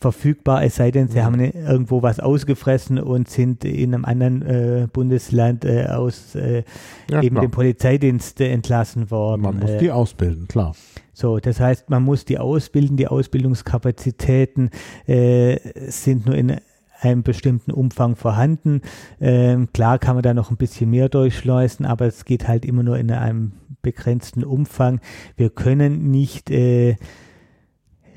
verfügbar, 0.00 0.62
es 0.62 0.76
sei 0.76 0.90
denn, 0.90 1.08
sie 1.08 1.18
mhm. 1.18 1.24
haben 1.24 1.40
irgendwo 1.40 2.02
was 2.02 2.20
ausgefressen 2.20 2.98
und 2.98 3.28
sind 3.28 3.64
in 3.64 3.94
einem 3.94 4.04
anderen 4.04 4.42
äh, 4.42 4.88
Bundesland 4.92 5.64
äh, 5.64 5.86
aus 5.86 6.34
äh, 6.36 6.62
ja, 7.10 7.22
eben 7.22 7.36
klar. 7.36 7.46
dem 7.46 7.50
Polizeidienst 7.50 8.40
äh, 8.40 8.48
entlassen 8.48 9.10
worden. 9.10 9.42
Man 9.42 9.58
muss 9.58 9.76
die 9.78 9.90
ausbilden, 9.90 10.46
klar. 10.46 10.74
So, 11.12 11.38
das 11.38 11.58
heißt, 11.58 11.90
man 11.90 12.04
muss 12.04 12.24
die 12.24 12.38
ausbilden, 12.38 12.96
die 12.96 13.08
Ausbildungskapazitäten 13.08 14.70
äh, 15.06 15.58
sind 15.90 16.26
nur 16.26 16.36
in 16.36 16.60
einem 17.00 17.22
bestimmten 17.22 17.72
Umfang 17.72 18.14
vorhanden. 18.14 18.82
Ähm, 19.20 19.68
klar 19.72 19.98
kann 19.98 20.14
man 20.14 20.22
da 20.22 20.34
noch 20.34 20.50
ein 20.50 20.56
bisschen 20.56 20.90
mehr 20.90 21.08
durchschleusen, 21.08 21.86
aber 21.86 22.06
es 22.06 22.24
geht 22.24 22.46
halt 22.46 22.64
immer 22.64 22.82
nur 22.84 22.98
in 22.98 23.10
einem 23.10 23.52
begrenzten 23.82 24.44
Umfang. 24.44 25.00
Wir 25.36 25.50
können 25.50 26.10
nicht 26.10 26.50
äh, 26.50 26.96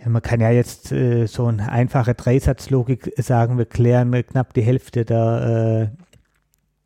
man 0.06 0.22
kann 0.22 0.40
ja 0.40 0.50
jetzt 0.50 0.92
äh, 0.92 1.26
so 1.28 1.46
eine 1.46 1.72
einfache 1.72 2.14
Dreisatzlogik 2.14 3.14
sagen, 3.18 3.58
wir 3.58 3.66
klären 3.66 4.12
knapp 4.12 4.54
die 4.54 4.62
Hälfte 4.62 5.06
der 5.06 5.92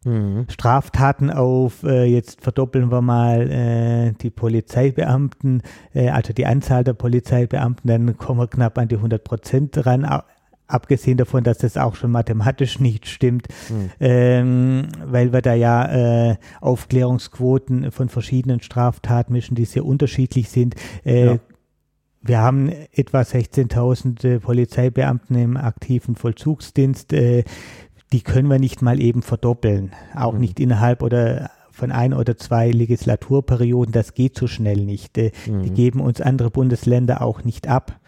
äh, 0.05 0.09
mhm. 0.09 0.45
Straftaten 0.49 1.29
auf, 1.29 1.83
äh, 1.83 2.05
jetzt 2.05 2.41
verdoppeln 2.41 2.91
wir 2.91 3.01
mal 3.01 3.49
äh, 3.49 4.11
die 4.21 4.29
Polizeibeamten, 4.29 5.61
äh, 5.93 6.09
also 6.09 6.33
die 6.33 6.45
Anzahl 6.45 6.83
der 6.83 6.93
Polizeibeamten, 6.93 7.87
dann 7.87 8.17
kommen 8.17 8.39
wir 8.39 8.47
knapp 8.47 8.77
an 8.77 8.87
die 8.87 8.95
100 8.95 9.23
Prozent 9.23 9.85
ran, 9.85 10.21
abgesehen 10.67 11.17
davon, 11.17 11.43
dass 11.43 11.59
das 11.59 11.77
auch 11.77 11.95
schon 11.95 12.11
mathematisch 12.11 12.79
nicht 12.79 13.07
stimmt, 13.07 13.47
mhm. 13.69 13.91
ähm, 13.99 14.87
weil 15.05 15.31
wir 15.31 15.41
da 15.41 15.53
ja 15.53 16.31
äh, 16.31 16.35
Aufklärungsquoten 16.61 17.91
von 17.91 18.09
verschiedenen 18.09 18.61
Straftaten 18.61 19.33
mischen, 19.33 19.55
die 19.55 19.65
sehr 19.65 19.85
unterschiedlich 19.85 20.49
sind. 20.49 20.75
Äh, 21.05 21.25
ja. 21.25 21.39
Wir 22.27 22.39
haben 22.39 22.71
etwa 22.91 23.21
16.000 23.21 24.27
äh, 24.27 24.39
Polizeibeamten 24.39 25.35
im 25.35 25.57
aktiven 25.57 26.15
Vollzugsdienst. 26.15 27.13
Äh, 27.13 27.43
die 28.11 28.21
können 28.21 28.49
wir 28.49 28.57
nicht 28.57 28.81
mal 28.81 28.99
eben 28.99 29.21
verdoppeln. 29.21 29.91
Auch 30.15 30.33
mhm. 30.33 30.39
nicht 30.39 30.59
innerhalb 30.59 31.03
oder 31.03 31.51
von 31.69 31.91
ein 31.91 32.15
oder 32.15 32.35
zwei 32.35 32.71
Legislaturperioden. 32.71 33.91
Das 33.91 34.15
geht 34.15 34.35
so 34.37 34.47
schnell 34.47 34.77
nicht. 34.77 35.19
Äh, 35.19 35.33
mhm. 35.45 35.61
Die 35.61 35.69
geben 35.69 35.99
uns 36.01 36.19
andere 36.19 36.49
Bundesländer 36.49 37.21
auch 37.21 37.43
nicht 37.43 37.67
ab. 37.67 37.99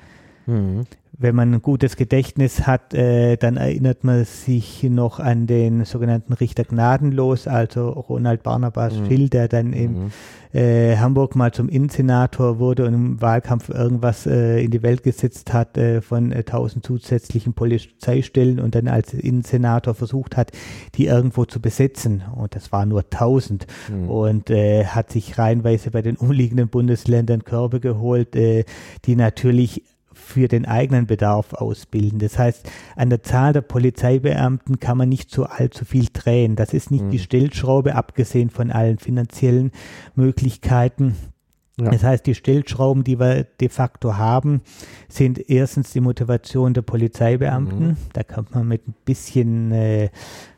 Mhm 0.47 0.87
wenn 1.19 1.35
man 1.35 1.53
ein 1.53 1.61
gutes 1.61 1.95
Gedächtnis 1.95 2.67
hat, 2.67 2.93
äh, 2.93 3.37
dann 3.37 3.57
erinnert 3.57 4.03
man 4.03 4.23
sich 4.23 4.83
noch 4.83 5.19
an 5.19 5.47
den 5.47 5.83
sogenannten 5.83 6.33
Richter 6.33 6.63
Gnadenlos, 6.63 7.47
also 7.47 7.89
Ronald 7.89 8.43
Barnabas 8.43 8.93
mhm. 8.93 9.07
Schill, 9.07 9.29
der 9.29 9.47
dann 9.47 9.73
in 9.73 9.93
mhm. 9.93 10.11
äh, 10.53 10.97
Hamburg 10.97 11.35
mal 11.35 11.51
zum 11.51 11.69
Innensenator 11.69 12.59
wurde 12.59 12.85
und 12.85 12.93
im 12.93 13.21
Wahlkampf 13.21 13.69
irgendwas 13.69 14.27
äh, 14.27 14.63
in 14.63 14.69
die 14.69 14.83
Welt 14.83 15.01
gesetzt 15.01 15.53
hat 15.53 15.75
äh, 15.77 16.01
von 16.01 16.31
äh, 16.31 16.43
tausend 16.43 16.85
zusätzlichen 16.85 17.53
Polizeistellen 17.53 18.59
und 18.59 18.75
dann 18.75 18.87
als 18.87 19.15
Innensenator 19.15 19.95
versucht 19.95 20.37
hat, 20.37 20.51
die 20.95 21.07
irgendwo 21.07 21.45
zu 21.45 21.59
besetzen. 21.59 22.23
Und 22.35 22.53
das 22.53 22.71
war 22.71 22.85
nur 22.85 23.09
tausend 23.09 23.65
mhm. 23.89 24.09
und 24.09 24.49
äh, 24.51 24.85
hat 24.85 25.11
sich 25.11 25.39
reihenweise 25.39 25.89
bei 25.89 26.03
den 26.03 26.15
umliegenden 26.17 26.67
Bundesländern 26.67 27.43
Körbe 27.43 27.79
geholt, 27.79 28.35
äh, 28.35 28.65
die 29.05 29.15
natürlich 29.15 29.81
für 30.27 30.47
den 30.47 30.65
eigenen 30.65 31.07
Bedarf 31.07 31.53
ausbilden. 31.53 32.19
Das 32.19 32.37
heißt, 32.37 32.69
an 32.95 33.09
der 33.09 33.23
Zahl 33.23 33.53
der 33.53 33.61
Polizeibeamten 33.61 34.79
kann 34.79 34.97
man 34.97 35.09
nicht 35.09 35.31
so 35.31 35.45
allzu 35.45 35.85
viel 35.85 36.07
drehen. 36.11 36.55
Das 36.55 36.73
ist 36.73 36.91
nicht 36.91 37.05
mhm. 37.05 37.11
die 37.11 37.19
Stellschraube, 37.19 37.95
abgesehen 37.95 38.49
von 38.49 38.71
allen 38.71 38.99
finanziellen 38.99 39.71
Möglichkeiten. 40.15 41.15
Ja. 41.79 41.91
Das 41.91 42.03
heißt, 42.03 42.25
die 42.25 42.35
Stellschrauben, 42.35 43.03
die 43.03 43.19
wir 43.19 43.43
de 43.43 43.69
facto 43.69 44.17
haben, 44.17 44.61
sind 45.07 45.49
erstens 45.49 45.91
die 45.91 46.01
Motivation 46.01 46.73
der 46.73 46.81
Polizeibeamten. 46.81 47.89
Mhm. 47.89 47.97
Da 48.13 48.23
kann 48.23 48.47
man 48.51 48.67
mit 48.67 48.87
ein 48.87 48.95
bisschen 49.05 49.71
äh, 49.71 50.09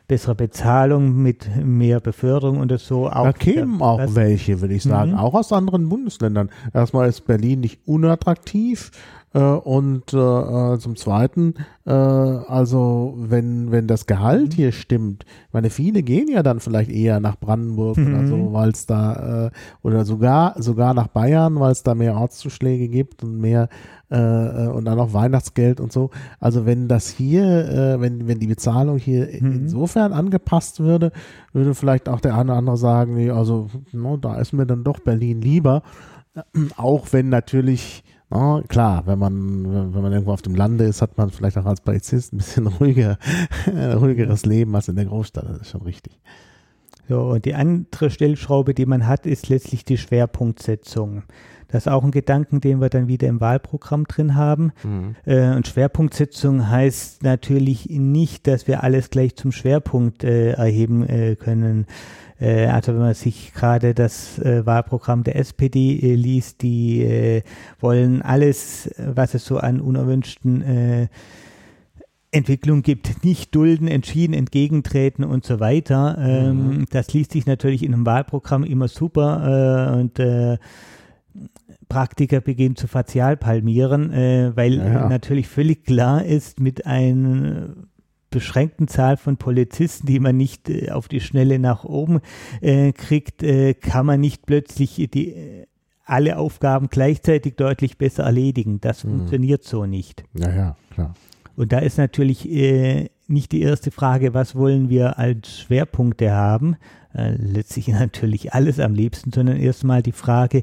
besserer 0.08 0.34
Bezahlung, 0.34 1.22
mit 1.22 1.48
mehr 1.62 2.00
Beförderung 2.00 2.58
und 2.58 2.76
so 2.80 3.08
auch. 3.08 3.26
Da 3.26 3.32
kämen 3.32 3.80
auch 3.80 4.14
welche, 4.14 4.60
würde 4.60 4.74
ich 4.74 4.82
sagen, 4.82 5.12
mhm. 5.12 5.18
auch 5.18 5.34
aus 5.34 5.52
anderen 5.52 5.88
Bundesländern. 5.88 6.50
Erstmal 6.74 7.08
ist 7.08 7.26
Berlin 7.26 7.60
nicht 7.60 7.80
unattraktiv. 7.86 8.90
Äh, 9.32 9.38
und 9.40 10.12
äh, 10.12 10.16
äh, 10.16 10.78
zum 10.78 10.96
Zweiten, 10.96 11.54
äh, 11.86 11.92
also 11.92 13.14
wenn, 13.16 13.70
wenn 13.70 13.86
das 13.86 14.06
Gehalt 14.06 14.54
hier 14.54 14.72
stimmt, 14.72 15.24
ich 15.46 15.52
meine, 15.52 15.70
viele 15.70 16.02
gehen 16.02 16.26
ja 16.28 16.42
dann 16.42 16.58
vielleicht 16.58 16.90
eher 16.90 17.20
nach 17.20 17.38
Brandenburg 17.38 17.96
mhm. 17.96 18.08
oder 18.08 18.26
so, 18.26 18.52
weil 18.52 18.70
es 18.70 18.86
da, 18.86 19.46
äh, 19.46 19.50
oder 19.82 20.04
sogar, 20.04 20.60
sogar 20.60 20.94
nach 20.94 21.06
Bayern, 21.06 21.60
weil 21.60 21.70
es 21.70 21.84
da 21.84 21.94
mehr 21.94 22.16
Ortszuschläge 22.16 22.88
gibt 22.88 23.22
und 23.22 23.38
mehr 23.38 23.68
äh, 24.10 24.16
äh, 24.64 24.66
und 24.66 24.86
dann 24.86 24.98
noch 24.98 25.12
Weihnachtsgeld 25.12 25.78
und 25.78 25.92
so. 25.92 26.10
Also 26.40 26.66
wenn 26.66 26.88
das 26.88 27.08
hier, 27.08 27.44
äh, 27.68 28.00
wenn, 28.00 28.26
wenn 28.26 28.40
die 28.40 28.48
Bezahlung 28.48 28.98
hier 28.98 29.28
mhm. 29.40 29.52
insofern 29.52 30.12
angepasst 30.12 30.80
würde, 30.80 31.12
würde 31.52 31.76
vielleicht 31.76 32.08
auch 32.08 32.18
der 32.18 32.34
eine 32.34 32.50
oder 32.50 32.58
andere 32.58 32.76
sagen, 32.76 33.14
nee, 33.14 33.30
also 33.30 33.68
no, 33.92 34.16
da 34.16 34.40
ist 34.40 34.52
mir 34.52 34.66
dann 34.66 34.82
doch 34.82 34.98
Berlin 34.98 35.40
lieber. 35.40 35.82
Auch 36.76 37.12
wenn 37.12 37.28
natürlich 37.28 38.02
Oh, 38.30 38.60
klar, 38.68 39.02
wenn 39.06 39.18
man, 39.18 39.92
wenn 39.92 40.02
man 40.02 40.12
irgendwo 40.12 40.32
auf 40.32 40.42
dem 40.42 40.54
Lande 40.54 40.84
ist, 40.84 41.02
hat 41.02 41.18
man 41.18 41.30
vielleicht 41.30 41.58
auch 41.58 41.66
als 41.66 41.80
Polizist 41.80 42.32
ein 42.32 42.38
bisschen 42.38 42.66
ruhiger, 42.80 43.18
ruhigeres 43.66 44.46
Leben 44.46 44.74
als 44.76 44.88
in 44.88 44.96
der 44.96 45.06
Großstadt. 45.06 45.48
Das 45.48 45.60
ist 45.62 45.70
schon 45.70 45.82
richtig. 45.82 46.20
So, 47.08 47.22
und 47.22 47.44
die 47.44 47.54
andere 47.54 48.08
Stellschraube, 48.08 48.72
die 48.72 48.86
man 48.86 49.08
hat, 49.08 49.26
ist 49.26 49.48
letztlich 49.48 49.84
die 49.84 49.98
Schwerpunktsetzung. 49.98 51.24
Das 51.66 51.86
ist 51.86 51.92
auch 51.92 52.04
ein 52.04 52.12
Gedanken, 52.12 52.60
den 52.60 52.80
wir 52.80 52.88
dann 52.88 53.08
wieder 53.08 53.28
im 53.28 53.40
Wahlprogramm 53.40 54.04
drin 54.04 54.36
haben. 54.36 54.72
Mhm. 54.84 55.16
Äh, 55.24 55.54
und 55.56 55.66
Schwerpunktsetzung 55.66 56.68
heißt 56.68 57.24
natürlich 57.24 57.88
nicht, 57.88 58.46
dass 58.46 58.68
wir 58.68 58.84
alles 58.84 59.10
gleich 59.10 59.36
zum 59.36 59.50
Schwerpunkt 59.50 60.24
äh, 60.24 60.52
erheben 60.52 61.08
äh, 61.08 61.36
können. 61.36 61.86
Äh, 62.40 62.66
also 62.66 62.92
wenn 62.92 63.00
man 63.00 63.14
sich 63.14 63.52
gerade 63.54 63.94
das 63.94 64.38
äh, 64.38 64.64
Wahlprogramm 64.64 65.22
der 65.22 65.36
SPD 65.36 65.98
äh, 65.98 66.14
liest, 66.14 66.62
die 66.62 67.42
wollen 67.78 68.22
alles, 68.22 68.90
was 68.98 69.34
es 69.34 69.44
so 69.44 69.58
an 69.58 69.80
unerwünschten 69.80 71.08
Entwicklung 72.32 72.82
gibt, 72.82 73.24
nicht 73.24 73.54
dulden, 73.54 73.88
entschieden 73.88 74.34
entgegentreten 74.34 75.24
und 75.24 75.44
so 75.44 75.60
weiter. 75.60 76.16
Ähm, 76.20 76.68
mhm. 76.68 76.84
Das 76.90 77.12
liest 77.12 77.32
sich 77.32 77.46
natürlich 77.46 77.82
in 77.82 77.92
einem 77.92 78.06
Wahlprogramm 78.06 78.64
immer 78.64 78.88
super 78.88 79.96
und 79.98 80.20
Praktiker 81.90 82.40
beginnen 82.40 82.76
zu 82.76 82.86
facialpalmieren, 82.86 84.12
äh, 84.12 84.52
weil 84.54 84.78
ja. 84.78 85.08
natürlich 85.08 85.48
völlig 85.48 85.84
klar 85.84 86.24
ist, 86.24 86.60
mit 86.60 86.86
einer 86.86 87.74
beschränkten 88.30 88.88
Zahl 88.88 89.16
von 89.16 89.36
Polizisten, 89.36 90.06
die 90.06 90.20
man 90.20 90.36
nicht 90.36 90.68
äh, 90.68 90.90
auf 90.90 91.08
die 91.08 91.20
Schnelle 91.20 91.58
nach 91.58 91.84
oben 91.84 92.20
äh, 92.60 92.92
kriegt, 92.92 93.42
äh, 93.42 93.74
kann 93.74 94.06
man 94.06 94.20
nicht 94.20 94.46
plötzlich 94.46 95.08
die 95.12 95.32
äh, 95.32 95.66
alle 96.04 96.38
Aufgaben 96.38 96.88
gleichzeitig 96.88 97.54
deutlich 97.54 97.98
besser 97.98 98.24
erledigen. 98.24 98.80
Das 98.80 99.04
mhm. 99.04 99.10
funktioniert 99.10 99.64
so 99.64 99.86
nicht. 99.86 100.24
Ja, 100.34 100.50
ja, 100.54 100.76
klar. 100.94 101.14
Und 101.56 101.72
da 101.72 101.78
ist 101.78 101.98
natürlich 101.98 102.50
äh, 102.50 103.10
nicht 103.26 103.52
die 103.52 103.60
erste 103.60 103.90
Frage, 103.90 104.34
was 104.34 104.56
wollen 104.56 104.88
wir 104.88 105.18
als 105.18 105.60
Schwerpunkte 105.60 106.32
haben, 106.32 106.76
äh, 107.14 107.34
letztlich 107.36 107.88
natürlich 107.88 108.54
alles 108.54 108.80
am 108.80 108.94
liebsten, 108.94 109.32
sondern 109.32 109.58
erstmal 109.58 110.02
die 110.02 110.12
Frage, 110.12 110.62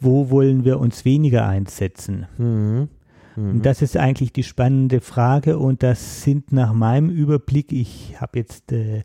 wo 0.00 0.30
wollen 0.30 0.64
wir 0.64 0.78
uns 0.78 1.04
weniger 1.04 1.46
einsetzen? 1.46 2.26
Mhm. 2.38 2.88
Mhm. 3.40 3.50
Und 3.52 3.66
das 3.66 3.82
ist 3.82 3.96
eigentlich 3.96 4.32
die 4.32 4.42
spannende 4.42 5.00
Frage 5.00 5.58
und 5.58 5.82
das 5.82 6.22
sind 6.22 6.52
nach 6.52 6.72
meinem 6.72 7.10
Überblick, 7.10 7.72
ich 7.72 8.20
habe 8.20 8.38
jetzt 8.38 8.72
äh, 8.72 9.02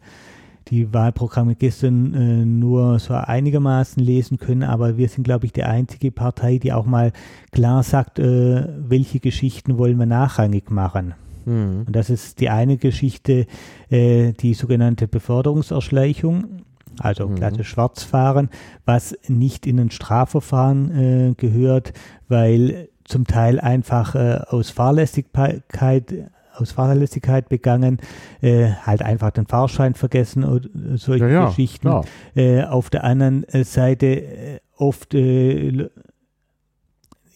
die 0.68 0.94
Wahlprogramme 0.94 1.56
gestern 1.56 2.14
äh, 2.14 2.46
nur 2.46 3.00
so 3.00 3.14
einigermaßen 3.14 4.04
lesen 4.04 4.38
können, 4.38 4.64
aber 4.64 4.98
wir 4.98 5.08
sind, 5.10 5.24
glaube 5.24 5.46
ich, 5.46 5.54
die 5.54 5.64
einzige 5.64 6.12
Partei, 6.12 6.58
die 6.58 6.74
auch 6.74 6.86
mal 6.86 7.12
klar 7.52 7.84
sagt, 7.84 8.20
äh, 8.20 8.68
welche 8.78 9.20
Geschichten 9.20 9.78
wollen 9.78 9.98
wir 9.98 10.08
nachrangig 10.08 10.72
machen. 10.72 11.14
Mhm. 11.46 11.84
Und 11.86 11.96
das 11.96 12.10
ist 12.10 12.40
die 12.40 12.50
eine 12.50 12.78
Geschichte, 12.78 13.46
äh, 13.90 14.34
die 14.34 14.56
sogenannte 14.56 15.08
Beförderungserschleichung, 15.08 16.64
also 17.00 17.28
mhm. 17.28 17.36
klassisch 17.36 17.70
Schwarzfahren, 17.70 18.50
was 18.86 19.16
nicht 19.28 19.68
in 19.68 19.80
ein 19.80 19.92
Strafverfahren 19.92 20.92
äh, 20.92 21.34
gehört, 21.36 21.94
weil 22.28 22.90
zum 23.06 23.26
Teil 23.26 23.60
einfach 23.60 24.16
äh, 24.16 24.40
aus 24.48 24.70
Fahrlässigkeit 24.70 26.14
aus 26.58 26.72
Fahrlässigkeit 26.72 27.50
begangen, 27.50 28.00
äh, 28.42 28.70
halt 28.84 29.02
einfach 29.02 29.32
den 29.32 29.46
Fahrschein 29.46 29.94
vergessen 29.94 30.46
oder 30.46 30.70
solche 30.96 31.26
ja, 31.26 31.32
ja, 31.32 31.46
Geschichten. 31.48 31.92
Äh, 32.34 32.64
auf 32.64 32.90
der 32.90 33.04
anderen 33.04 33.44
äh, 33.50 33.66
Seite 33.66 34.06
äh, 34.06 34.60
oft 34.78 35.14
äh, 35.14 35.90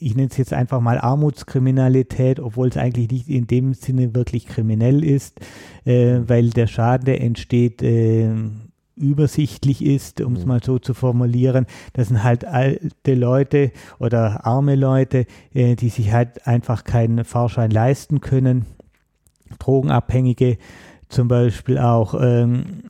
ich 0.02 0.16
nenne 0.16 0.30
es 0.32 0.38
jetzt 0.38 0.54
einfach 0.54 0.80
mal 0.80 0.98
Armutskriminalität, 0.98 2.40
obwohl 2.40 2.70
es 2.70 2.78
eigentlich 2.78 3.12
nicht 3.12 3.28
in 3.28 3.48
dem 3.48 3.74
Sinne 3.74 4.16
wirklich 4.16 4.48
kriminell 4.48 5.04
ist, 5.04 5.40
äh, 5.86 6.20
weil 6.26 6.52
der 6.52 6.68
Schaden, 6.68 7.06
der 7.06 7.22
entsteht, 7.22 7.82
äh, 7.82 8.30
übersichtlich 9.00 9.84
ist, 9.84 10.22
um 10.22 10.34
es 10.34 10.42
mhm. 10.42 10.48
mal 10.48 10.64
so 10.64 10.78
zu 10.80 10.94
formulieren. 10.94 11.66
Das 11.94 12.10
sind 12.10 12.24
halt 12.24 12.46
alte 12.46 13.16
Leute 13.16 13.72
oder 14.00 14.46
arme 14.46 14.76
Leute, 14.76 15.26
äh, 15.54 15.76
die 15.76 15.90
sich 15.90 16.12
halt 16.12 16.46
einfach 16.46 16.84
keinen 16.84 17.26
Fahrschein 17.26 17.72
leisten 17.72 18.22
können. 18.22 18.66
Drogenabhängige 19.58 20.58
zum 21.08 21.28
Beispiel 21.28 21.80
auch. 21.80 22.14
Ähm, 22.20 22.84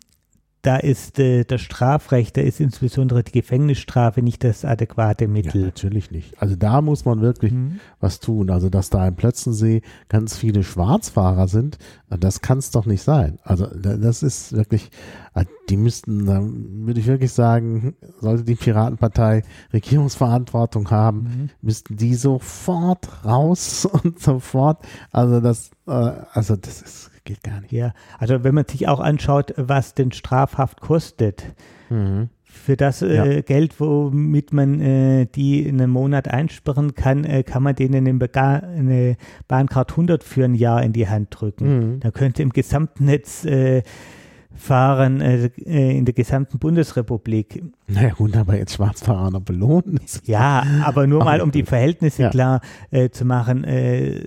da 0.70 0.78
ist 0.78 1.18
äh, 1.18 1.46
das 1.46 1.62
Strafrecht, 1.62 2.38
da 2.38 2.42
ist 2.42 2.60
insbesondere 2.60 3.24
die 3.24 3.32
Gefängnisstrafe 3.32 4.22
nicht 4.22 4.44
das 4.44 4.64
adäquate 4.64 5.28
Mittel. 5.28 5.62
Ja, 5.62 5.66
natürlich 5.66 6.12
nicht. 6.12 6.40
Also 6.40 6.56
da 6.56 6.84
muss 6.84 7.06
man 7.06 7.22
wirklich 7.22 7.54
mhm. 7.54 7.80
was 8.00 8.20
tun. 8.20 8.52
Also 8.52 8.70
dass 8.70 8.92
da 8.92 9.08
im 9.08 9.16
Plötzensee 9.16 9.82
ganz 10.10 10.38
viele 10.38 10.62
Schwarzfahrer 10.62 11.48
sind, 11.48 11.80
das 12.08 12.42
kann 12.42 12.60
es 12.60 12.70
doch 12.70 12.86
nicht 12.86 13.02
sein. 13.02 13.40
Also 13.42 13.66
das 13.66 14.22
ist 14.22 14.54
wirklich, 14.54 14.92
äh, 15.34 15.46
die 15.70 15.78
müssten, 15.78 16.28
da 16.28 16.40
würde 16.44 17.00
ich 17.00 17.08
wirklich 17.08 17.34
sagen, 17.34 17.96
sollte 18.22 18.44
die 18.44 18.54
Piratenpartei 18.54 19.42
Regierungsverantwortung 19.74 20.92
haben, 20.92 21.22
mhm. 21.22 21.50
müssten 21.64 21.98
die 21.98 22.14
sofort 22.14 23.26
raus 23.26 23.86
und 24.04 24.20
sofort, 24.20 24.86
also 25.12 25.40
das, 25.40 25.72
äh, 25.88 26.12
also 26.32 26.56
das 26.56 26.84
ist 26.84 27.09
geht 27.24 27.44
gar 27.44 27.62
nicht. 27.62 27.72
Ja, 27.72 27.94
also 28.18 28.44
wenn 28.44 28.56
man 28.56 28.66
sich 28.66 28.88
auch 28.88 29.00
anschaut, 29.00 29.54
was 29.58 29.94
denn 29.94 30.12
Strafhaft 30.12 30.82
kostet, 30.82 31.44
mhm. 31.90 32.30
für 32.44 32.78
das 32.78 33.02
äh, 33.02 33.16
ja. 33.16 33.42
Geld, 33.42 33.80
womit 33.80 34.54
man 34.54 34.80
äh, 34.82 35.26
die 35.26 35.62
in 35.62 35.82
einem 35.82 35.92
Monat 35.92 36.28
einsperren 36.28 36.96
kann, 36.96 37.24
äh, 37.24 37.44
kann 37.44 37.64
man 37.64 37.76
denen 37.76 38.08
eine, 38.08 38.62
eine 38.62 39.18
Bahncard 39.48 39.92
100 39.92 40.24
für 40.24 40.46
ein 40.46 40.56
Jahr 40.56 40.84
in 40.84 40.94
die 40.94 41.08
Hand 41.08 41.28
drücken. 41.32 41.94
Mhm. 41.94 42.00
Da 42.00 42.12
könnte 42.12 42.42
im 42.44 42.52
gesamten 42.52 43.06
Netz 43.06 43.46
äh, 43.46 43.84
fahren 44.60 45.22
äh, 45.22 45.50
äh, 45.66 45.98
in 45.98 46.06
der 46.06 46.14
gesamten 46.14 46.60
Bundesrepublik. 46.60 47.64
Naja, 47.88 48.12
wunderbar, 48.18 48.58
jetzt 48.58 48.74
Schwarzfahrer 48.74 49.32
noch 49.32 49.42
belohnen. 49.42 50.00
Ja, 50.26 50.64
aber 50.84 51.08
nur 51.08 51.24
mal, 51.26 51.42
um 51.42 51.52
die 51.52 51.64
Verhältnisse 51.64 52.24
ja. 52.24 52.30
klar 52.30 52.62
äh, 52.92 53.10
zu 53.10 53.26
machen. 53.26 53.64
Äh, 53.64 54.26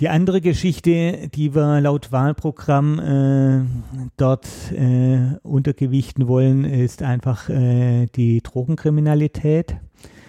die 0.00 0.08
andere 0.08 0.40
Geschichte, 0.40 1.28
die 1.34 1.54
wir 1.54 1.80
laut 1.80 2.12
Wahlprogramm 2.12 2.98
äh, 2.98 4.08
dort 4.16 4.46
äh, 4.72 5.36
untergewichten 5.42 6.28
wollen, 6.28 6.64
ist 6.64 7.02
einfach 7.02 7.48
äh, 7.48 8.06
die 8.06 8.42
Drogenkriminalität. 8.42 9.76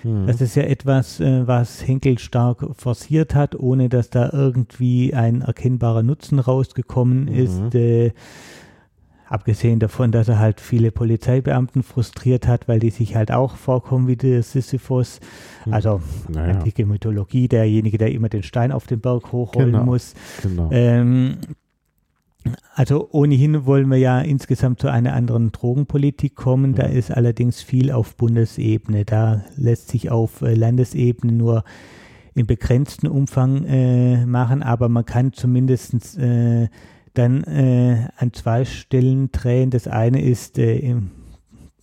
Mhm. 0.04 0.28
Das 0.28 0.42
ist 0.42 0.56
ja 0.56 0.64
etwas, 0.64 1.20
äh, 1.20 1.48
was 1.48 1.88
Henkel 1.88 2.20
stark 2.20 2.66
forciert 2.78 3.36
hat, 3.36 3.56
ohne 3.56 3.90
dass 3.90 4.10
da 4.10 4.30
irgendwie 4.32 5.14
ein 5.14 5.42
erkennbarer 5.42 6.04
Nutzen 6.04 6.40
rausgekommen 6.40 7.26
mhm. 7.26 7.34
ist. 7.34 8.14
Abgesehen 9.34 9.80
davon, 9.80 10.12
dass 10.12 10.28
er 10.28 10.38
halt 10.38 10.62
viele 10.62 10.92
Polizeibeamten 10.92 11.82
frustriert 11.82 12.48
hat, 12.48 12.68
weil 12.68 12.78
die 12.78 12.92
sich 12.92 13.16
halt 13.16 13.32
auch 13.32 13.56
vorkommen 13.56 14.08
wie 14.08 14.16
der 14.16 14.44
Sisyphus. 14.44 15.20
Hm. 15.64 15.74
Also 15.74 16.02
naja. 16.30 16.54
antike 16.54 16.86
Mythologie, 16.86 17.48
derjenige, 17.48 17.98
der 17.98 18.12
immer 18.12 18.30
den 18.30 18.44
Stein 18.44 18.72
auf 18.72 18.86
den 18.86 19.00
Berg 19.00 19.32
hochrollen 19.32 19.72
genau. 19.72 19.86
muss. 19.86 20.14
Genau. 20.44 20.70
Ähm, 20.72 21.38
also 22.76 23.10
ohnehin 23.12 23.66
wollen 23.66 23.90
wir 23.90 23.98
ja 23.98 24.22
insgesamt 24.22 24.80
zu 24.80 24.90
einer 24.90 25.14
anderen 25.14 25.52
Drogenpolitik 25.52 26.36
kommen. 26.36 26.76
Da 26.76 26.84
ist 26.84 27.10
allerdings 27.10 27.60
viel 27.60 27.92
auf 27.92 28.16
Bundesebene. 28.16 29.04
Da 29.04 29.44
lässt 29.56 29.90
sich 29.90 30.12
auf 30.12 30.44
äh, 30.44 30.54
Landesebene 30.54 31.34
nur 31.34 31.64
in 32.36 32.46
begrenztem 32.46 33.12
Umfang 33.12 33.66
äh, 33.66 34.28
machen, 34.28 34.62
aber 34.62 34.90
man 34.90 35.08
kann 35.08 35.34
zumindest 35.34 36.20
äh, 36.20 36.68
dann 37.14 37.44
äh, 37.44 38.08
an 38.18 38.34
zwei 38.34 38.66
Stellen 38.66 39.32
drehen. 39.32 39.70
Das 39.70 39.88
eine 39.88 40.22
ist 40.22 40.58
äh, 40.58 40.78
im 40.78 41.12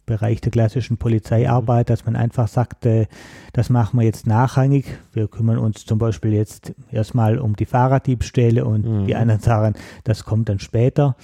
Bereich 0.07 0.41
der 0.41 0.51
klassischen 0.51 0.97
Polizeiarbeit, 0.97 1.89
dass 1.89 2.05
man 2.05 2.17
einfach 2.17 2.49
sagt, 2.49 2.85
äh, 2.85 3.07
das 3.53 3.71
machen 3.71 3.99
wir 3.99 4.05
jetzt 4.05 4.27
nachrangig. 4.27 4.87
Wir 5.13 5.29
kümmern 5.29 5.59
uns 5.59 5.87
zum 5.87 5.99
Beispiel 5.99 6.33
jetzt 6.33 6.75
erstmal 6.91 7.39
um 7.39 7.55
die 7.55 7.67
Fahrraddiebstähle 7.67 8.65
und 8.65 8.85
mhm. 8.85 9.07
die 9.07 9.15
anderen 9.15 9.41
Sachen, 9.41 9.75
das 10.05 10.25
kommt 10.25 10.49
dann 10.49 10.59
später. 10.59 11.17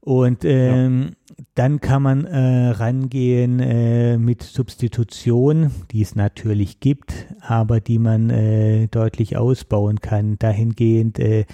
Und 0.00 0.44
ähm, 0.44 1.10
ja. 1.28 1.44
dann 1.56 1.80
kann 1.80 2.00
man 2.00 2.24
äh, 2.24 2.68
rangehen 2.68 3.58
äh, 3.58 4.16
mit 4.16 4.42
Substitution, 4.44 5.72
die 5.90 6.00
es 6.00 6.14
natürlich 6.14 6.78
gibt, 6.78 7.26
aber 7.40 7.80
die 7.80 7.98
man 7.98 8.30
äh, 8.30 8.86
deutlich 8.86 9.36
ausbauen 9.36 10.00
kann. 10.00 10.38
Dahingehend, 10.38 11.18
äh, 11.18 11.44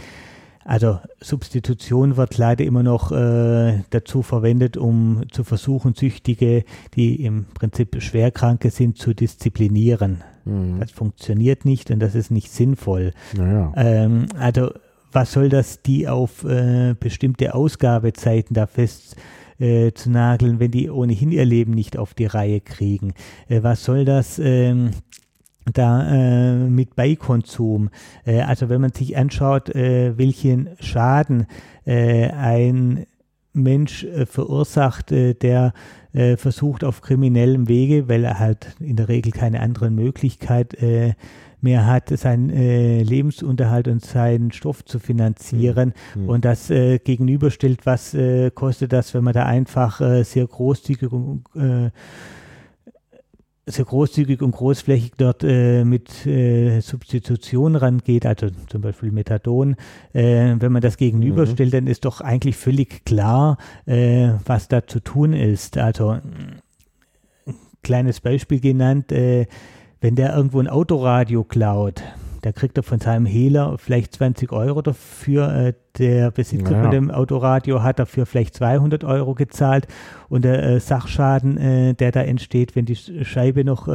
also 0.64 1.00
Substitution 1.20 2.16
wird 2.16 2.38
leider 2.38 2.64
immer 2.64 2.82
noch 2.82 3.12
äh, 3.12 3.82
dazu 3.90 4.22
verwendet, 4.22 4.76
um 4.76 5.22
zu 5.30 5.44
versuchen, 5.44 5.94
Süchtige, 5.94 6.64
die 6.94 7.24
im 7.24 7.46
Prinzip 7.54 8.00
Schwerkranke 8.02 8.70
sind, 8.70 8.98
zu 8.98 9.14
disziplinieren. 9.14 10.22
Mhm. 10.44 10.80
Das 10.80 10.90
funktioniert 10.90 11.64
nicht 11.64 11.90
und 11.90 12.00
das 12.00 12.14
ist 12.14 12.30
nicht 12.30 12.50
sinnvoll. 12.50 13.12
Naja. 13.36 13.72
Ähm, 13.76 14.26
also 14.38 14.70
was 15.12 15.32
soll 15.32 15.48
das, 15.48 15.82
die 15.82 16.08
auf 16.08 16.44
äh, 16.44 16.94
bestimmte 16.98 17.54
Ausgabezeiten 17.54 18.54
da 18.54 18.66
fest 18.66 19.16
äh, 19.58 19.92
zu 19.92 20.10
nageln, 20.10 20.58
wenn 20.58 20.70
die 20.70 20.90
ohnehin 20.90 21.32
ihr 21.32 21.44
Leben 21.44 21.72
nicht 21.72 21.98
auf 21.98 22.14
die 22.14 22.26
Reihe 22.26 22.60
kriegen? 22.60 23.14
Äh, 23.48 23.62
was 23.62 23.84
soll 23.84 24.04
das 24.04 24.38
ähm, 24.38 24.92
da 25.72 26.08
äh, 26.08 26.56
mit 26.56 26.96
Beikonsum? 26.96 27.90
Äh, 28.24 28.40
also 28.40 28.68
wenn 28.68 28.80
man 28.80 28.92
sich 28.92 29.16
anschaut, 29.16 29.74
äh, 29.74 30.16
welchen 30.18 30.70
Schaden 30.80 31.46
äh, 31.84 32.30
ein 32.30 33.06
Mensch 33.52 34.04
äh, 34.04 34.26
verursacht, 34.26 35.12
äh, 35.12 35.34
der 35.34 35.72
versucht 36.36 36.84
auf 36.84 37.00
kriminellem 37.00 37.68
Wege, 37.68 38.06
weil 38.06 38.24
er 38.24 38.38
halt 38.38 38.76
in 38.80 38.96
der 38.96 39.08
Regel 39.08 39.32
keine 39.32 39.60
andere 39.60 39.88
Möglichkeit 39.88 40.76
mehr 41.62 41.86
hat, 41.86 42.10
seinen 42.10 42.50
Lebensunterhalt 43.02 43.88
und 43.88 44.04
seinen 44.04 44.52
Stoff 44.52 44.84
zu 44.84 44.98
finanzieren 44.98 45.94
mhm. 46.14 46.28
und 46.28 46.44
das 46.44 46.68
gegenüberstellt, 46.68 47.86
was 47.86 48.14
kostet 48.54 48.92
das, 48.92 49.14
wenn 49.14 49.24
man 49.24 49.32
da 49.32 49.46
einfach 49.46 50.02
sehr 50.22 50.46
großzügig 50.46 51.08
äh, 51.56 51.88
sehr 53.66 53.84
großzügig 53.84 54.42
und 54.42 54.52
großflächig 54.52 55.12
dort 55.16 55.44
äh, 55.44 55.84
mit 55.84 56.26
äh, 56.26 56.80
Substitution 56.80 57.76
rangeht, 57.76 58.26
also 58.26 58.48
zum 58.68 58.82
Beispiel 58.82 59.12
Methadon, 59.12 59.76
äh, 60.12 60.56
wenn 60.58 60.72
man 60.72 60.82
das 60.82 60.96
gegenüberstellt, 60.96 61.68
mhm. 61.70 61.76
dann 61.76 61.86
ist 61.86 62.04
doch 62.04 62.20
eigentlich 62.20 62.56
völlig 62.56 63.04
klar, 63.04 63.58
äh, 63.86 64.30
was 64.44 64.68
da 64.68 64.86
zu 64.86 65.00
tun 65.00 65.32
ist. 65.32 65.78
Also 65.78 66.18
kleines 67.82 68.20
Beispiel 68.20 68.60
genannt, 68.60 69.12
äh, 69.12 69.46
wenn 70.00 70.16
der 70.16 70.34
irgendwo 70.34 70.58
ein 70.58 70.68
Autoradio 70.68 71.44
klaut, 71.44 72.02
da 72.42 72.52
kriegt 72.52 72.76
er 72.76 72.82
von 72.82 73.00
seinem 73.00 73.26
Hehler 73.26 73.76
vielleicht 73.78 74.14
20 74.14 74.52
Euro 74.52 74.82
dafür. 74.82 75.54
Äh, 75.54 75.72
der 75.98 76.30
Besitzer 76.30 76.70
naja. 76.70 76.82
von 76.82 76.90
dem 76.90 77.10
Autoradio 77.10 77.82
hat 77.82 77.98
dafür 77.98 78.24
vielleicht 78.24 78.54
200 78.54 79.04
Euro 79.04 79.34
gezahlt. 79.34 79.86
Und 80.28 80.44
der 80.44 80.62
äh, 80.62 80.80
Sachschaden, 80.80 81.56
äh, 81.58 81.94
der 81.94 82.12
da 82.12 82.22
entsteht, 82.22 82.76
wenn 82.76 82.84
die 82.84 82.96
Scheibe 82.96 83.64
noch 83.64 83.88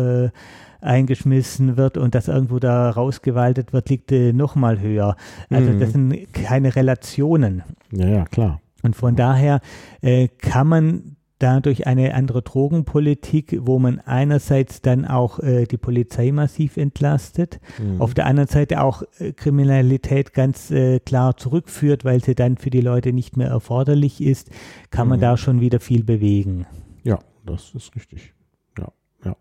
eingeschmissen 0.81 1.77
wird 1.77 1.97
und 1.97 2.15
das 2.15 2.27
irgendwo 2.27 2.59
da 2.59 2.89
rausgewaltet 2.89 3.73
wird, 3.73 3.89
liegt 3.89 4.11
äh, 4.11 4.33
nochmal 4.33 4.79
höher. 4.79 5.15
Also 5.49 5.71
mhm. 5.71 5.79
das 5.79 5.91
sind 5.91 6.33
keine 6.33 6.75
Relationen. 6.75 7.63
Ja, 7.91 8.07
ja, 8.07 8.25
klar. 8.25 8.61
Und 8.83 8.95
von 8.95 9.15
daher 9.15 9.59
äh, 10.01 10.27
kann 10.27 10.67
man 10.67 11.16
dadurch 11.39 11.87
eine 11.87 12.13
andere 12.13 12.41
Drogenpolitik, 12.41 13.59
wo 13.61 13.79
man 13.79 13.99
einerseits 13.99 14.81
dann 14.81 15.05
auch 15.05 15.39
äh, 15.39 15.65
die 15.65 15.77
Polizei 15.77 16.31
massiv 16.31 16.77
entlastet, 16.77 17.59
mhm. 17.77 18.01
auf 18.01 18.13
der 18.13 18.25
anderen 18.25 18.47
Seite 18.47 18.81
auch 18.81 19.03
äh, 19.19 19.33
Kriminalität 19.33 20.33
ganz 20.33 20.71
äh, 20.71 20.99
klar 20.99 21.37
zurückführt, 21.37 22.05
weil 22.05 22.23
sie 22.23 22.35
dann 22.35 22.57
für 22.57 22.69
die 22.69 22.81
Leute 22.81 23.13
nicht 23.13 23.37
mehr 23.37 23.49
erforderlich 23.49 24.21
ist, 24.21 24.49
kann 24.89 25.07
mhm. 25.07 25.11
man 25.11 25.19
da 25.19 25.37
schon 25.37 25.61
wieder 25.61 25.79
viel 25.79 26.03
bewegen. 26.03 26.65
Ja, 27.03 27.19
das 27.45 27.73
ist 27.75 27.95
richtig. 27.95 28.33
Ja, 28.77 28.91
ja. 29.23 29.35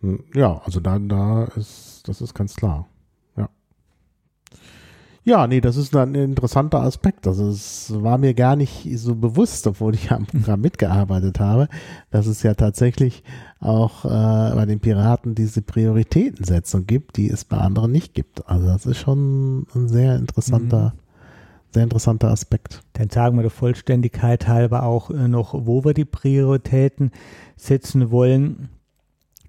Hm, 0.00 0.24
ja, 0.34 0.60
also 0.64 0.80
da, 0.80 0.98
da 0.98 1.44
ist, 1.56 2.02
das 2.06 2.20
ist 2.20 2.34
ganz 2.34 2.54
klar. 2.56 2.88
Ja, 5.26 5.48
nee, 5.48 5.60
das 5.60 5.76
ist 5.76 5.94
ein 5.96 6.14
interessanter 6.14 6.82
Aspekt. 6.82 7.26
Also 7.26 7.48
es 7.48 7.92
war 7.92 8.16
mir 8.16 8.32
gar 8.32 8.54
nicht 8.54 8.88
so 8.94 9.16
bewusst, 9.16 9.66
obwohl 9.66 9.96
ich 9.96 10.12
am 10.12 10.24
Programm 10.24 10.60
mitgearbeitet 10.60 11.40
habe, 11.40 11.68
dass 12.12 12.28
es 12.28 12.44
ja 12.44 12.54
tatsächlich 12.54 13.24
auch 13.58 14.04
äh, 14.04 14.54
bei 14.54 14.66
den 14.66 14.78
Piraten 14.78 15.34
diese 15.34 15.62
Prioritätensetzung 15.62 16.86
gibt, 16.86 17.16
die 17.16 17.28
es 17.28 17.44
bei 17.44 17.56
anderen 17.58 17.90
nicht 17.90 18.14
gibt. 18.14 18.48
Also 18.48 18.68
das 18.68 18.86
ist 18.86 18.98
schon 18.98 19.66
ein 19.74 19.88
sehr 19.88 20.14
interessanter, 20.14 20.94
mhm. 20.94 21.72
sehr 21.72 21.82
interessanter 21.82 22.28
Aspekt. 22.28 22.84
Dann 22.92 23.10
sagen 23.10 23.36
wir 23.36 23.42
der 23.42 23.50
Vollständigkeit 23.50 24.46
halber 24.46 24.84
auch 24.84 25.10
äh, 25.10 25.26
noch, 25.26 25.54
wo 25.66 25.84
wir 25.84 25.92
die 25.92 26.04
Prioritäten 26.04 27.10
setzen 27.56 28.12
wollen. 28.12 28.68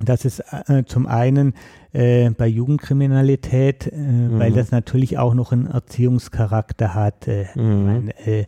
Das 0.04 0.26
ist 0.26 0.44
äh, 0.68 0.84
zum 0.86 1.08
einen 1.08 1.54
äh, 1.94 2.30
bei 2.30 2.48
Jugendkriminalität, 2.48 3.88
äh, 3.88 3.96
mhm. 3.96 4.40
weil 4.40 4.52
das 4.52 4.72
natürlich 4.72 5.18
auch 5.18 5.34
noch 5.34 5.52
einen 5.52 5.68
Erziehungscharakter 5.68 6.94
hat. 6.94 7.28
Äh, 7.28 7.46
mhm. 7.56 7.86
Meine, 7.86 8.28
äh, 8.28 8.46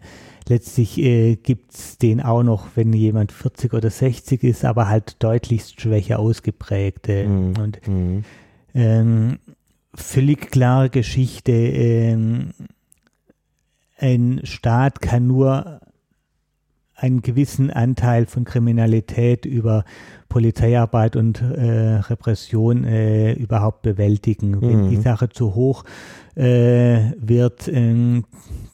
letztlich 0.48 0.98
äh, 1.00 1.36
gibt 1.36 1.74
es 1.74 1.98
den 1.98 2.22
auch 2.22 2.44
noch, 2.44 2.68
wenn 2.76 2.94
jemand 2.94 3.32
40 3.32 3.74
oder 3.74 3.90
60 3.90 4.44
ist, 4.44 4.66
aber 4.66 4.88
halt 4.88 5.24
deutlichst 5.24 5.82
schwächer 5.82 6.20
ausgeprägt. 6.20 7.08
Mhm. 7.08 7.54
Und 7.60 7.88
mhm. 7.88 8.24
ähm, 8.74 9.40
völlig 9.96 10.52
klare 10.52 10.90
Geschichte. 10.90 11.52
Ähm, 11.52 12.52
ein 13.98 14.42
Staat 14.44 15.02
kann 15.02 15.28
nur 15.28 15.82
einen 17.02 17.22
gewissen 17.22 17.72
Anteil 17.72 18.26
von 18.26 18.44
Kriminalität 18.44 19.46
über 19.46 19.86
Polizeiarbeit 20.28 21.16
und 21.16 21.42
äh, 21.42 21.96
Repression 21.98 22.84
äh, 22.84 23.34
überhaupt 23.34 23.82
bewältigen. 23.82 24.52
Mhm. 24.52 24.62
Wenn 24.62 24.90
die 24.90 24.98
mhm. 24.98 25.02
Sache 25.02 25.30
zu 25.30 25.56
hoch 25.56 25.84
äh, 26.36 27.12
wird, 27.20 27.68
ähm, 27.68 28.26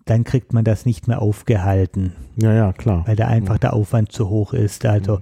dann 0.06 0.24
kriegt 0.24 0.54
man 0.54 0.64
das 0.64 0.86
nicht 0.86 1.08
mehr 1.08 1.22
aufgehalten. 1.22 2.14
Ja, 2.36 2.54
ja, 2.54 2.74
klar. 2.74 3.04
Weil 3.08 3.16
da 3.16 3.28
einfach 3.28 3.56
ja. 3.56 3.60
der 3.60 3.74
Aufwand 3.74 4.12
zu 4.12 4.30
hoch 4.30 4.54
ist. 4.54 4.86
Also 4.86 5.20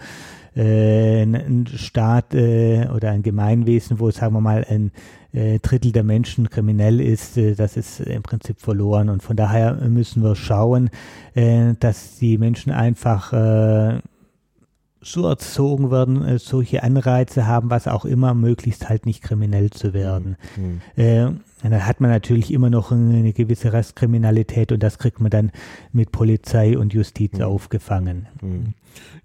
äh, 0.56 1.24
ein 1.24 1.68
Staat 1.68 2.34
äh, 2.34 2.88
oder 2.88 3.12
ein 3.12 3.24
Gemeinwesen, 3.24 4.00
wo, 4.00 4.12
sagen 4.12 4.34
wir 4.34 4.42
mal, 4.42 4.66
ein 4.68 4.92
äh, 5.34 5.60
Drittel 5.60 5.92
der 5.92 6.04
Menschen 6.04 6.50
kriminell 6.50 7.02
ist, 7.02 7.38
äh, 7.38 7.56
das 7.56 7.76
ist 7.76 8.00
im 8.00 8.24
Prinzip 8.24 8.60
verloren. 8.62 9.10
Und 9.10 9.24
von 9.24 9.36
daher 9.36 9.74
müssen 9.90 10.24
wir 10.24 10.36
schauen, 10.36 10.90
äh, 11.34 11.74
dass 11.80 12.18
die 12.18 12.38
Menschen 12.38 12.72
einfach 12.72 13.34
äh, 13.34 14.00
so 15.02 15.28
erzogen 15.28 15.92
werden, 15.92 16.38
solche 16.40 16.84
Anreize 16.84 17.46
haben, 17.46 17.70
was 17.70 17.88
auch 17.88 18.06
immer, 18.06 18.34
möglichst 18.34 18.90
halt 18.90 19.06
nicht 19.06 19.22
kriminell 19.22 19.70
zu 19.70 19.94
werden. 19.94 20.38
Mhm. 20.56 20.82
Äh, 20.96 21.32
dann 21.62 21.86
hat 21.86 22.02
man 22.02 22.10
natürlich 22.10 22.52
immer 22.52 22.70
noch 22.70 22.92
eine 22.92 23.34
gewisse 23.34 23.74
Restkriminalität 23.74 24.72
und 24.72 24.82
das 24.82 24.98
kriegt 24.98 25.20
man 25.20 25.30
dann 25.30 25.52
mit 25.92 26.12
Polizei 26.12 26.78
und 26.78 26.94
Justiz 26.94 27.38
mhm. 27.38 27.44
aufgefangen. 27.44 28.28
Mhm. 28.42 28.74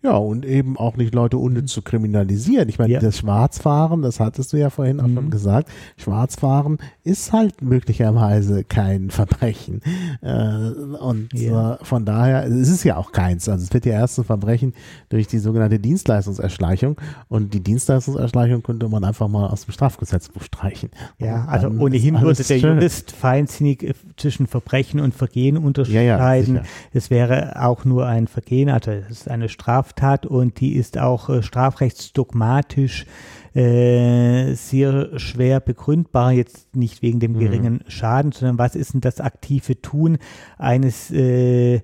Ja, 0.03 0.17
und 0.17 0.45
eben 0.45 0.77
auch 0.77 0.97
nicht 0.97 1.13
Leute 1.13 1.39
unnütz 1.39 1.73
zu 1.73 1.83
kriminalisieren. 1.83 2.69
Ich 2.69 2.79
meine, 2.79 2.93
ja. 2.93 3.01
das 3.01 3.19
Schwarzfahren, 3.19 4.03
das 4.03 4.21
hattest 4.21 4.53
du 4.53 4.57
ja 4.57 4.71
vorhin 4.71 5.01
auch 5.01 5.09
mhm. 5.09 5.15
schon 5.15 5.31
gesagt, 5.31 5.71
Schwarzfahren 5.97 6.79
ist 7.03 7.33
halt 7.33 7.63
möglicherweise 7.63 8.63
kein 8.63 9.11
Verbrechen. 9.19 9.81
Äh, 10.23 10.71
und 11.01 11.33
ja. 11.33 11.79
von 11.83 12.05
daher, 12.05 12.47
es 12.47 12.69
ist 12.69 12.85
ja 12.85 12.97
auch 12.97 13.11
keins. 13.11 13.49
Also 13.49 13.65
es 13.65 13.73
wird 13.73 13.87
ja 13.87 13.95
erst 13.95 14.19
ein 14.19 14.25
Verbrechen 14.25 14.73
durch 15.09 15.27
die 15.27 15.39
sogenannte 15.39 15.81
Dienstleistungserschleichung 15.81 16.97
und 17.29 17.53
die 17.53 17.61
Dienstleistungserschleichung 17.61 18.63
könnte 18.63 18.89
man 18.89 19.03
einfach 19.03 19.27
mal 19.27 19.49
aus 19.49 19.65
dem 19.65 19.73
Strafgesetzbuch 19.73 20.43
streichen. 20.43 20.91
Ja, 21.19 21.45
also 21.47 21.69
ohnehin 21.69 22.21
würde 22.21 22.45
der 22.45 22.59
Jurist 22.59 23.11
feinsinnig 23.11 23.83
äh, 23.83 23.95
zwischen 24.19 24.47
Verbrechen 24.47 25.01
und 25.01 25.15
Vergehen 25.15 25.57
unterscheiden. 25.57 26.57
Ja, 26.57 26.63
es 26.93 27.11
wäre 27.11 27.63
auch 27.63 27.85
nur 27.85 28.07
ein 28.07 28.27
Vergehen, 28.27 28.69
also 28.69 28.91
es 28.91 29.11
ist 29.11 29.31
eine 29.31 29.49
Straftat 29.49 30.27
und 30.27 30.61
die 30.61 30.75
ist 30.75 30.99
auch 30.99 31.29
äh, 31.29 31.43
strafrechtsdogmatisch 31.43 33.07
äh, 33.55 34.55
sehr 34.55 35.19
schwer 35.19 35.61
begründbar, 35.61 36.33
jetzt 36.33 36.77
nicht 36.77 37.03
wegen 37.03 37.21
dem 37.21 37.33
mhm. 37.33 37.39
geringen 37.39 37.75
mhm. 37.75 37.91
Schaden, 37.91 38.33
sondern 38.33 38.59
was 38.59 38.77
ist 38.77 38.95
denn 38.95 39.01
das 39.01 39.21
aktive 39.21 39.81
Tun 39.81 40.19
eines 40.59 41.11
äh, 41.11 41.81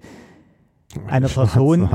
einer 1.06 1.28
Person, 1.28 1.88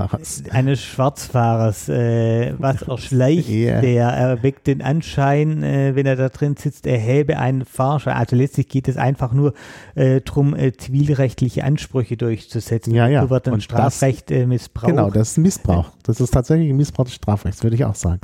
eines 0.51 0.81
Schwarzfahrers, 0.81 1.89
äh, 1.89 2.53
was 2.57 2.81
erschleicht 2.81 3.49
yeah. 3.49 3.81
der, 3.81 4.07
erweckt 4.07 4.67
den 4.67 4.81
Anschein, 4.81 5.63
äh, 5.63 5.95
wenn 5.95 6.05
er 6.05 6.15
da 6.15 6.29
drin 6.29 6.55
sitzt, 6.57 6.87
er 6.87 6.97
häbe 6.97 7.37
einen 7.37 7.65
Fahrschein. 7.65 8.15
Also 8.15 8.35
letztlich 8.35 8.67
geht 8.69 8.87
es 8.87 8.97
einfach 8.97 9.33
nur 9.33 9.53
äh, 9.95 10.21
darum, 10.21 10.55
äh, 10.55 10.73
zivilrechtliche 10.73 11.63
Ansprüche 11.63 12.17
durchzusetzen. 12.17 12.93
Ja, 12.93 13.07
ja. 13.07 13.23
So 13.23 13.29
wird 13.29 13.47
dann 13.47 13.61
Strafrecht 13.61 14.31
äh, 14.31 14.45
missbraucht. 14.45 14.91
Genau, 14.91 15.09
das 15.09 15.31
ist 15.31 15.37
Missbrauch. 15.37 15.91
Das 16.03 16.19
ist 16.19 16.31
tatsächlich 16.31 16.69
ein 16.69 16.77
Missbrauch 16.77 17.05
des 17.05 17.15
Strafrechts, 17.15 17.63
würde 17.63 17.75
ich 17.75 17.85
auch 17.85 17.95
sagen. 17.95 18.21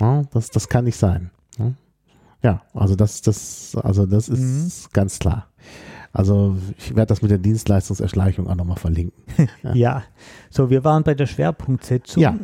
Ja, 0.00 0.22
das, 0.32 0.50
das 0.50 0.68
kann 0.68 0.84
nicht 0.84 0.96
sein. 0.96 1.30
Ja, 2.42 2.62
also 2.74 2.96
das, 2.96 3.22
das, 3.22 3.76
also 3.80 4.04
das 4.04 4.28
ist 4.28 4.40
mhm. 4.40 4.92
ganz 4.92 5.18
klar. 5.18 5.46
Also 6.12 6.56
ich 6.76 6.94
werde 6.94 7.06
das 7.06 7.22
mit 7.22 7.30
der 7.30 7.38
Dienstleistungserschleichung 7.38 8.48
auch 8.48 8.54
nochmal 8.54 8.76
verlinken. 8.76 9.24
Ja. 9.62 9.74
ja. 9.74 10.02
so 10.50 10.68
wir 10.68 10.84
waren 10.84 11.04
bei 11.04 11.14
der 11.14 11.26
Schwerpunktsetzung. 11.26 12.22
Ja. 12.22 12.36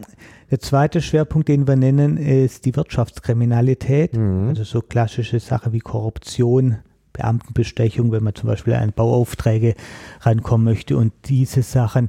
Der 0.51 0.61
zweite 0.61 1.03
Schwerpunkt, 1.03 1.49
den 1.49 1.69
wir 1.69 1.77
nennen, 1.77 2.17
ist 2.17 2.65
die 2.65 2.75
Wirtschaftskriminalität. 2.75 4.17
Mhm. 4.17 4.49
Also 4.49 4.65
so 4.65 4.81
klassische 4.81 5.39
Sachen 5.41 5.75
wie 5.75 5.81
Korruption, 5.81 6.79
Beamtenbestechung, 7.13 8.11
wenn 8.13 8.25
man 8.25 8.35
zum 8.35 8.49
Beispiel 8.49 8.73
an 8.73 8.93
Bauaufträge 8.93 9.75
rankommen 10.21 10.65
möchte 10.65 10.97
und 10.97 11.13
diese 11.27 11.63
Sachen. 11.63 12.09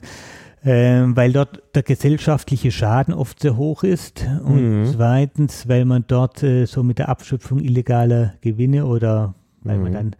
Äh, 0.61 1.03
weil 1.07 1.31
dort 1.31 1.61
der 1.73 1.83
gesellschaftliche 1.83 2.71
Schaden 2.71 3.13
oft 3.13 3.39
sehr 3.41 3.55
hoch 3.55 3.83
ist 3.83 4.25
und 4.43 4.81
mhm. 4.81 4.85
zweitens, 4.93 5.69
weil 5.69 5.85
man 5.85 6.03
dort 6.05 6.43
äh, 6.43 6.65
so 6.65 6.83
mit 6.83 6.99
der 6.99 7.07
Abschöpfung 7.07 7.59
illegaler 7.59 8.33
Gewinne 8.41 8.85
oder 8.85 9.35
weil 9.61 9.77
mhm. 9.77 9.83
man 9.83 9.93
dann 9.93 10.15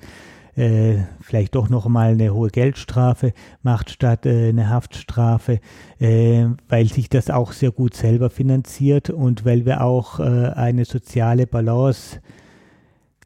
äh, 0.60 1.06
vielleicht 1.22 1.56
doch 1.56 1.70
noch 1.70 1.88
mal 1.88 2.12
eine 2.12 2.34
hohe 2.34 2.50
Geldstrafe 2.50 3.34
macht 3.64 3.90
statt 3.90 4.26
äh, 4.26 4.50
eine 4.50 4.70
Haftstrafe, 4.70 5.60
äh, 6.00 6.46
weil 6.68 6.88
sich 6.88 7.10
das 7.10 7.30
auch 7.30 7.54
sehr 7.54 7.72
gut 7.72 7.96
selber 7.96 8.30
finanziert 8.30 9.10
und 9.10 9.46
weil 9.46 9.66
wir 9.66 9.82
auch 9.82 10.20
äh, 10.20 10.24
eine 10.24 10.86
soziale 10.86 11.48
Balance 11.48 12.20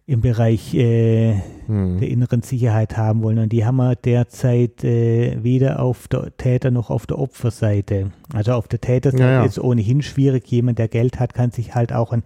im 0.06 0.20
Bereich 0.20 0.74
hm. 0.74 2.00
der 2.02 2.10
inneren 2.10 2.42
Sicherheit 2.42 2.98
haben 2.98 3.24
wollen. 3.24 3.40
Und 3.40 3.54
die 3.54 3.66
haben 3.66 3.78
wir 3.78 3.96
derzeit 3.96 4.84
äh, 4.84 5.42
weder 5.42 5.82
auf 5.82 6.10
der 6.10 6.36
Täter- 6.36 6.72
noch 6.72 6.90
auf 6.90 7.08
der 7.08 7.20
Opferseite. 7.20 8.12
Also 8.34 8.52
auf 8.52 8.68
der 8.68 8.82
Täterseite 8.82 9.24
ja, 9.24 9.32
ja. 9.32 9.46
ist 9.46 9.60
ohnehin 9.60 10.02
schwierig. 10.02 10.46
Jemand, 10.52 10.78
der 10.78 10.90
Geld 10.90 11.22
hat, 11.22 11.34
kann 11.34 11.52
sich 11.52 11.74
halt 11.74 11.94
auch 11.94 12.12
einen 12.12 12.24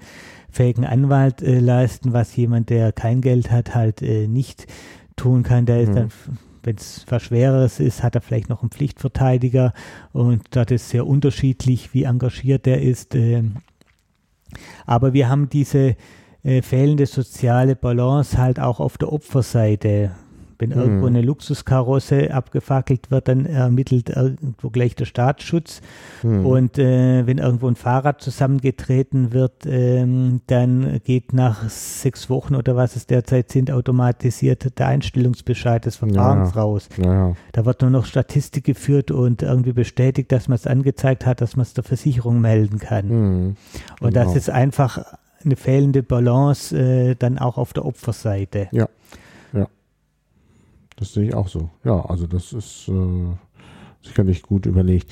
fähigen 0.49 0.85
Anwalt 0.85 1.41
äh, 1.43 1.59
leisten, 1.59 2.13
was 2.13 2.35
jemand, 2.35 2.69
der 2.69 2.91
kein 2.91 3.21
Geld 3.21 3.51
hat, 3.51 3.75
halt 3.75 4.01
äh, 4.01 4.27
nicht 4.27 4.65
tun 5.17 5.43
kann. 5.43 5.65
Der 5.65 5.81
ist 5.81 5.89
mhm. 5.89 5.95
dann, 5.95 6.11
wenn 6.63 6.75
es 6.77 7.05
was 7.09 7.23
Schwereres 7.23 7.81
ist, 7.81 8.03
hat 8.03 8.15
er 8.15 8.21
vielleicht 8.21 8.49
noch 8.49 8.61
einen 8.61 8.71
Pflichtverteidiger 8.71 9.73
und 10.13 10.43
das 10.51 10.67
ist 10.69 10.89
sehr 10.89 11.05
unterschiedlich, 11.05 11.93
wie 11.93 12.03
engagiert 12.03 12.65
der 12.65 12.81
ist. 12.81 13.15
Ähm. 13.15 13.57
aber 14.85 15.11
wir 15.11 15.27
haben 15.27 15.49
diese 15.49 15.95
äh, 16.43 16.61
fehlende 16.61 17.05
soziale 17.05 17.75
Balance 17.75 18.37
halt 18.37 18.59
auch 18.59 18.79
auf 18.79 18.97
der 18.97 19.11
Opferseite. 19.11 20.11
Wenn 20.59 20.71
mhm. 20.71 20.77
irgendwo 20.77 21.07
eine 21.07 21.21
Luxuskarosse 21.21 22.33
abgefackelt 22.33 23.11
wird, 23.11 23.27
dann 23.27 23.45
ermittelt 23.45 24.09
irgendwo 24.09 24.69
gleich 24.69 24.95
der 24.95 25.05
Staatsschutz. 25.05 25.81
Mhm. 26.23 26.45
Und 26.45 26.77
äh, 26.79 27.25
wenn 27.27 27.37
irgendwo 27.37 27.67
ein 27.67 27.75
Fahrrad 27.75 28.21
zusammengetreten 28.21 29.33
wird, 29.33 29.65
ähm, 29.65 30.41
dann 30.47 30.99
geht 31.03 31.33
nach 31.33 31.69
sechs 31.69 32.29
Wochen 32.29 32.55
oder 32.55 32.75
was 32.75 32.95
es 32.95 33.05
derzeit 33.05 33.51
sind, 33.51 33.71
automatisiert 33.71 34.79
der 34.79 34.87
Einstellungsbescheid 34.87 35.85
des 35.85 35.97
Verfahrens 35.97 36.55
ja. 36.55 36.61
raus. 36.61 36.89
Ja. 36.97 37.33
Da 37.51 37.65
wird 37.65 37.81
nur 37.81 37.91
noch 37.91 38.05
Statistik 38.05 38.63
geführt 38.63 39.11
und 39.11 39.43
irgendwie 39.43 39.73
bestätigt, 39.73 40.31
dass 40.31 40.47
man 40.47 40.55
es 40.55 40.67
angezeigt 40.67 41.25
hat, 41.25 41.41
dass 41.41 41.55
man 41.55 41.63
es 41.63 41.73
der 41.73 41.83
Versicherung 41.83 42.41
melden 42.41 42.79
kann. 42.79 43.07
Mhm. 43.07 43.55
Und 44.01 44.13
genau. 44.13 44.25
das 44.25 44.35
ist 44.35 44.49
einfach 44.49 45.03
eine 45.43 45.55
fehlende 45.55 46.03
Balance 46.03 46.75
äh, 46.77 47.15
dann 47.15 47.37
auch 47.37 47.57
auf 47.57 47.73
der 47.73 47.85
Opferseite. 47.85 48.69
Ja. 48.71 48.87
Das 50.97 51.13
sehe 51.13 51.29
ich 51.29 51.33
auch 51.33 51.47
so. 51.47 51.69
Ja, 51.83 52.05
also 52.05 52.27
das 52.27 52.53
ist 52.53 52.89
äh, 52.89 53.37
sicherlich 54.01 54.41
gut 54.41 54.65
überlegt. 54.65 55.11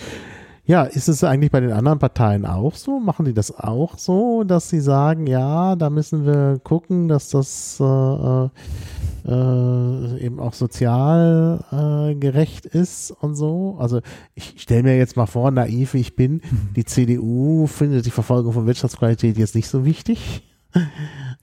Ja, 0.68 0.82
ist 0.84 1.08
es 1.08 1.24
eigentlich 1.24 1.52
bei 1.52 1.60
den 1.60 1.72
anderen 1.72 2.00
Parteien 2.00 2.44
auch 2.44 2.74
so? 2.74 3.00
Machen 3.00 3.26
die 3.26 3.36
das 3.36 3.56
auch 3.56 4.00
so, 4.00 4.44
dass 4.44 4.68
sie 4.68 4.80
sagen, 4.80 5.28
ja, 5.28 5.76
da 5.76 5.92
müssen 5.92 6.26
wir 6.26 6.60
gucken, 6.64 7.08
dass 7.08 7.30
das 7.30 7.78
äh, 7.80 8.46
äh, 9.28 10.26
eben 10.26 10.40
auch 10.40 10.54
sozial 10.54 11.64
äh, 11.72 12.16
gerecht 12.16 12.66
ist 12.66 13.12
und 13.12 13.36
so? 13.36 13.78
Also 13.78 14.02
ich 14.34 14.56
stelle 14.58 14.82
mir 14.82 14.98
jetzt 14.98 15.18
mal 15.18 15.28
vor, 15.28 15.52
naiv 15.52 15.94
wie 15.94 16.00
ich 16.00 16.16
bin, 16.16 16.42
die 16.76 16.86
CDU 16.86 17.68
findet 17.68 18.08
die 18.08 18.12
Verfolgung 18.12 18.52
von 18.52 18.66
Wirtschaftsqualität 18.66 19.38
jetzt 19.38 19.54
nicht 19.54 19.68
so 19.68 19.86
wichtig. 19.86 20.42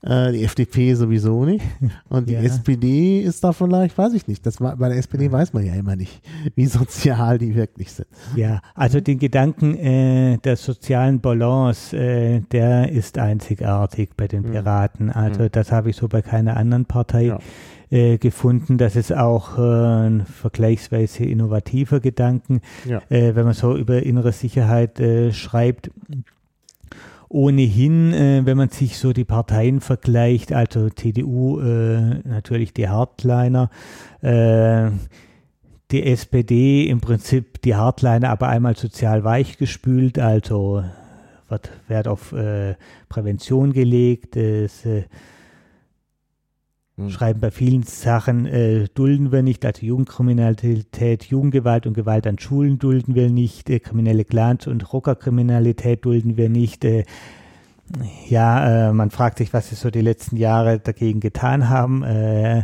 Äh, 0.03 0.33
die 0.33 0.43
FDP 0.43 0.93
sowieso 0.95 1.45
nicht. 1.45 1.63
Und 2.09 2.27
die 2.27 2.33
ja. 2.33 2.41
SPD 2.41 3.21
ist 3.21 3.43
da 3.43 3.53
vielleicht, 3.53 3.97
weiß 3.97 4.13
ich 4.13 4.27
nicht. 4.27 4.45
Das, 4.45 4.57
bei 4.57 4.75
der 4.75 4.97
SPD 4.97 5.31
weiß 5.31 5.53
man 5.53 5.65
ja 5.65 5.73
immer 5.73 5.95
nicht, 5.95 6.21
wie 6.55 6.65
sozial 6.65 7.37
die 7.37 7.55
wirklich 7.55 7.91
sind. 7.91 8.07
Ja, 8.35 8.61
also 8.75 8.99
den 8.99 9.17
Gedanken 9.17 9.77
äh, 9.77 10.37
der 10.39 10.57
sozialen 10.57 11.21
Balance, 11.21 11.95
äh, 11.95 12.41
der 12.51 12.91
ist 12.91 13.17
einzigartig 13.17 14.11
bei 14.17 14.27
den 14.27 14.43
Piraten. 14.43 15.09
Also 15.09 15.47
das 15.47 15.71
habe 15.71 15.91
ich 15.91 15.95
so 15.95 16.09
bei 16.09 16.21
keiner 16.21 16.57
anderen 16.57 16.85
Partei. 16.85 17.25
Ja. 17.25 17.39
Äh, 17.89 18.17
gefunden. 18.17 18.79
Das 18.79 18.95
ist 18.95 19.13
auch 19.13 19.59
äh, 19.59 19.61
ein 19.61 20.25
vergleichsweise 20.25 21.25
innovativer 21.25 21.99
Gedanken, 21.99 22.61
ja. 22.85 23.03
äh, 23.09 23.35
wenn 23.35 23.45
man 23.45 23.53
so 23.53 23.77
über 23.77 24.01
innere 24.01 24.31
Sicherheit 24.31 24.99
äh, 24.99 25.31
schreibt 25.31 25.91
ohnehin, 27.33 28.13
äh, 28.13 28.41
wenn 28.45 28.57
man 28.57 28.69
sich 28.69 28.97
so 28.97 29.11
die 29.11 29.25
Parteien 29.25 29.81
vergleicht, 29.81 30.53
also 30.53 30.89
CDU 30.89 31.59
äh, 31.59 32.19
natürlich 32.23 32.73
die 32.73 32.87
Hardliner, 32.87 33.69
äh, 34.21 34.91
die 35.91 36.03
SPD 36.03 36.87
im 36.87 37.01
Prinzip 37.01 37.61
die 37.61 37.75
Hardliner, 37.75 38.29
aber 38.29 38.49
einmal 38.49 38.77
sozial 38.77 39.23
weichgespült, 39.23 40.19
also 40.19 40.83
wird 41.49 41.71
Wert 41.87 42.07
auf 42.07 42.33
äh, 42.33 42.75
Prävention 43.09 43.73
gelegt, 43.73 44.35
es 44.35 44.85
äh, 44.85 45.03
hm. 46.97 47.09
schreiben 47.09 47.39
bei 47.39 47.51
vielen 47.51 47.83
Sachen, 47.83 48.45
äh, 48.45 48.87
dulden 48.93 49.31
wir 49.31 49.41
nicht, 49.41 49.65
also 49.65 49.85
Jugendkriminalität, 49.85 51.23
Jugendgewalt 51.25 51.87
und 51.87 51.93
Gewalt 51.93 52.27
an 52.27 52.37
Schulen 52.37 52.77
dulden 52.77 53.15
wir 53.15 53.29
nicht, 53.29 53.69
äh, 53.69 53.79
kriminelle 53.79 54.25
Clans 54.25 54.67
und 54.67 54.93
Rockerkriminalität 54.93 56.05
dulden 56.05 56.37
wir 56.37 56.49
nicht. 56.49 56.85
Äh, 56.85 57.05
ja, 58.27 58.89
äh, 58.89 58.93
man 58.93 59.11
fragt 59.11 59.37
sich, 59.37 59.53
was 59.53 59.69
sie 59.69 59.75
so 59.75 59.91
die 59.91 60.01
letzten 60.01 60.37
Jahre 60.37 60.79
dagegen 60.79 61.19
getan 61.19 61.69
haben. 61.69 62.03
Äh, 62.03 62.63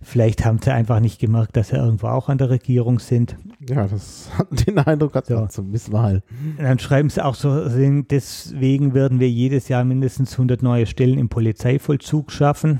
vielleicht 0.00 0.44
haben 0.44 0.60
sie 0.62 0.72
einfach 0.72 1.00
nicht 1.00 1.18
gemerkt, 1.18 1.56
dass 1.56 1.68
sie 1.68 1.76
irgendwo 1.76 2.06
auch 2.08 2.28
an 2.28 2.38
der 2.38 2.50
Regierung 2.50 2.98
sind. 2.98 3.36
Ja, 3.68 3.86
das 3.86 4.30
hat 4.38 4.48
den 4.66 4.78
Eindruck, 4.78 5.14
hat 5.14 5.26
so. 5.26 5.46
zum 5.46 5.70
Misswahl. 5.70 6.22
Dann 6.58 6.78
schreiben 6.78 7.10
sie 7.10 7.24
auch 7.24 7.34
so, 7.34 7.68
deswegen 7.68 8.94
werden 8.94 9.18
wir 9.20 9.30
jedes 9.30 9.68
Jahr 9.68 9.84
mindestens 9.84 10.32
100 10.32 10.62
neue 10.62 10.86
Stellen 10.86 11.18
im 11.18 11.28
Polizeivollzug 11.28 12.30
schaffen. 12.30 12.78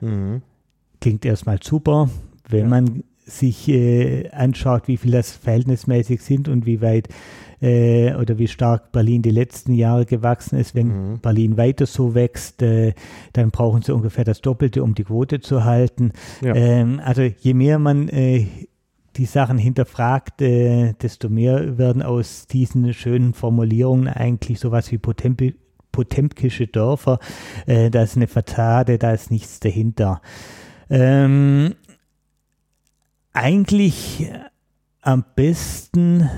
Mhm. 0.00 0.42
Klingt 1.00 1.24
erstmal 1.24 1.58
super. 1.62 2.10
Wenn 2.48 2.64
ja. 2.64 2.68
man 2.68 3.04
sich 3.24 3.68
äh, 3.68 4.28
anschaut, 4.30 4.88
wie 4.88 4.96
viel 4.96 5.12
das 5.12 5.32
verhältnismäßig 5.32 6.20
sind 6.22 6.48
und 6.48 6.66
wie 6.66 6.80
weit 6.80 7.08
äh, 7.60 8.14
oder 8.14 8.38
wie 8.38 8.48
stark 8.48 8.92
Berlin 8.92 9.22
die 9.22 9.30
letzten 9.30 9.74
Jahre 9.74 10.06
gewachsen 10.06 10.58
ist. 10.58 10.74
Wenn 10.74 11.12
mhm. 11.12 11.18
Berlin 11.20 11.56
weiter 11.56 11.86
so 11.86 12.14
wächst, 12.14 12.62
äh, 12.62 12.94
dann 13.32 13.50
brauchen 13.50 13.82
sie 13.82 13.94
ungefähr 13.94 14.24
das 14.24 14.40
Doppelte, 14.40 14.82
um 14.82 14.94
die 14.94 15.04
Quote 15.04 15.40
zu 15.40 15.64
halten. 15.64 16.12
Ja. 16.42 16.54
Ähm, 16.54 17.00
also 17.04 17.22
je 17.22 17.54
mehr 17.54 17.78
man 17.78 18.08
äh, 18.08 18.46
die 19.16 19.26
Sachen 19.26 19.58
hinterfragt, 19.58 20.40
äh, 20.40 20.94
desto 21.00 21.28
mehr 21.28 21.78
werden 21.78 22.02
aus 22.02 22.46
diesen 22.46 22.92
schönen 22.94 23.34
Formulierungen 23.34 24.08
eigentlich 24.08 24.60
sowas 24.60 24.90
wie 24.92 24.98
Potempi 24.98 25.54
potemkische 25.92 26.66
Dörfer. 26.66 27.18
Äh, 27.66 27.90
da 27.90 28.02
ist 28.02 28.16
eine 28.16 28.26
Fassade, 28.26 28.98
da 28.98 29.12
ist 29.12 29.30
nichts 29.30 29.60
dahinter. 29.60 30.20
Ähm, 30.88 31.74
eigentlich 33.32 34.30
am 35.02 35.24
besten 35.34 36.28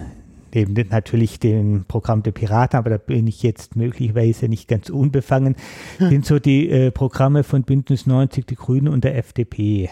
neben 0.54 0.74
natürlich 0.90 1.40
dem 1.40 1.84
Programm 1.86 2.22
der 2.22 2.32
Piraten, 2.32 2.78
aber 2.78 2.90
da 2.90 2.98
bin 2.98 3.26
ich 3.26 3.42
jetzt 3.42 3.76
möglicherweise 3.76 4.48
nicht 4.48 4.68
ganz 4.68 4.90
unbefangen, 4.90 5.56
hm. 5.98 6.08
sind 6.10 6.26
so 6.26 6.38
die 6.38 6.68
äh, 6.68 6.90
Programme 6.90 7.42
von 7.42 7.62
Bündnis 7.62 8.06
90, 8.06 8.46
die 8.46 8.54
Grünen 8.54 8.88
und 8.88 9.04
der 9.04 9.16
FDP. 9.16 9.88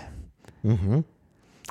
Mhm. 0.63 1.05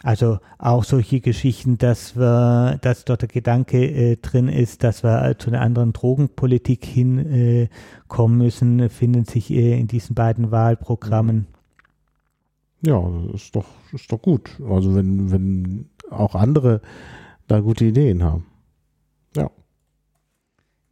Also 0.02 0.40
auch 0.58 0.86
solche 0.86 1.20
Geschichten, 1.20 1.78
dass 1.78 2.16
wir, 2.16 2.78
dass 2.82 3.04
dort 3.04 3.22
der 3.22 3.28
Gedanke 3.28 3.86
äh, 3.86 4.16
drin 4.16 4.48
ist, 4.48 4.84
dass 4.84 5.04
wir 5.04 5.36
zu 5.38 5.50
einer 5.50 5.62
anderen 5.62 5.92
Drogenpolitik 5.92 6.86
hinkommen 6.86 8.40
äh, 8.40 8.44
müssen, 8.44 8.90
finden 8.90 9.26
sich 9.26 9.52
äh, 9.52 9.78
in 9.78 9.88
diesen 9.88 10.16
beiden 10.16 10.52
Wahlprogrammen. 10.52 11.48
Ja, 12.82 13.04
ist 13.34 13.56
doch, 13.58 13.66
ist 13.92 14.10
doch 14.10 14.22
gut. 14.22 14.52
Also 14.70 14.96
wenn, 14.96 15.32
wenn 15.32 15.90
auch 16.10 16.34
andere 16.34 16.80
da 17.48 17.60
gute 17.60 17.86
Ideen 17.86 18.24
haben. 18.24 18.46
Ja. 19.36 19.52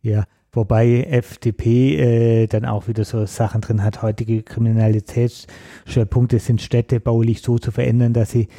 Ja, 0.01 0.25
wobei 0.51 1.03
FDP 1.03 1.95
äh, 1.95 2.47
dann 2.47 2.65
auch 2.65 2.89
wieder 2.89 3.05
so 3.05 3.25
Sachen 3.25 3.61
drin 3.61 3.83
hat. 3.83 4.01
Heutige 4.01 4.43
Kriminalitätsschwerpunkte 4.43 6.39
sind 6.39 6.61
Städte 6.61 6.99
baulich 6.99 7.41
so 7.41 7.57
zu 7.57 7.71
verändern, 7.71 8.11
dass 8.11 8.31
sie 8.31 8.49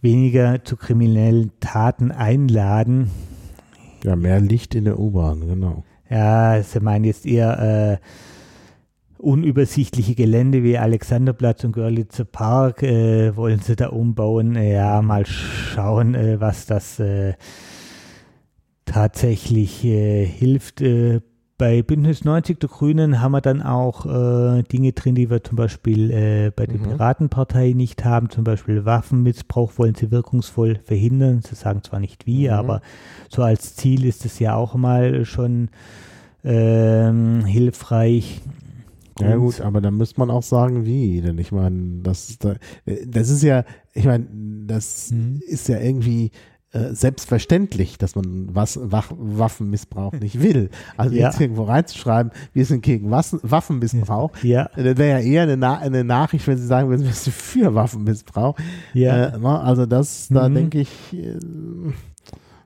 weniger 0.00 0.64
zu 0.64 0.76
kriminellen 0.76 1.52
Taten 1.60 2.10
einladen. 2.10 3.10
Ja, 4.04 4.16
mehr 4.16 4.40
Licht 4.40 4.74
in 4.74 4.84
der 4.84 4.98
U-Bahn, 4.98 5.46
genau. 5.46 5.84
Ja, 6.08 6.62
sie 6.62 6.80
meinen 6.80 7.04
jetzt 7.04 7.26
eher 7.26 7.98
äh, 8.00 8.06
unübersichtliche 9.18 10.14
Gelände 10.14 10.62
wie 10.62 10.78
Alexanderplatz 10.78 11.64
und 11.64 11.72
Görlitzer 11.72 12.24
Park 12.24 12.82
äh, 12.82 13.36
wollen 13.36 13.60
sie 13.60 13.76
da 13.76 13.88
umbauen. 13.88 14.54
Ja, 14.54 15.02
mal 15.02 15.26
schauen, 15.26 16.14
äh, 16.14 16.40
was 16.40 16.66
das 16.66 17.00
äh, 17.00 17.34
tatsächlich 18.84 19.84
äh, 19.84 20.24
hilft. 20.24 20.82
Äh, 21.58 21.66
bei 21.66 21.82
Bündnis 21.82 22.24
90 22.24 22.58
der 22.60 22.68
Grünen 22.68 23.20
haben 23.20 23.32
wir 23.32 23.40
dann 23.40 23.62
auch 23.62 24.06
äh, 24.06 24.62
Dinge 24.62 24.92
drin, 24.92 25.14
die 25.14 25.30
wir 25.30 25.42
zum 25.42 25.56
Beispiel 25.56 26.10
äh, 26.10 26.52
bei 26.54 26.66
der 26.66 26.78
mhm. 26.78 26.84
Piratenpartei 26.84 27.72
nicht 27.72 28.04
haben. 28.04 28.30
Zum 28.30 28.44
Beispiel 28.44 28.84
Waffenmissbrauch 28.84 29.72
wollen 29.78 29.94
sie 29.94 30.10
wirkungsvoll 30.10 30.78
verhindern. 30.84 31.42
Sie 31.42 31.54
sagen 31.54 31.82
zwar 31.82 32.00
nicht 32.00 32.26
wie, 32.26 32.48
mhm. 32.48 32.54
aber 32.54 32.80
so 33.28 33.42
als 33.42 33.76
Ziel 33.76 34.04
ist 34.04 34.24
es 34.24 34.38
ja 34.38 34.54
auch 34.54 34.74
mal 34.74 35.24
schon 35.24 35.68
ähm, 36.44 37.44
hilfreich. 37.44 38.42
Ja 39.18 39.36
gut, 39.36 39.62
aber 39.62 39.80
dann 39.80 39.96
müsste 39.96 40.20
man 40.20 40.30
auch 40.30 40.42
sagen, 40.42 40.84
wie. 40.84 41.22
Denn 41.22 41.38
ich 41.38 41.50
meine, 41.50 42.02
das, 42.02 42.38
das 42.38 43.30
ist 43.30 43.42
ja, 43.42 43.64
ich 43.94 44.04
meine, 44.04 44.26
das 44.66 45.10
mhm. 45.10 45.40
ist 45.46 45.68
ja 45.68 45.80
irgendwie 45.80 46.32
äh, 46.76 46.94
selbstverständlich, 46.94 47.98
dass 47.98 48.14
man 48.16 48.54
was, 48.54 48.78
Wach, 48.82 49.10
Waffenmissbrauch 49.16 50.12
nicht 50.20 50.42
will. 50.42 50.70
Also 50.96 51.14
ja. 51.14 51.26
jetzt 51.26 51.40
irgendwo 51.40 51.64
reinzuschreiben, 51.64 52.32
wir 52.52 52.64
sind 52.64 52.82
gegen 52.82 53.10
Was, 53.10 53.36
Waffenmissbrauch, 53.42 54.32
ja. 54.42 54.68
das 54.76 54.96
wäre 54.98 55.20
ja 55.20 55.26
eher 55.26 55.42
eine, 55.44 55.56
Na 55.56 55.78
eine, 55.78 56.04
Nachricht, 56.04 56.46
wenn 56.46 56.58
sie 56.58 56.66
sagen 56.66 56.88
würden, 56.88 57.04
wir 57.06 57.12
sind 57.12 57.34
für 57.34 57.74
Waffenmissbrauch. 57.74 58.56
Ja. 58.94 59.26
Äh, 59.26 59.38
ne? 59.38 59.60
Also 59.60 59.86
das, 59.86 60.28
da 60.28 60.48
mhm. 60.48 60.54
denke 60.54 60.80
ich, 60.80 60.90
äh, 61.12 61.38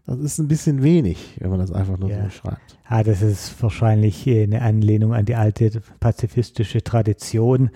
das 0.07 0.19
ist 0.19 0.39
ein 0.39 0.49
bisschen 0.49 0.83
wenig, 0.83 1.37
wenn 1.39 1.51
man 1.51 1.61
das 1.61 1.71
einfach 1.71 1.97
nur 1.97 2.11
ja. 2.11 2.25
so 2.25 2.31
schreibt. 2.31 2.79
Ja, 2.91 3.05
das 3.05 3.23
ist 3.23 3.63
wahrscheinlich 3.63 4.27
äh, 4.27 4.43
eine 4.43 4.63
Anlehnung 4.63 5.15
an 5.15 5.25
die 5.25 5.37
alte 5.37 5.83
pazifistische 6.01 6.83
Tradition, 6.83 7.71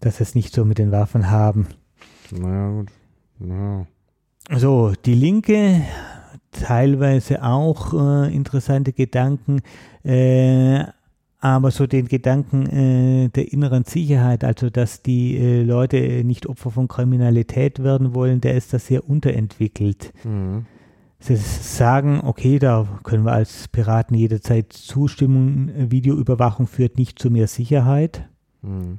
dass 0.00 0.20
es 0.20 0.34
nicht 0.34 0.52
so 0.52 0.64
mit 0.64 0.78
den 0.78 0.90
Waffen 0.90 1.30
haben. 1.30 1.68
Naja, 2.32 2.70
gut. 2.70 2.90
Ja. 3.40 3.86
So, 4.50 4.92
die 5.04 5.14
Linke, 5.14 5.82
teilweise 6.52 7.42
auch 7.42 7.94
äh, 7.94 8.34
interessante 8.34 8.92
Gedanken, 8.92 9.62
äh, 10.04 10.84
aber 11.40 11.70
so 11.70 11.86
den 11.86 12.08
Gedanken 12.08 12.66
äh, 12.66 13.28
der 13.28 13.52
inneren 13.52 13.84
Sicherheit, 13.84 14.44
also 14.44 14.70
dass 14.70 15.02
die 15.02 15.36
äh, 15.36 15.62
Leute 15.62 15.98
nicht 16.24 16.46
Opfer 16.46 16.70
von 16.70 16.88
Kriminalität 16.88 17.82
werden 17.82 18.14
wollen, 18.14 18.40
der 18.40 18.54
ist 18.54 18.72
da 18.72 18.78
sehr 18.78 19.08
unterentwickelt. 19.08 20.12
Mhm. 20.24 20.66
Sie 21.20 21.36
sagen, 21.36 22.20
okay, 22.22 22.58
da 22.58 22.86
können 23.02 23.24
wir 23.24 23.32
als 23.32 23.68
Piraten 23.68 24.14
jederzeit 24.14 24.74
zustimmen, 24.74 25.90
Videoüberwachung 25.90 26.66
führt 26.66 26.98
nicht 26.98 27.18
zu 27.18 27.30
mehr 27.30 27.46
Sicherheit. 27.46 28.28
Mhm. 28.60 28.98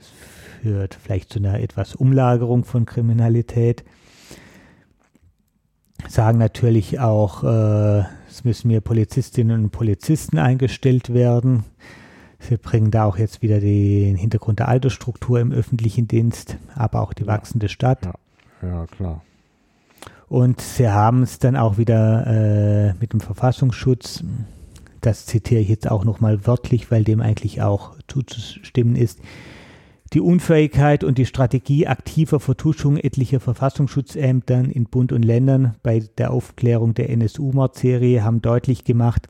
Es 0.00 0.08
führt 0.60 0.98
vielleicht 1.00 1.32
zu 1.32 1.38
einer 1.38 1.60
etwas 1.60 1.94
Umlagerung 1.94 2.64
von 2.64 2.84
Kriminalität 2.84 3.84
sagen 6.08 6.38
natürlich 6.38 7.00
auch, 7.00 7.44
äh, 7.44 8.04
es 8.28 8.44
müssen 8.44 8.68
mehr 8.68 8.80
Polizistinnen 8.80 9.64
und 9.64 9.70
Polizisten 9.70 10.38
eingestellt 10.38 11.12
werden. 11.12 11.64
Sie 12.38 12.56
bringen 12.56 12.90
da 12.90 13.04
auch 13.04 13.18
jetzt 13.18 13.42
wieder 13.42 13.60
den 13.60 14.16
Hintergrund 14.16 14.58
der 14.58 14.68
Altersstruktur 14.68 15.38
im 15.38 15.52
öffentlichen 15.52 16.08
Dienst, 16.08 16.56
aber 16.74 17.02
auch 17.02 17.12
die 17.12 17.26
wachsende 17.26 17.68
Stadt. 17.68 18.04
Ja, 18.04 18.68
ja 18.68 18.86
klar. 18.86 19.22
Und 20.28 20.60
sie 20.60 20.88
haben 20.88 21.22
es 21.22 21.38
dann 21.38 21.56
auch 21.56 21.76
wieder 21.78 22.26
äh, 22.26 22.94
mit 23.00 23.12
dem 23.12 23.20
Verfassungsschutz, 23.20 24.24
das 25.02 25.26
zitiere 25.26 25.60
ich 25.60 25.68
jetzt 25.68 25.90
auch 25.90 26.04
nochmal 26.04 26.46
wörtlich, 26.46 26.90
weil 26.90 27.04
dem 27.04 27.20
eigentlich 27.20 27.60
auch 27.60 27.96
zuzustimmen 28.08 28.96
ist, 28.96 29.20
die 30.12 30.20
Unfähigkeit 30.20 31.04
und 31.04 31.16
die 31.18 31.26
Strategie 31.26 31.86
aktiver 31.86 32.38
Vertuschung 32.38 32.98
etlicher 32.98 33.40
Verfassungsschutzämtern 33.40 34.70
in 34.70 34.84
Bund 34.84 35.12
und 35.12 35.24
Ländern 35.24 35.76
bei 35.82 36.00
der 36.18 36.32
Aufklärung 36.32 36.94
der 36.94 37.10
NSU-Mordserie 37.10 38.22
haben 38.22 38.42
deutlich 38.42 38.84
gemacht, 38.84 39.28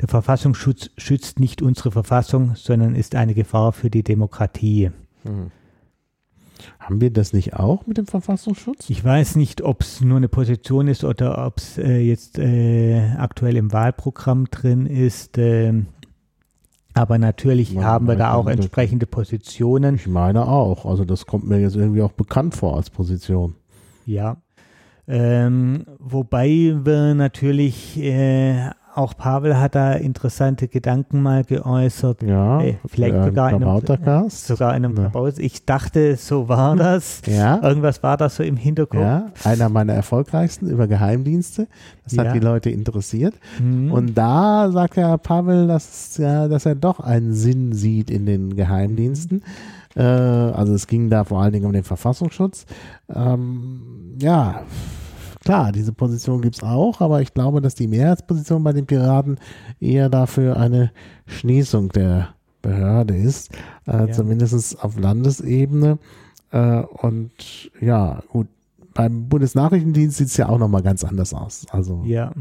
der 0.00 0.08
Verfassungsschutz 0.08 0.90
schützt 0.96 1.40
nicht 1.40 1.62
unsere 1.62 1.90
Verfassung, 1.90 2.54
sondern 2.54 2.94
ist 2.94 3.14
eine 3.14 3.34
Gefahr 3.34 3.72
für 3.72 3.90
die 3.90 4.02
Demokratie. 4.02 4.90
Hm. 5.24 5.50
Haben 6.78 7.00
wir 7.00 7.10
das 7.10 7.32
nicht 7.32 7.54
auch 7.54 7.86
mit 7.86 7.98
dem 7.98 8.06
Verfassungsschutz? 8.06 8.88
Ich 8.88 9.04
weiß 9.04 9.34
nicht, 9.36 9.62
ob 9.62 9.82
es 9.82 10.00
nur 10.00 10.18
eine 10.18 10.28
Position 10.28 10.86
ist 10.86 11.02
oder 11.02 11.44
ob 11.44 11.58
es 11.58 11.78
äh, 11.78 11.98
jetzt 11.98 12.38
äh, 12.38 13.10
aktuell 13.18 13.56
im 13.56 13.72
Wahlprogramm 13.72 14.46
drin 14.50 14.86
ist. 14.86 15.38
Äh, 15.38 15.82
aber 16.94 17.18
natürlich 17.18 17.72
ja, 17.72 17.82
haben 17.82 18.06
wir 18.06 18.16
da 18.16 18.34
auch 18.34 18.46
entsprechende 18.46 19.06
Positionen. 19.06 19.96
Ich 19.96 20.06
meine 20.06 20.46
auch. 20.46 20.84
Also 20.84 21.04
das 21.04 21.26
kommt 21.26 21.46
mir 21.46 21.60
jetzt 21.60 21.76
irgendwie 21.76 22.02
auch 22.02 22.12
bekannt 22.12 22.54
vor 22.54 22.76
als 22.76 22.90
Position. 22.90 23.54
Ja. 24.04 24.36
Ähm, 25.08 25.84
wobei 25.98 26.76
wir 26.84 27.14
natürlich 27.14 27.98
äh, 27.98 28.70
auch 28.94 29.16
Pavel 29.16 29.58
hat 29.58 29.74
da 29.74 29.94
interessante 29.94 30.68
Gedanken 30.68 31.22
mal 31.22 31.44
geäußert. 31.44 32.22
Ja, 32.22 32.60
äh, 32.60 32.76
vielleicht 32.86 33.14
äh, 33.14 33.24
sogar, 33.24 33.50
in 33.50 33.64
einem, 33.64 34.30
sogar 34.30 34.76
in 34.76 34.84
einem 34.84 35.10
ja. 35.14 35.28
Ich 35.38 35.64
dachte, 35.64 36.16
so 36.16 36.48
war 36.48 36.76
das. 36.76 37.22
Ja. 37.26 37.62
Irgendwas 37.62 38.02
war 38.02 38.16
das 38.16 38.36
so 38.36 38.42
im 38.42 38.56
Hinterkopf. 38.56 39.00
Ja, 39.00 39.26
einer 39.44 39.68
meiner 39.68 39.94
erfolgreichsten 39.94 40.68
über 40.68 40.86
Geheimdienste. 40.86 41.68
Das 42.04 42.14
ja. 42.14 42.24
hat 42.24 42.34
die 42.34 42.40
Leute 42.40 42.70
interessiert. 42.70 43.34
Mhm. 43.60 43.92
Und 43.92 44.14
da 44.14 44.70
sagt 44.70 44.96
ja 44.96 45.16
Pavel, 45.16 45.66
dass, 45.66 46.18
ja, 46.18 46.48
dass 46.48 46.66
er 46.66 46.74
doch 46.74 47.00
einen 47.00 47.32
Sinn 47.32 47.72
sieht 47.72 48.10
in 48.10 48.26
den 48.26 48.56
Geheimdiensten. 48.56 49.42
Äh, 49.96 50.02
also 50.02 50.74
es 50.74 50.86
ging 50.86 51.10
da 51.10 51.24
vor 51.24 51.40
allen 51.40 51.52
Dingen 51.52 51.66
um 51.66 51.72
den 51.72 51.84
Verfassungsschutz. 51.84 52.66
Ähm, 53.14 54.16
ja, 54.20 54.62
klar, 55.42 55.72
diese 55.72 55.92
Position 55.92 56.40
gibt 56.40 56.56
es 56.56 56.62
auch, 56.62 57.00
aber 57.00 57.20
ich 57.20 57.34
glaube, 57.34 57.60
dass 57.60 57.74
die 57.74 57.88
Mehrheitsposition 57.88 58.62
bei 58.62 58.72
den 58.72 58.86
Piraten 58.86 59.38
eher 59.80 60.08
dafür 60.08 60.56
eine 60.56 60.92
Schließung 61.26 61.88
der 61.90 62.34
Behörde 62.62 63.16
ist, 63.16 63.50
äh, 63.86 64.06
ja. 64.06 64.12
zumindest 64.12 64.82
auf 64.82 64.98
Landesebene. 64.98 65.98
Äh, 66.52 66.82
und 66.82 67.70
ja, 67.80 68.22
gut, 68.28 68.46
beim 68.94 69.28
Bundesnachrichtendienst 69.28 70.18
sieht 70.18 70.28
es 70.28 70.36
ja 70.36 70.48
auch 70.48 70.58
nochmal 70.58 70.82
ganz 70.82 71.04
anders 71.04 71.34
aus. 71.34 71.66
Also, 71.70 72.02
ja. 72.04 72.32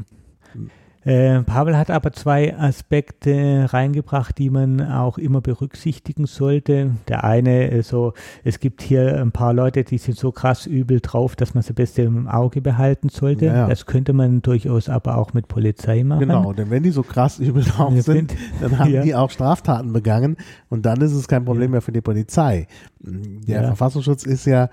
Äh, 1.03 1.41
Pavel 1.41 1.77
hat 1.77 1.89
aber 1.89 2.11
zwei 2.11 2.55
Aspekte 2.55 3.67
reingebracht, 3.69 4.37
die 4.37 4.51
man 4.51 4.81
auch 4.81 5.17
immer 5.17 5.41
berücksichtigen 5.41 6.27
sollte. 6.27 6.91
Der 7.07 7.23
eine, 7.23 7.71
äh, 7.71 7.81
so, 7.81 8.13
es 8.43 8.59
gibt 8.59 8.83
hier 8.83 9.19
ein 9.19 9.31
paar 9.31 9.53
Leute, 9.53 9.83
die 9.83 9.97
sind 9.97 10.15
so 10.17 10.31
krass 10.31 10.67
übel 10.67 10.99
drauf, 10.99 11.35
dass 11.35 11.55
man 11.55 11.63
sie 11.63 11.73
besser 11.73 12.03
im 12.03 12.27
Auge 12.27 12.61
behalten 12.61 13.09
sollte. 13.09 13.45
Ja. 13.45 13.67
Das 13.67 13.87
könnte 13.87 14.13
man 14.13 14.43
durchaus 14.43 14.89
aber 14.89 15.17
auch 15.17 15.33
mit 15.33 15.47
Polizei 15.47 16.03
machen. 16.03 16.19
Genau, 16.19 16.53
denn 16.53 16.69
wenn 16.69 16.83
die 16.83 16.91
so 16.91 17.01
krass 17.01 17.39
übel 17.39 17.63
drauf 17.63 17.99
sind, 18.01 18.35
dann 18.61 18.77
haben 18.77 18.91
ja. 18.93 19.01
die 19.01 19.15
auch 19.15 19.31
Straftaten 19.31 19.93
begangen 19.93 20.37
und 20.69 20.85
dann 20.85 21.01
ist 21.01 21.13
es 21.13 21.27
kein 21.27 21.45
Problem 21.45 21.71
mehr 21.71 21.81
für 21.81 21.91
die 21.91 22.01
Polizei. 22.01 22.67
Der 22.99 23.61
ja. 23.61 23.67
Verfassungsschutz 23.67 24.23
ist 24.23 24.45
ja 24.45 24.69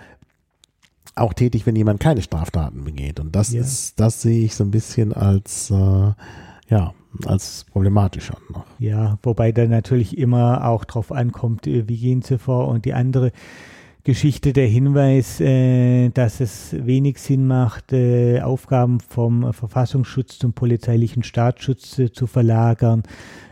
auch 1.20 1.34
tätig, 1.34 1.66
wenn 1.66 1.76
jemand 1.76 2.00
keine 2.00 2.22
Straftaten 2.22 2.84
begeht. 2.84 3.20
Und 3.20 3.34
das 3.34 3.52
ja. 3.52 3.60
ist, 3.60 4.00
das 4.00 4.22
sehe 4.22 4.44
ich 4.44 4.54
so 4.54 4.64
ein 4.64 4.70
bisschen 4.70 5.12
als, 5.12 5.70
äh, 5.70 6.12
ja, 6.68 6.94
als 7.24 7.66
problematisch 7.70 8.30
an. 8.30 8.42
Noch. 8.52 8.64
Ja, 8.78 9.18
wobei 9.22 9.52
dann 9.52 9.70
natürlich 9.70 10.16
immer 10.18 10.66
auch 10.66 10.84
drauf 10.84 11.12
ankommt, 11.12 11.66
äh, 11.66 11.88
wie 11.88 11.98
gehen 11.98 12.22
sie 12.22 12.38
vor 12.38 12.68
und 12.68 12.84
die 12.84 12.94
andere 12.94 13.32
Geschichte 14.04 14.52
der 14.52 14.66
Hinweis, 14.66 15.40
äh, 15.40 16.08
dass 16.10 16.40
es 16.40 16.74
wenig 16.86 17.18
Sinn 17.18 17.46
macht, 17.46 17.92
äh, 17.92 18.40
Aufgaben 18.40 19.00
vom 19.00 19.52
Verfassungsschutz 19.52 20.38
zum 20.38 20.54
polizeilichen 20.54 21.22
Staatsschutz 21.22 21.98
äh, 21.98 22.10
zu 22.10 22.26
verlagern, 22.26 23.02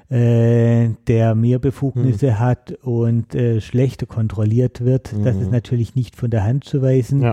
äh, 0.08 0.90
der 1.08 1.34
mehr 1.34 1.58
Befugnisse 1.58 2.28
hm. 2.28 2.38
hat 2.38 2.72
und 2.82 3.34
äh, 3.34 3.60
schlechter 3.60 4.06
kontrolliert 4.06 4.84
wird. 4.84 5.12
Mhm. 5.12 5.24
Das 5.24 5.36
ist 5.36 5.50
natürlich 5.50 5.94
nicht 5.96 6.16
von 6.16 6.30
der 6.30 6.44
Hand 6.44 6.64
zu 6.64 6.80
weisen. 6.80 7.22
Ja. 7.22 7.32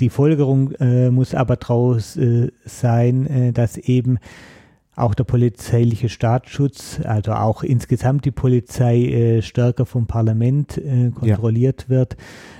Die 0.00 0.08
Folgerung 0.08 0.72
äh, 0.72 1.10
muss 1.10 1.34
aber 1.34 1.56
daraus 1.56 2.16
äh, 2.16 2.50
sein, 2.64 3.26
äh, 3.26 3.52
dass 3.52 3.76
eben 3.76 4.18
auch 4.96 5.14
der 5.14 5.24
polizeiliche 5.24 6.08
Staatsschutz, 6.08 7.00
also 7.04 7.32
auch 7.32 7.62
insgesamt 7.62 8.24
die 8.24 8.30
Polizei 8.30 9.04
äh, 9.04 9.42
stärker 9.42 9.86
vom 9.86 10.06
Parlament 10.06 10.76
äh, 10.78 11.10
kontrolliert 11.10 11.84
ja. 11.84 11.88
wird 11.88 12.16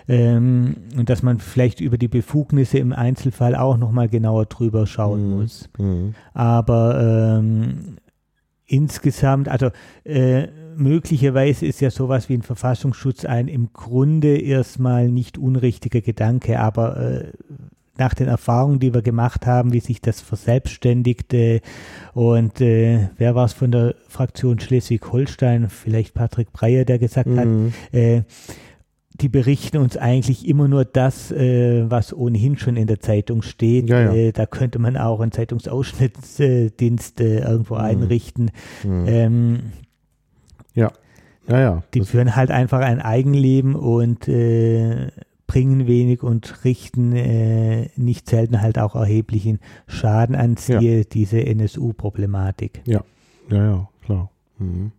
ähm, 0.09 0.77
und 0.97 1.11
dass 1.11 1.23
man 1.23 1.39
vielleicht 1.39 1.81
über 1.81 1.99
die 1.99 2.09
Befugnisse 2.09 2.79
im 2.79 2.93
Einzelfall 2.93 3.55
auch 3.55 3.77
nochmal 3.77 4.09
genauer 4.09 4.47
drüber 4.47 4.87
schauen 4.87 5.31
mhm. 5.31 5.37
muss. 5.37 5.69
Mhm. 5.79 6.15
Aber 6.33 7.39
ähm, 7.41 7.97
insgesamt, 8.67 9.49
also 9.49 9.71
äh, 10.05 10.49
möglicherweise 10.77 11.67
ist 11.67 11.81
ja 11.81 11.91
sowas 11.91 12.29
wie 12.29 12.35
ein 12.35 12.43
Verfassungsschutz 12.43 13.25
ein 13.25 13.49
im 13.49 13.73
Grunde 13.73 14.39
erstmal 14.39 15.09
nicht 15.09 15.39
unrichtiger 15.39 16.01
Gedanke, 16.01 16.61
aber 16.61 16.97
äh, 16.97 17.33
nach 17.99 18.15
den 18.15 18.29
Erfahrungen, 18.29 18.81
die 18.81 18.95
wir 18.95 19.03
gemacht 19.03 19.47
haben, 19.47 19.73
wie 19.73 19.81
sich 19.81 20.01
das 20.01 20.21
verselbstständigte 20.21 21.61
und 22.15 22.61
äh, 22.61 23.11
wer 23.19 23.35
war 23.35 23.45
es 23.45 23.53
von 23.53 23.71
der 23.71 23.95
Fraktion 24.09 24.59
Schleswig-Holstein, 24.59 25.69
vielleicht 25.69 26.15
Patrick 26.15 26.53
Breyer, 26.53 26.85
der 26.85 26.99
gesagt 26.99 27.29
mhm. 27.29 27.39
hat, 27.39 27.95
äh, 27.95 28.23
die 29.21 29.29
berichten 29.29 29.77
uns 29.77 29.97
eigentlich 29.97 30.49
immer 30.49 30.67
nur 30.67 30.85
das, 30.85 31.31
äh, 31.31 31.85
was 31.91 32.13
ohnehin 32.13 32.57
schon 32.57 32.77
in 32.77 32.87
der 32.87 33.01
Zeitung 33.01 33.43
steht. 33.43 33.89
Ja, 33.89 34.01
ja. 34.01 34.13
Äh, 34.15 34.33
da 34.33 34.47
könnte 34.47 34.79
man 34.79 34.97
auch 34.97 35.21
einen 35.21 35.33
Zeitungsausschnittsdienst 35.33 37.21
äh, 37.21 37.41
irgendwo 37.41 37.75
mhm. 37.75 37.81
einrichten. 37.81 38.51
Mhm. 38.83 39.05
Ähm, 39.07 39.59
ja. 40.81 40.93
Ja, 41.49 41.61
ja. 41.61 41.83
Die 41.95 42.03
führen 42.03 42.37
halt 42.37 42.51
einfach 42.51 42.81
ein 42.81 43.01
Eigenleben 43.01 43.75
und 43.75 44.29
äh, 44.29 45.09
bringen 45.47 45.87
wenig 45.89 46.23
und 46.23 46.65
richten 46.65 47.13
äh, 47.13 47.89
nicht 47.97 48.29
selten 48.29 48.61
halt 48.61 48.79
auch 48.79 48.95
erheblichen 48.95 49.59
Schaden 49.89 50.37
an, 50.37 50.57
siehe 50.57 50.99
ja. 50.99 51.05
diese 51.05 51.45
NSU-Problematik. 51.45 52.83
Ja, 52.87 53.03
ja, 53.49 53.65
ja, 53.65 53.89
klar. 54.05 54.31
Mhm. 54.59 54.93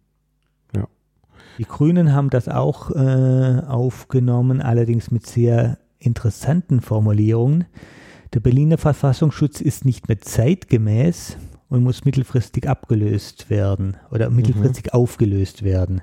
Die 1.57 1.65
Grünen 1.65 2.13
haben 2.13 2.29
das 2.29 2.47
auch 2.47 2.91
äh, 2.91 3.61
aufgenommen, 3.67 4.61
allerdings 4.61 5.11
mit 5.11 5.27
sehr 5.27 5.77
interessanten 5.99 6.82
Formulierungen. 6.82 7.65
Der 8.34 8.39
Berliner 8.39 8.77
Verfassungsschutz 8.77 9.61
ist 9.61 9.86
nicht 9.86 10.07
mehr 10.07 10.19
zeitgemäß 10.19 11.38
und 11.72 11.84
muss 11.84 12.03
mittelfristig 12.03 12.67
abgelöst 12.67 13.49
werden 13.49 13.95
oder 14.11 14.30
mhm. 14.30 14.36
mittelfristig 14.36 14.88
mhm. 14.88 14.91
aufgelöst 14.91 15.63
werden. 15.63 16.01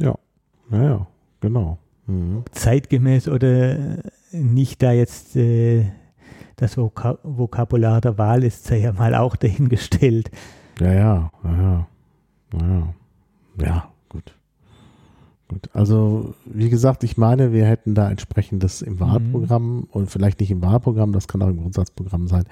Ja, 0.00 0.18
naja, 0.70 1.06
genau. 1.40 1.78
Mhm. 2.06 2.42
Zeitgemäß 2.52 3.28
oder 3.28 3.98
nicht 4.32 4.82
da 4.82 4.92
jetzt 4.92 5.36
äh, 5.36 5.90
das 6.56 6.78
Vok 6.78 7.18
Vokabular 7.22 8.00
der 8.00 8.16
Wahl 8.16 8.44
ist, 8.44 8.64
sei 8.64 8.78
ja 8.78 8.92
mal 8.92 9.14
auch 9.14 9.36
dahingestellt. 9.36 10.30
Ja, 10.80 10.92
ja, 10.92 11.32
ja, 11.44 11.86
ja. 12.54 12.94
Ja, 13.58 13.92
gut. 14.08 14.34
Gut. 15.48 15.68
Also, 15.74 16.34
wie 16.46 16.70
gesagt, 16.70 17.02
ich 17.02 17.18
meine, 17.18 17.52
wir 17.52 17.66
hätten 17.66 17.94
da 17.94 18.08
entsprechendes 18.08 18.82
im 18.82 19.00
Wahlprogramm 19.00 19.78
mhm. 19.78 19.86
und 19.90 20.10
vielleicht 20.10 20.40
nicht 20.40 20.52
im 20.52 20.62
Wahlprogramm, 20.62 21.12
das 21.12 21.28
kann 21.28 21.42
auch 21.42 21.48
im 21.48 21.58
Grundsatzprogramm 21.58 22.28
sein. 22.28 22.44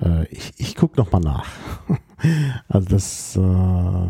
Äh, 0.00 0.26
ich 0.26 0.52
ich 0.56 0.76
gucke 0.76 0.98
nochmal 1.00 1.20
nach. 1.20 1.46
also, 2.68 2.88
das, 2.88 3.36
äh, 3.36 4.08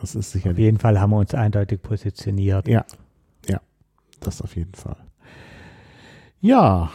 das 0.00 0.14
ist 0.14 0.32
sicherlich. 0.32 0.56
Auf 0.56 0.60
jeden 0.60 0.78
Fall 0.78 1.00
haben 1.00 1.10
wir 1.10 1.18
uns 1.18 1.34
eindeutig 1.34 1.82
positioniert. 1.82 2.68
Ja, 2.68 2.84
ja, 3.48 3.60
das 4.20 4.42
auf 4.42 4.56
jeden 4.56 4.74
Fall. 4.74 4.96
Ja, 6.40 6.90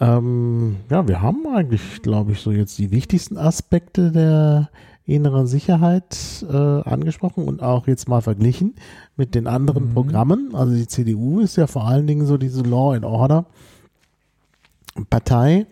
ähm, 0.00 0.76
ja, 0.90 1.06
wir 1.06 1.20
haben 1.20 1.46
eigentlich, 1.46 2.02
glaube 2.02 2.32
ich, 2.32 2.40
so 2.40 2.50
jetzt 2.50 2.78
die 2.78 2.90
wichtigsten 2.90 3.36
Aspekte 3.36 4.10
der 4.10 4.70
inneren 5.04 5.46
Sicherheit 5.46 6.44
äh, 6.48 6.56
angesprochen 6.56 7.44
und 7.44 7.62
auch 7.62 7.86
jetzt 7.86 8.08
mal 8.08 8.22
verglichen 8.22 8.74
mit 9.16 9.34
den 9.34 9.46
anderen 9.46 9.88
mhm. 9.88 9.94
Programmen. 9.94 10.54
Also 10.54 10.74
die 10.74 10.86
CDU 10.86 11.40
ist 11.40 11.56
ja 11.56 11.66
vor 11.66 11.86
allen 11.86 12.06
Dingen 12.06 12.26
so 12.26 12.38
diese 12.38 12.62
Law 12.62 12.94
and 12.94 13.04
Order 13.04 13.46
Partei. 15.10 15.66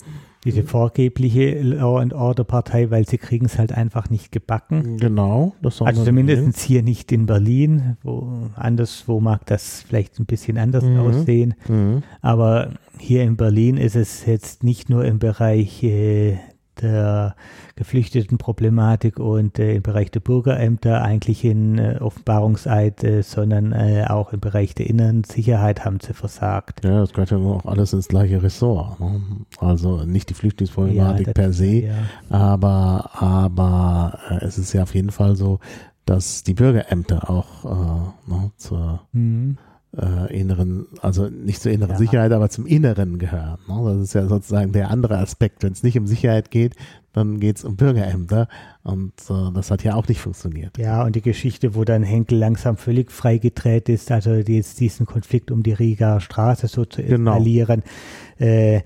Diese 0.45 0.63
vorgebliche 0.63 1.61
Law 1.61 1.99
and 1.99 2.15
Order 2.15 2.45
Partei, 2.45 2.91
weil 2.91 3.07
sie 3.07 3.19
kriegen 3.19 3.47
es 3.47 3.59
halt 3.59 3.73
einfach 3.73 4.09
nicht 4.09 4.31
gebacken. 4.31 4.97
Genau. 4.99 5.55
also 5.81 6.05
zumindest 6.05 6.61
hier 6.61 6.83
nicht 6.83 7.11
in 7.11 7.27
Berlin. 7.27 7.97
Wo, 8.03 8.49
anderswo 8.55 9.21
mag 9.21 9.45
das 9.47 9.83
vielleicht 9.83 10.19
ein 10.21 10.27
bisschen 10.27 10.57
anders 10.57 10.85
mhm. 10.85 11.01
aussehen. 11.01 11.55
Mhm. 11.69 12.03
Aber 12.23 12.71
hier 12.99 13.25
in 13.25 13.37
Berlin 13.37 13.77
ist 13.77 13.97
es 13.97 14.27
jetzt 14.27 14.63
nicht 14.63 14.89
nur 14.89 15.05
im 15.05 15.19
Bereich 15.19 15.83
äh, 15.83 16.39
der 16.83 17.35
Geflüchtetenproblematik 17.77 19.19
und 19.19 19.59
äh, 19.59 19.75
im 19.75 19.83
Bereich 19.83 20.11
der 20.11 20.21
Bürgerämter 20.21 21.03
eigentlich 21.03 21.45
in 21.45 21.79
äh, 21.79 21.99
Offenbarungseid, 22.01 23.05
äh, 23.05 23.23
sondern 23.23 23.73
äh, 23.73 24.07
auch 24.09 24.33
im 24.33 24.41
Bereich 24.41 24.75
der 24.75 24.87
inneren 24.87 25.25
Sicherheit 25.25 25.85
haben 25.85 26.01
sie 26.01 26.15
versagt. 26.15 26.85
Ja, 26.85 27.01
das 27.01 27.13
gehört 27.13 27.31
ja 27.31 27.39
auch 27.39 27.65
alles 27.67 27.93
ins 27.93 28.09
gleiche 28.09 28.43
Ressort. 28.43 28.99
Ne? 29.01 29.21
Also 29.59 30.05
nicht 30.05 30.31
die 30.31 30.35
Flüchtlingsproblematik 30.35 31.29
ja, 31.29 31.33
per 31.33 31.53
se, 31.53 31.67
ja. 31.67 31.95
aber, 32.31 33.11
aber 33.15 34.19
äh, 34.31 34.45
es 34.45 34.59
ist 34.59 34.73
ja 34.73 34.83
auf 34.83 34.95
jeden 34.95 35.11
Fall 35.11 35.37
so, 35.37 35.61
dass 36.05 36.43
die 36.43 36.55
Bürgerämter 36.55 37.29
auch 37.29 37.65
äh, 37.65 38.31
ne, 38.31 38.51
zur 38.57 39.01
mhm 39.13 39.59
äh, 39.97 40.39
inneren, 40.39 40.87
also 41.01 41.29
nicht 41.29 41.63
zur 41.63 41.73
inneren 41.73 41.93
ja. 41.93 41.99
Sicherheit, 41.99 42.33
aber 42.33 42.51
zum 42.51 42.67
Inneren 42.67 43.19
gehören. 43.19 43.59
Ne? 43.67 43.95
Das 43.95 44.03
ist 44.03 44.15
ja 44.15 44.27
sozusagen 44.27 44.73
der 44.73 44.91
andere 44.91 45.19
Aspekt. 45.19 45.63
Wenn 45.63 45.73
es 45.73 45.83
nicht 45.83 45.99
um 45.99 46.07
Sicherheit 46.07 46.51
geht, 46.51 46.75
dann 47.13 47.41
geht 47.41 47.57
es 47.57 47.65
um 47.65 47.77
Bürgerämter 47.77 48.49
und 48.83 49.13
äh, 49.31 49.53
das 49.55 49.71
hat 49.71 49.83
ja 49.83 49.95
auch 49.95 50.07
nicht 50.07 50.21
funktioniert. 50.21 50.79
Ja, 50.79 51.05
und 51.05 51.17
die 51.17 51.23
Geschichte, 51.23 51.75
wo 51.75 51.85
dann 51.85 52.03
Henkel 52.03 52.39
langsam 52.39 52.77
völlig 52.77 53.11
freigedreht 53.11 53.89
ist, 53.89 54.11
also 54.11 54.35
jetzt 54.35 54.79
diesen 54.79 55.07
Konflikt 55.07 55.51
um 55.51 55.63
die 55.63 55.73
Rieger 55.73 56.21
Straße 56.21 56.69
so 56.69 56.85
zu 56.85 57.03
genau. 57.03 57.33
eskalieren, 57.33 57.83
äh, 58.39 58.83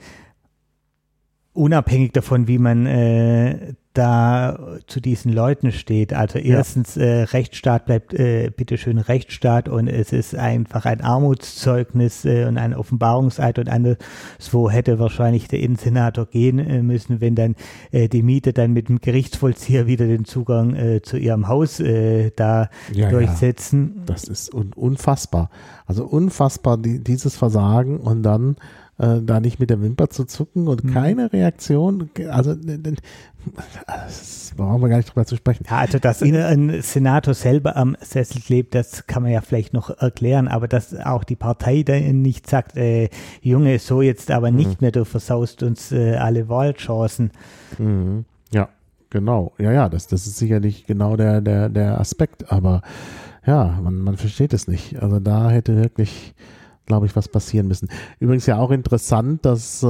unabhängig 1.54 2.12
davon, 2.12 2.48
wie 2.48 2.58
man 2.58 2.86
äh, 2.86 3.74
da 3.94 4.78
zu 4.86 5.00
diesen 5.00 5.32
Leuten 5.32 5.70
steht. 5.70 6.14
Also 6.14 6.38
erstens, 6.38 6.94
ja. 6.94 7.02
äh, 7.02 7.22
Rechtsstaat 7.24 7.84
bleibt 7.84 8.14
äh, 8.14 8.50
bitteschön 8.50 8.98
Rechtsstaat 8.98 9.68
und 9.68 9.86
es 9.86 10.12
ist 10.12 10.34
einfach 10.34 10.86
ein 10.86 11.02
Armutszeugnis 11.02 12.24
äh, 12.24 12.46
und 12.46 12.56
ein 12.56 12.74
Offenbarungseid 12.74 13.58
und 13.58 13.68
anderswo 13.68 14.70
hätte 14.70 14.98
wahrscheinlich 14.98 15.48
der 15.48 15.60
Innensenator 15.60 16.26
gehen 16.26 16.58
äh, 16.58 16.82
müssen, 16.82 17.20
wenn 17.20 17.34
dann 17.34 17.54
äh, 17.90 18.08
die 18.08 18.22
Mieter 18.22 18.52
dann 18.52 18.72
mit 18.72 18.88
dem 18.88 19.00
Gerichtsvollzieher 19.00 19.86
wieder 19.86 20.06
den 20.06 20.24
Zugang 20.24 20.74
äh, 20.74 21.02
zu 21.02 21.18
ihrem 21.18 21.48
Haus 21.48 21.78
äh, 21.80 22.30
da 22.34 22.70
ja, 22.92 23.10
durchsetzen. 23.10 23.96
Ja. 23.98 24.02
Das 24.06 24.24
ist 24.24 24.54
un 24.54 24.72
unfassbar. 24.74 25.50
Also 25.86 26.04
unfassbar 26.06 26.78
die, 26.78 27.04
dieses 27.04 27.36
Versagen 27.36 27.98
und 27.98 28.22
dann 28.22 28.56
äh, 29.02 29.20
da 29.20 29.40
nicht 29.40 29.58
mit 29.58 29.68
der 29.68 29.82
Wimper 29.82 30.08
zu 30.10 30.24
zucken 30.24 30.68
und 30.68 30.84
mhm. 30.84 30.94
keine 30.94 31.32
Reaktion. 31.32 32.08
Also 32.30 32.54
das 32.54 34.52
brauchen 34.56 34.80
wir 34.80 34.88
gar 34.88 34.98
nicht 34.98 35.10
drüber 35.10 35.26
zu 35.26 35.34
sprechen. 35.34 35.66
Ja, 35.68 35.78
also 35.78 35.98
dass 35.98 36.22
ein 36.22 36.80
Senator 36.82 37.34
selber 37.34 37.76
am 37.76 37.96
Sessel 38.00 38.40
klebt, 38.40 38.76
das 38.76 39.08
kann 39.08 39.24
man 39.24 39.32
ja 39.32 39.40
vielleicht 39.40 39.72
noch 39.72 39.90
erklären, 39.90 40.46
aber 40.46 40.68
dass 40.68 40.94
auch 40.94 41.24
die 41.24 41.34
Partei 41.34 41.82
da 41.82 41.98
nicht 41.98 42.48
sagt, 42.48 42.76
äh, 42.76 43.08
Junge, 43.40 43.80
so 43.80 44.02
jetzt 44.02 44.30
aber 44.30 44.52
mhm. 44.52 44.56
nicht 44.56 44.80
mehr, 44.80 44.92
du 44.92 45.04
versaust 45.04 45.64
uns 45.64 45.90
äh, 45.90 46.14
alle 46.14 46.48
Wahlchancen. 46.48 47.32
Mhm. 47.78 48.24
Ja, 48.52 48.68
genau. 49.10 49.52
Ja, 49.58 49.72
ja, 49.72 49.88
das, 49.88 50.06
das 50.06 50.28
ist 50.28 50.38
sicherlich 50.38 50.86
genau 50.86 51.16
der, 51.16 51.40
der, 51.40 51.68
der 51.68 51.98
Aspekt, 52.00 52.52
aber 52.52 52.82
ja, 53.44 53.80
man, 53.82 53.98
man 53.98 54.16
versteht 54.16 54.52
es 54.52 54.68
nicht. 54.68 55.02
Also 55.02 55.18
da 55.18 55.50
hätte 55.50 55.74
wirklich 55.74 56.34
glaube 56.86 57.06
ich, 57.06 57.16
was 57.16 57.28
passieren 57.28 57.68
müssen. 57.68 57.88
Übrigens 58.18 58.46
ja 58.46 58.58
auch 58.58 58.70
interessant, 58.70 59.44
dass 59.44 59.82
äh, 59.82 59.86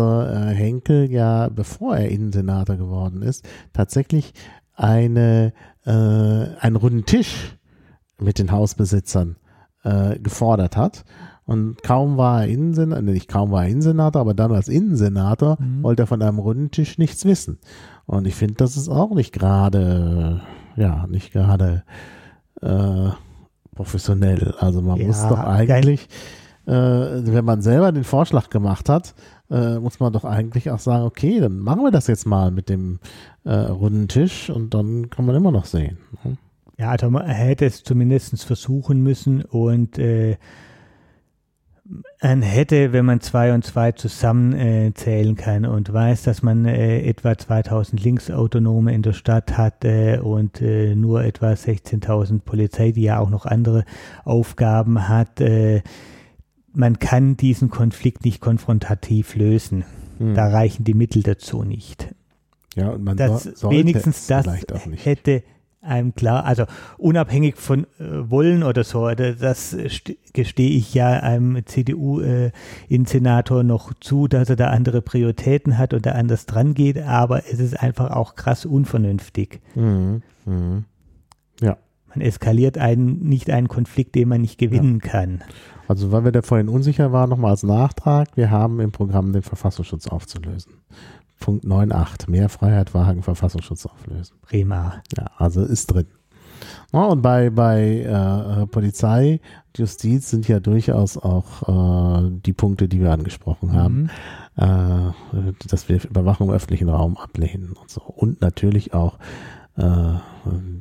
Henkel 0.55 1.11
ja, 1.11 1.49
bevor 1.49 1.97
er 1.97 2.09
Innensenator 2.09 2.77
geworden 2.77 3.23
ist, 3.23 3.49
tatsächlich 3.73 4.35
eine, 4.75 5.53
äh, 5.85 5.91
einen 5.91 6.77
runden 6.77 7.05
Tisch 7.05 7.57
mit 8.19 8.39
den 8.39 8.53
Hausbesitzern 8.53 9.37
äh, 9.85 10.19
gefordert 10.19 10.77
hat. 10.77 11.05
Und 11.45 11.83
kaum 11.83 12.17
war 12.17 12.43
er 12.43 12.49
Innensenator, 12.49 13.03
nicht 13.03 13.29
kaum 13.29 13.51
war 13.51 13.65
er 13.65 13.71
Innensenator, 13.71 14.21
aber 14.21 14.33
dann 14.33 14.53
als 14.53 14.69
Innensenator 14.69 15.59
mhm. 15.61 15.83
wollte 15.83 16.05
er 16.05 16.07
von 16.07 16.23
einem 16.23 16.39
runden 16.39 16.71
Tisch 16.71 16.99
nichts 16.99 17.25
wissen. 17.25 17.59
Und 18.07 18.27
ich 18.27 18.35
finde, 18.35 18.55
das 18.55 18.77
ist 18.77 18.89
auch 18.89 19.15
nicht 19.15 19.33
gerade, 19.33 20.41
ja, 20.77 21.07
nicht 21.09 21.33
gerade 21.33 21.83
äh, 22.61 23.11
professionell. 23.75 24.55
Also 24.59 24.83
man 24.83 24.99
ja, 24.99 25.07
muss 25.07 25.27
doch 25.29 25.41
eigentlich 25.41 26.05
äh, 26.05 26.42
wenn 26.65 27.45
man 27.45 27.61
selber 27.61 27.91
den 27.91 28.05
Vorschlag 28.05 28.49
gemacht 28.49 28.89
hat, 28.89 29.15
äh, 29.51 29.79
muss 29.79 30.01
man 30.01 30.13
doch 30.13 30.25
eigentlich 30.25 30.71
auch 30.71 30.79
sagen, 30.79 31.05
okay, 31.05 31.41
dann 31.41 31.59
machen 31.59 31.83
wir 31.83 31.91
das 31.91 32.07
jetzt 32.07 32.27
mal 32.27 32.51
mit 32.51 32.69
dem 32.69 33.01
äh, 33.45 33.53
runden 33.53 34.09
Tisch 34.09 34.49
und 34.49 34.73
dann 34.75 35.11
kann 35.11 35.27
man 35.27 35.37
immer 35.37 35.51
noch 35.51 35.67
sehen. 35.67 35.99
Ne? 36.25 36.37
Ja, 36.79 36.91
also 36.91 37.11
man 37.11 37.27
hätte 37.27 37.67
es 37.67 37.85
zumindest 37.85 38.45
versuchen 38.45 39.03
müssen 39.03 39.45
und 39.45 39.99
äh, 39.99 40.37
man 42.23 42.43
hätte, 42.43 42.93
wenn 42.93 43.05
man 43.05 43.21
zwei 43.21 43.53
und 43.53 43.65
zwei 43.65 43.93
zusammenzählen 43.93 45.37
äh, 45.37 45.41
kann 45.41 45.67
und 45.67 45.93
weiß, 45.93 46.23
dass 46.23 46.43
man 46.43 46.65
äh, 46.65 47.03
etwa 47.03 47.37
2000 47.37 48.03
Linksautonome 48.03 48.95
in 48.95 49.03
der 49.03 49.13
Stadt 49.13 49.59
hat 49.59 49.85
äh, 49.85 50.19
und 50.19 50.63
äh, 50.63 50.95
nur 50.95 51.25
etwa 51.25 51.49
16.000 51.49 52.41
Polizei, 52.41 52.93
die 52.93 53.03
ja 53.03 53.19
auch 53.19 53.31
noch 53.31 53.45
andere 53.45 53.85
Aufgaben 54.25 55.09
hat, 55.09 55.41
äh, 55.41 55.83
man 56.75 56.99
kann 56.99 57.37
diesen 57.37 57.71
Konflikt 57.71 58.25
nicht 58.25 58.41
konfrontativ 58.41 59.35
lösen. 59.35 59.85
Hm. 60.19 60.35
Da 60.35 60.49
reichen 60.49 60.85
die 60.85 60.95
Mittel 60.95 61.23
dazu 61.23 61.63
nicht. 61.63 62.15
Ja, 62.75 62.91
und 62.91 63.05
man 63.05 63.17
das, 63.17 63.45
so, 63.45 63.71
wenigstens 63.71 64.27
das 64.27 64.47
hätte 64.97 65.43
einem 65.83 66.15
klar, 66.15 66.45
also 66.45 66.65
unabhängig 66.97 67.57
von 67.57 67.85
äh, 67.99 68.31
Wollen 68.31 68.63
oder 68.63 68.85
so, 68.85 69.11
das 69.11 69.77
gestehe 70.33 70.71
ich 70.71 70.95
ja 70.95 71.11
einem 71.11 71.67
CDU-Insenator 71.67 73.61
äh, 73.61 73.65
noch 73.65 73.93
zu, 73.95 74.29
dass 74.29 74.49
er 74.49 74.57
da 74.57 74.69
andere 74.69 75.03
Prioritäten 75.03 75.79
hat 75.79 75.93
und 75.93 76.07
da 76.07 76.13
anders 76.13 76.47
dran 76.47 76.75
geht, 76.75 77.03
aber 77.03 77.47
es 77.51 77.59
ist 77.59 77.79
einfach 77.79 78.13
auch 78.13 78.37
krass 78.37 78.65
unvernünftig. 78.65 79.61
Mhm. 79.75 80.23
Mhm. 80.47 80.85
Man 82.15 82.21
eskaliert 82.21 82.79
einen, 82.79 83.21
nicht 83.21 83.51
einen 83.51 83.69
Konflikt, 83.69 84.15
den 84.15 84.29
man 84.29 84.41
nicht 84.41 84.59
gewinnen 84.59 85.01
ja. 85.03 85.11
kann. 85.11 85.43
Also 85.89 86.13
weil 86.13 86.25
wir 86.25 86.33
da 86.33 86.43
vorhin 86.43 86.69
unsicher 86.69 87.13
waren, 87.13 87.31
nochmal 87.31 87.53
als 87.53 87.63
Nachtrag, 87.63 88.29
wir 88.37 88.51
haben 88.51 88.81
im 88.81 88.93
Programm 88.93 89.33
den 89.33 89.43
Verfassungsschutz 89.43 90.07
aufzulösen. 90.07 90.73
Punkt 91.41 91.65
9.8. 91.65 92.31
Mehr 92.31 92.49
Freiheit 92.49 92.95
wagen, 92.95 93.23
Verfassungsschutz 93.23 93.87
auflösen. 93.87 94.37
Prima. 94.43 95.03
Ja, 95.17 95.27
also 95.39 95.63
ist 95.63 95.87
drin. 95.87 96.07
Ja, 96.93 97.07
und 97.07 97.23
bei, 97.23 97.51
bei 97.51 98.01
äh, 98.01 98.67
Polizei, 98.67 99.41
Justiz 99.77 100.31
sind 100.31 100.47
ja 100.47 100.61
durchaus 100.61 101.17
auch 101.17 102.23
äh, 102.23 102.31
die 102.45 102.53
Punkte, 102.53 102.89
die 102.89 103.01
wir 103.01 103.11
angesprochen 103.11 103.73
haben, 103.73 104.11
mhm. 104.57 105.13
äh, 105.49 105.53
dass 105.69 105.89
wir 105.89 106.05
Überwachung 106.05 106.49
im 106.49 106.55
öffentlichen 106.55 106.89
Raum 106.89 107.17
ablehnen 107.17 107.73
und 107.73 107.91
so. 107.91 108.03
Und 108.03 108.41
natürlich 108.41 108.95
auch 108.95 109.19
äh, 109.77 110.19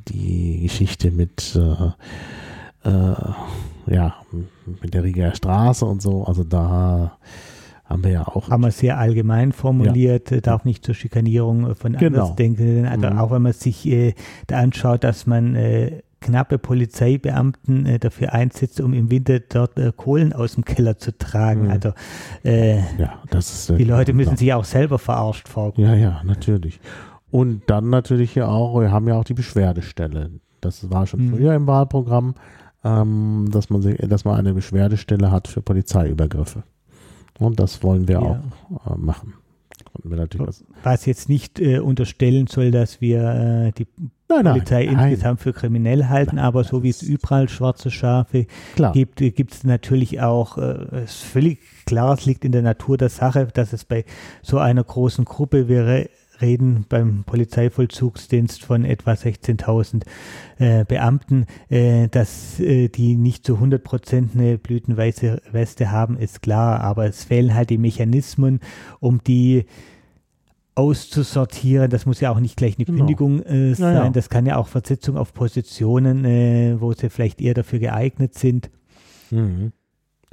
die 0.07 0.61
Geschichte 0.63 1.11
mit 1.11 1.55
äh, 1.55 2.89
äh, 2.89 3.15
ja, 3.87 4.15
mit 4.81 4.93
der 4.93 5.03
Rieger 5.03 5.35
Straße 5.35 5.85
und 5.85 6.01
so. 6.01 6.23
Also 6.23 6.43
da 6.43 7.17
haben 7.85 8.03
wir 8.03 8.11
ja 8.11 8.27
auch. 8.27 8.49
Haben 8.49 8.63
wir 8.63 8.71
sehr 8.71 8.97
allgemein 8.97 9.51
formuliert, 9.51 10.31
ja. 10.31 10.41
Darf 10.41 10.65
nicht 10.65 10.85
zur 10.85 10.95
Schikanierung 10.95 11.75
von 11.75 11.93
genau. 11.93 12.21
Andersdenkenden. 12.21 12.85
Also 12.85 13.09
mhm. 13.09 13.17
auch 13.17 13.31
wenn 13.31 13.41
man 13.41 13.53
sich 13.53 13.85
äh, 13.87 14.13
da 14.47 14.57
anschaut, 14.57 15.03
dass 15.03 15.27
man 15.27 15.55
äh, 15.55 16.01
knappe 16.21 16.57
Polizeibeamten 16.59 17.85
äh, 17.85 17.99
dafür 17.99 18.33
einsetzt, 18.33 18.79
um 18.79 18.93
im 18.93 19.09
Winter 19.09 19.39
dort 19.39 19.77
äh, 19.77 19.91
Kohlen 19.95 20.33
aus 20.33 20.53
dem 20.53 20.63
Keller 20.63 20.97
zu 20.97 21.17
tragen. 21.17 21.63
Mhm. 21.65 21.71
Also 21.71 21.93
äh, 22.45 22.77
ja, 22.97 23.19
das 23.29 23.69
ist, 23.69 23.77
die 23.77 23.83
Leute 23.83 24.13
müssen 24.13 24.29
klar. 24.29 24.37
sich 24.37 24.53
auch 24.53 24.65
selber 24.65 24.99
verarscht 24.99 25.49
vorkommen. 25.49 25.87
Ja, 25.87 25.95
ja, 25.95 26.21
natürlich. 26.23 26.79
Und 27.31 27.63
dann 27.67 27.89
natürlich 27.89 28.35
ja 28.35 28.47
auch, 28.47 28.79
wir 28.79 28.91
haben 28.91 29.07
ja 29.07 29.15
auch 29.15 29.23
die 29.23 29.33
Beschwerdestelle. 29.33 30.31
Das 30.59 30.89
war 30.91 31.07
schon 31.07 31.25
mhm. 31.25 31.35
früher 31.35 31.55
im 31.55 31.65
Wahlprogramm, 31.65 32.35
ähm, 32.83 33.47
dass, 33.51 33.69
man, 33.69 33.81
dass 33.81 34.25
man 34.25 34.37
eine 34.37 34.53
Beschwerdestelle 34.53 35.31
hat 35.31 35.47
für 35.47 35.61
Polizeiübergriffe. 35.61 36.63
Und 37.39 37.59
das 37.59 37.81
wollen 37.83 38.07
wir 38.07 38.21
ja. 38.21 38.43
auch 38.69 38.93
äh, 38.93 38.97
machen. 38.97 39.33
Was 40.83 41.05
jetzt 41.05 41.27
nicht 41.27 41.59
äh, 41.59 41.79
unterstellen 41.79 42.47
soll, 42.47 42.71
dass 42.71 43.01
wir 43.01 43.23
äh, 43.23 43.71
die 43.71 43.87
nein, 44.29 44.45
Polizei 44.45 44.85
nein, 44.85 45.09
insgesamt 45.09 45.39
nein. 45.39 45.43
für 45.43 45.53
kriminell 45.53 46.05
halten, 46.05 46.39
aber 46.39 46.63
so 46.63 46.83
wie 46.83 46.89
es 46.89 47.01
überall 47.01 47.49
schwarze 47.49 47.91
Schafe 47.91 48.47
Klar. 48.75 48.93
gibt, 48.93 49.21
äh, 49.21 49.31
gibt 49.31 49.53
es 49.53 49.63
natürlich 49.63 50.21
auch, 50.21 50.57
äh, 50.57 51.03
es 51.03 51.15
ist 51.15 51.23
völlig 51.23 51.59
klar, 51.85 52.13
es 52.13 52.25
liegt 52.25 52.45
in 52.45 52.51
der 52.51 52.61
Natur 52.61 52.97
der 52.97 53.09
Sache, 53.09 53.47
dass 53.53 53.73
es 53.73 53.83
bei 53.85 54.05
so 54.41 54.59
einer 54.59 54.83
großen 54.83 55.25
Gruppe 55.25 55.67
wäre 55.67 56.09
reden 56.41 56.85
beim 56.89 57.23
Polizeivollzugsdienst 57.25 58.63
von 58.63 58.85
etwa 58.85 59.11
16.000 59.11 60.03
äh, 60.59 60.85
Beamten, 60.85 61.45
äh, 61.69 62.07
dass 62.07 62.59
äh, 62.59 62.89
die 62.89 63.15
nicht 63.15 63.45
zu 63.45 63.55
100 63.55 63.83
Prozent 63.83 64.31
eine 64.35 64.57
blütenweiße 64.57 65.41
Weste 65.51 65.91
haben, 65.91 66.17
ist 66.17 66.41
klar, 66.41 66.81
aber 66.81 67.05
es 67.05 67.23
fehlen 67.23 67.53
halt 67.53 67.69
die 67.69 67.77
Mechanismen, 67.77 68.59
um 68.99 69.23
die 69.23 69.65
auszusortieren. 70.75 71.89
Das 71.89 72.05
muss 72.05 72.21
ja 72.21 72.31
auch 72.31 72.39
nicht 72.39 72.57
gleich 72.57 72.77
eine 72.77 72.85
genau. 72.85 72.99
Kündigung 72.99 73.41
äh, 73.43 73.73
sein. 73.73 73.95
Ja, 73.95 74.03
ja. 74.05 74.09
Das 74.09 74.29
kann 74.29 74.45
ja 74.45 74.57
auch 74.57 74.67
Versetzung 74.67 75.17
auf 75.17 75.33
Positionen, 75.33 76.25
äh, 76.25 76.79
wo 76.79 76.93
sie 76.93 77.09
vielleicht 77.09 77.41
eher 77.41 77.53
dafür 77.53 77.79
geeignet 77.79 78.35
sind. 78.35 78.69
Mhm. 79.29 79.71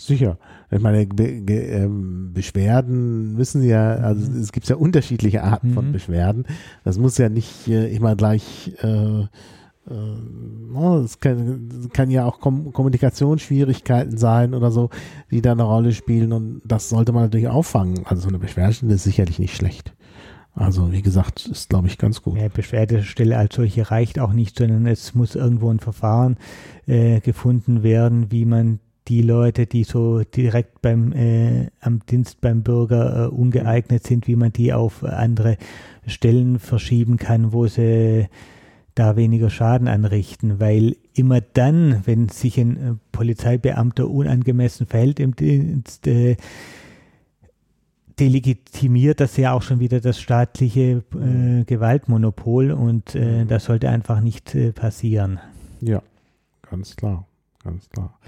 Sicher. 0.01 0.39
Ich 0.71 0.81
meine, 0.81 1.07
Be 1.07 1.41
Be 1.43 1.55
ähm, 1.55 2.33
Beschwerden 2.33 3.35
müssen 3.35 3.63
ja, 3.65 3.95
also 3.97 4.31
mhm. 4.31 4.41
es 4.41 4.53
gibt 4.53 4.69
ja 4.69 4.77
unterschiedliche 4.77 5.43
Arten 5.43 5.71
mhm. 5.71 5.75
von 5.75 5.93
Beschwerden. 5.93 6.45
Das 6.85 6.99
muss 6.99 7.19
ja 7.19 7.29
nicht 7.29 7.67
äh, 7.67 7.93
immer 7.95 8.15
gleich, 8.15 8.73
äh, 8.81 9.23
äh, 9.23 11.05
es 11.05 11.19
kann, 11.19 11.89
kann, 11.93 12.11
ja 12.11 12.27
auch 12.27 12.39
Kom 12.39 12.73
Kommunikationsschwierigkeiten 12.73 14.19
sein 14.19 14.55
oder 14.55 14.71
so, 14.71 14.91
die 15.33 15.43
da 15.43 15.53
eine 15.53 15.65
Rolle 15.65 15.93
spielen 15.93 16.33
und 16.33 16.63
das 16.65 16.91
sollte 16.91 17.13
man 17.13 17.25
natürlich 17.25 17.49
auffangen. 17.49 18.07
Also 18.07 18.23
so 18.23 18.29
eine 18.29 18.39
Beschwerdestelle 18.39 18.95
ist 18.95 19.05
sicherlich 19.05 19.41
nicht 19.41 19.57
schlecht. 19.57 19.95
Also 20.55 20.93
wie 20.93 21.03
gesagt, 21.03 21.47
ist 21.47 21.71
glaube 21.71 21.89
ich 21.89 21.99
ganz 21.99 22.23
gut. 22.23 22.39
Ja, 22.39 22.49
Beschwerdestelle 22.49 23.37
als 23.37 23.57
solche 23.57 23.91
reicht 23.91 24.21
auch 24.21 24.33
nicht, 24.33 24.59
sondern 24.59 24.87
es 24.87 25.15
muss 25.15 25.35
irgendwo 25.35 25.71
ein 25.71 25.81
Verfahren 25.81 26.37
äh, 26.87 27.21
gefunden 27.21 27.83
werden, 27.83 28.31
wie 28.31 28.45
man 28.45 28.79
die 29.09 29.23
Leute, 29.23 29.67
die 29.67 29.85
so 29.85 30.23
direkt 30.23 30.83
beim 30.83 31.13
äh, 31.13 31.69
am 31.81 32.01
Dienst 32.07 32.41
beim 32.41 32.63
Bürger 32.63 33.25
äh, 33.25 33.29
ungeeignet 33.29 34.07
sind, 34.07 34.27
wie 34.27 34.37
man 34.37 34.53
die 34.53 34.73
auf 34.73 35.03
andere 35.03 35.57
Stellen 36.07 36.59
verschieben 36.59 37.17
kann, 37.17 37.53
wo 37.53 37.67
sie 37.67 38.29
da 38.95 39.17
weniger 39.17 39.49
Schaden 39.49 39.87
anrichten, 39.87 40.59
weil 40.61 40.97
immer 41.15 41.41
dann, 41.41 42.03
wenn 42.05 42.29
sich 42.29 42.59
ein 42.59 42.77
äh, 42.77 42.95
Polizeibeamter 43.13 44.09
unangemessen 44.09 44.87
verhält 44.87 45.21
im 45.21 45.37
Dienst, 45.37 46.07
äh, 46.07 46.37
delegitimiert 48.19 49.21
das 49.21 49.37
ja 49.37 49.53
auch 49.53 49.63
schon 49.63 49.79
wieder 49.79 50.01
das 50.01 50.21
staatliche 50.21 51.05
äh, 51.15 51.65
Gewaltmonopol 51.65 52.73
und 52.73 53.15
äh, 53.15 53.45
das 53.47 53.67
sollte 53.67 53.89
einfach 53.89 54.21
nicht 54.21 54.55
äh, 54.55 54.73
passieren. 54.73 55.39
Ja, 55.81 56.03
ganz 56.69 56.97
klar, 56.97 57.27
ganz 57.63 57.89
klar. 57.91 58.19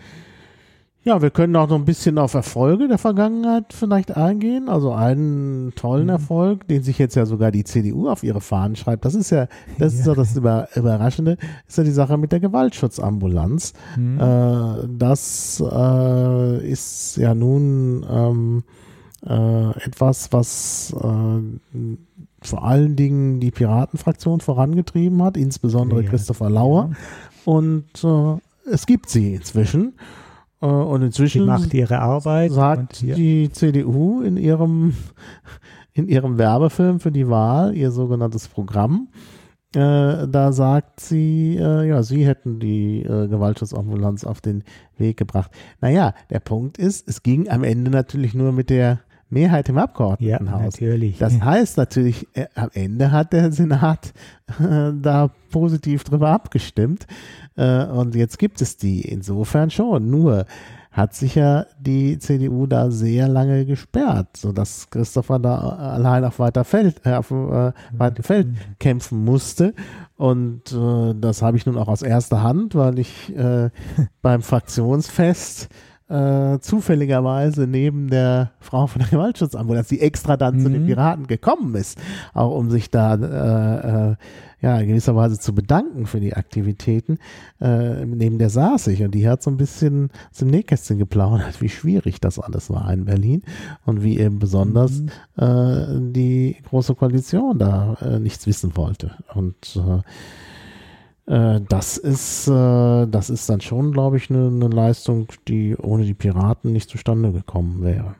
Ja, 1.03 1.23
wir 1.23 1.31
können 1.31 1.57
auch 1.57 1.69
noch 1.69 1.77
ein 1.77 1.87
bisschen 1.87 2.19
auf 2.19 2.35
Erfolge 2.35 2.87
der 2.87 2.99
Vergangenheit 2.99 3.73
vielleicht 3.73 4.17
eingehen. 4.17 4.69
Also 4.69 4.93
einen 4.93 5.73
tollen 5.75 6.05
mhm. 6.05 6.11
Erfolg, 6.11 6.69
den 6.69 6.83
sich 6.83 6.99
jetzt 6.99 7.15
ja 7.15 7.25
sogar 7.25 7.51
die 7.51 7.65
CDU 7.65 8.11
auf 8.11 8.23
ihre 8.23 8.43
Fahnen 8.43 8.77
schreibt. 8.77 9.07
Das 9.07 9.15
ist 9.15 9.31
ja, 9.31 9.49
das 9.79 9.95
ja. 9.95 10.01
ist 10.01 10.07
doch 10.07 10.15
das 10.15 10.37
Über 10.37 10.69
Überraschende, 10.75 11.39
ist 11.67 11.79
ja 11.79 11.85
die 11.85 11.91
Sache 11.91 12.19
mit 12.19 12.33
der 12.33 12.41
Gewaltschutzambulanz. 12.41 13.73
Mhm. 13.97 14.21
Äh, 14.21 14.89
das 14.99 15.63
äh, 15.67 16.71
ist 16.71 17.17
ja 17.17 17.35
nun 17.35 18.05
ähm, 18.11 18.65
äh, 19.27 19.71
etwas, 19.87 20.31
was 20.35 20.95
äh, 21.01 21.97
vor 22.43 22.65
allen 22.65 22.97
Dingen 22.97 23.41
die 23.41 23.51
Piratenfraktion 23.51 24.41
vorangetrieben 24.41 25.23
hat, 25.23 25.39
insbesondere 25.39 26.03
ja. 26.03 26.11
Christopher 26.11 26.51
Lauer. 26.51 26.91
Und 27.47 28.05
äh, 28.05 28.71
es 28.71 28.85
gibt 28.85 29.09
sie 29.09 29.35
inzwischen. 29.35 29.95
Äh, 30.61 30.67
und 30.67 31.03
inzwischen 31.03 31.43
Sie 31.43 31.47
macht 31.47 31.75
ihre 31.75 31.99
Arbeit. 31.99 32.53
Sagt 32.53 33.03
die 33.03 33.51
CDU 33.51 34.23
in 34.23 34.37
ihrem, 34.37 34.95
in 35.93 36.09
ihrem 36.09 36.39
Werbefilm 36.39 37.01
für 37.01 37.13
die 37.13 37.29
Wahl, 37.29 37.77
ihr 37.77 37.91
sogenanntes 37.91 38.49
Programm, 38.49 39.09
äh, 39.75 40.27
da 40.27 40.51
sagt 40.53 40.99
sie, 40.99 41.57
äh, 41.57 41.89
ja, 41.89 42.03
sie 42.03 42.27
hätten 42.27 42.59
die 42.59 43.03
äh, 43.03 43.29
Gewaltschutzambulanz 43.29 44.25
auf 44.25 44.41
den 44.41 44.65
Weg 44.97 45.17
gebracht. 45.17 45.53
Naja, 45.81 46.13
der 46.29 46.41
Punkt 46.41 46.77
ist, 46.77 47.09
es 47.09 47.23
ging 47.23 47.49
am 47.49 47.63
Ende 47.63 47.91
natürlich 47.91 48.35
nur 48.35 48.51
mit 48.51 48.69
der 48.69 48.99
Mehrheit 49.31 49.69
im 49.69 49.79
Abgeordnetenhaus. 49.79 50.61
Ja, 50.61 50.87
natürlich. 50.87 51.19
Das 51.19 51.41
heißt 51.41 51.77
natürlich, 51.77 52.27
äh, 52.35 52.47
am 52.55 52.71
Ende 52.75 53.13
hat 53.13 53.33
der 53.33 53.53
Senat 53.53 54.13
äh, 54.61 54.93
da 55.01 55.31
positiv 55.51 56.05
drüber 56.05 56.31
abgestimmt. 56.31 57.07
Äh, 57.57 57.85
und 57.87 58.15
jetzt 58.15 58.39
gibt 58.39 58.61
es 58.61 58.77
die. 58.77 59.03
Insofern 59.03 59.71
schon. 59.71 60.11
Nur 60.11 60.47
hat 60.91 61.15
sich 61.15 61.37
ja 61.37 61.67
die 61.79 62.19
CDU 62.19 62.67
da 62.67 62.91
sehr 62.91 63.29
lange 63.29 63.65
gesperrt, 63.65 64.37
sodass 64.37 64.91
Christopher 64.91 65.39
da 65.39 65.57
allein 65.59 66.25
auf 66.25 66.41
weiter 66.41 66.65
Feld, 66.65 67.01
äh, 67.07 67.15
auf 67.15 67.31
äh, 67.31 67.73
weitem 67.93 68.25
Feld 68.25 68.49
kämpfen 68.81 69.25
musste. 69.25 69.73
Und 70.17 70.73
äh, 70.73 71.15
das 71.15 71.43
habe 71.43 71.57
ich 71.57 71.65
nun 71.65 71.79
auch 71.79 71.89
aus 71.89 72.03
erster 72.03 72.43
Hand, 72.43 72.75
weil 72.75 72.99
ich 72.99 73.35
äh, 73.37 73.71
beim 74.21 74.43
Fraktionsfest 74.43 75.69
äh, 76.11 76.59
zufälligerweise 76.59 77.69
neben 77.69 78.11
der 78.11 78.51
Frau 78.59 78.89
von 78.89 79.01
der 79.01 79.09
Gewaltschutzambulanz, 79.11 79.89
die 79.89 80.01
extra 80.01 80.37
dann 80.37 80.57
mhm. 80.57 80.63
zu 80.63 80.69
den 80.71 80.83
mhm. 80.83 80.87
Piraten 80.87 81.27
gekommen 81.29 81.75
ist, 81.77 81.99
auch 82.35 82.57
um 82.57 82.69
sich 82.69 82.91
da 82.91 83.15
äh, 83.15 84.11
äh, 84.11 84.17
ja 84.61 84.79
in 84.79 84.89
gewisser 84.89 85.15
Weise 85.15 85.39
zu 85.39 85.55
bedanken 85.55 86.07
für 86.07 86.19
die 86.19 86.35
Aktivitäten. 86.35 87.19
Äh, 87.61 88.05
neben 88.05 88.39
der 88.39 88.51
saß 88.51 88.89
ich 88.89 89.03
und 89.03 89.13
die 89.15 89.29
hat 89.29 89.43
so 89.43 89.51
ein 89.51 89.57
bisschen 89.57 90.11
zum 90.33 90.49
Nähkästchen 90.49 90.99
geplaudert, 90.99 91.61
wie 91.61 91.69
schwierig 91.69 92.21
das 92.21 92.41
alles 92.41 92.71
war 92.71 92.93
in 92.93 93.05
Berlin 93.05 93.43
und 93.87 94.03
wie 94.03 94.19
eben 94.19 94.41
besonders 94.41 95.01
mhm. 95.01 95.11
äh, 95.37 96.13
die 96.13 96.57
Große 96.69 96.97
Koalition 96.97 97.59
da 97.59 97.97
äh, 98.01 98.19
nichts 98.19 98.49
wissen 98.49 98.77
wollte. 98.77 99.13
Und 99.33 99.77
äh, 99.77 100.01
äh, 101.31 101.61
das 101.69 101.97
ist, 101.97 102.49
äh, 102.49 103.07
das 103.07 103.31
ist 103.31 103.49
dann 103.49 103.61
schon, 103.61 103.93
glaube 103.93 104.17
ich, 104.17 104.31
eine 104.31 104.51
ne 104.51 104.67
Leistung, 104.67 105.29
die 105.47 105.77
ohne 105.77 106.05
die 106.05 106.15
Piraten 106.15 106.73
nicht 106.73 106.91
zustande 106.91 107.31
gekommen 107.31 107.83
wäre. 107.83 108.17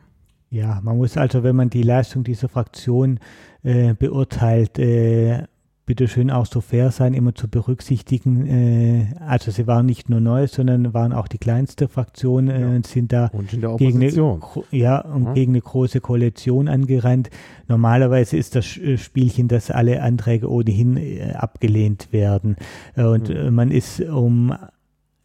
Ja, 0.49 0.79
man 0.81 0.97
muss 0.97 1.17
also, 1.17 1.43
wenn 1.43 1.57
man 1.57 1.69
die 1.69 1.83
Leistung 1.83 2.23
dieser 2.23 2.47
Fraktion 2.47 3.19
äh, 3.63 3.93
beurteilt, 3.93 4.79
äh, 4.79 5.43
bitte 5.91 6.07
schön 6.07 6.31
auch 6.31 6.45
so 6.45 6.61
fair 6.61 6.89
sein, 6.89 7.13
immer 7.13 7.35
zu 7.35 7.49
berücksichtigen. 7.49 8.47
Äh, 8.47 9.07
also 9.27 9.51
sie 9.51 9.67
waren 9.67 9.85
nicht 9.85 10.09
nur 10.09 10.21
neu, 10.21 10.47
sondern 10.47 10.93
waren 10.93 11.11
auch 11.11 11.27
die 11.27 11.37
kleinste 11.37 11.89
Fraktion 11.89 12.47
äh, 12.47 12.63
und 12.63 12.87
sind 12.87 13.11
da 13.11 13.29
gegen 13.75 13.97
eine, 13.97 14.39
ja, 14.71 15.01
und 15.01 15.25
ja. 15.25 15.33
gegen 15.33 15.51
eine 15.51 15.59
große 15.59 15.99
Koalition 15.99 16.69
angerannt. 16.69 17.29
Normalerweise 17.67 18.37
ist 18.37 18.55
das 18.55 18.65
Spielchen, 18.65 19.49
dass 19.49 19.69
alle 19.69 20.01
Anträge 20.01 20.49
ohnehin 20.49 20.95
äh, 20.95 21.33
abgelehnt 21.33 22.13
werden. 22.13 22.55
Und 22.95 23.27
mhm. 23.27 23.53
man 23.53 23.69
ist 23.69 23.99
um 23.99 24.55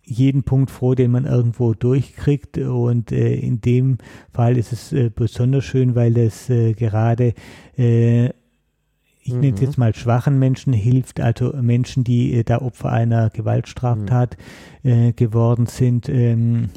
jeden 0.02 0.42
Punkt 0.42 0.72
froh, 0.72 0.96
den 0.96 1.12
man 1.12 1.26
irgendwo 1.26 1.74
durchkriegt. 1.74 2.58
Und 2.58 3.12
äh, 3.12 3.36
in 3.36 3.60
dem 3.60 3.98
Fall 4.32 4.58
ist 4.58 4.72
es 4.72 4.92
äh, 4.92 5.10
besonders 5.14 5.64
schön, 5.64 5.94
weil 5.94 6.12
das 6.12 6.50
äh, 6.50 6.72
gerade 6.72 7.34
ich 9.26 9.34
mhm. 9.34 9.40
nenne 9.40 9.54
es 9.54 9.60
jetzt 9.60 9.78
mal 9.78 9.94
schwachen 9.94 10.38
Menschen 10.38 10.72
hilft, 10.72 11.20
also 11.20 11.52
Menschen, 11.60 12.04
die 12.04 12.32
äh, 12.32 12.44
da 12.44 12.58
Opfer 12.58 12.92
einer 12.92 13.30
Gewaltstraftat 13.30 14.36
mhm. 14.82 14.90
äh, 14.90 15.12
geworden 15.12 15.66
sind. 15.66 16.08
Ähm, 16.08 16.70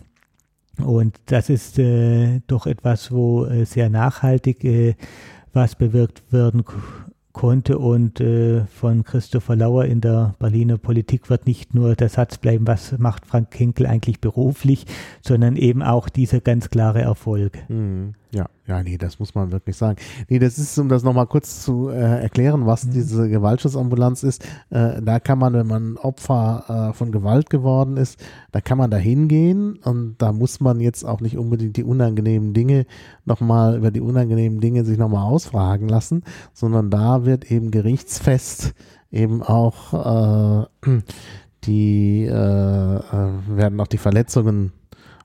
und 0.84 1.20
das 1.28 1.50
ist 1.50 1.78
äh, 1.78 2.42
doch 2.48 2.66
etwas, 2.66 3.12
wo 3.12 3.46
äh, 3.46 3.66
sehr 3.66 3.90
nachhaltig 3.90 4.64
äh, 4.64 4.96
was 5.54 5.76
bewirkt 5.76 6.24
werden 6.32 6.64
konnte. 7.34 7.78
Und 7.78 8.20
äh, 8.20 8.66
von 8.66 9.04
Christopher 9.04 9.56
Lauer 9.56 9.86
in 9.86 10.02
der 10.02 10.36
Berliner 10.40 10.78
Politik 10.78 11.30
wird 11.30 11.46
nicht 11.46 11.76
nur 11.76 11.96
der 11.96 12.10
Satz 12.10 12.38
bleiben, 12.38 12.66
was 12.66 12.98
macht 12.98 13.26
Frank 13.26 13.48
Henkel 13.58 13.86
eigentlich 13.86 14.22
beruflich, 14.22 14.86
sondern 15.22 15.56
eben 15.56 15.84
auch 15.84 16.10
dieser 16.10 16.40
ganz 16.40 16.70
klare 16.70 17.02
Erfolg. 17.02 17.58
Mhm. 17.70 18.16
Ja, 18.32 18.46
ja, 18.68 18.84
nee, 18.84 18.98
das 18.98 19.18
muss 19.18 19.34
man 19.34 19.52
wirklich 19.52 19.76
sagen. 19.76 19.98
Nee, 20.28 20.38
das 20.38 20.60
ist, 20.60 20.78
um 20.78 20.88
das 20.88 21.02
nochmal 21.02 21.26
kurz 21.26 21.64
zu 21.64 21.90
äh, 21.90 22.22
erklären, 22.22 22.68
was 22.68 22.86
mhm. 22.86 22.92
diese 22.92 23.28
Gewaltschutzambulanz 23.28 24.22
ist. 24.22 24.46
Äh, 24.70 25.02
da 25.02 25.20
kann 25.20 25.40
man, 25.40 25.54
wenn 25.54 25.66
man 25.66 25.98
Opfer 25.98 26.92
äh, 26.92 26.94
von 26.94 27.12
Gewalt 27.12 27.50
geworden 27.50 27.98
ist, 27.98 28.24
da 28.52 28.62
kann 28.62 28.78
man 28.78 28.92
da 28.92 28.98
hingehen 28.98 29.80
und 29.84 30.16
da 30.20 30.32
muss 30.32 30.60
man 30.60 30.80
jetzt 30.80 31.04
auch 31.06 31.22
nicht 31.22 31.40
unbedingt 31.40 31.78
die 31.78 31.84
unangenehmen 31.84 32.54
Dinge 32.54 32.86
nochmal, 33.26 33.78
über 33.78 33.90
die 33.90 34.02
unangenehmen 34.02 34.60
Dinge 34.60 34.86
sich 34.86 35.00
nochmal 35.00 35.26
ausfragen 35.26 35.90
lassen, 35.90 36.24
sondern 36.54 36.92
da 36.92 37.26
wird 37.26 37.50
eben 37.52 37.72
gerichtsfest 37.72 38.76
eben 39.12 39.42
auch 39.42 40.66
äh, 40.66 40.68
die, 41.64 42.26
äh, 42.26 42.32
äh, 42.32 43.32
werden 43.48 43.80
auch 43.80 43.88
die 43.88 43.98
Verletzungen 43.98 44.74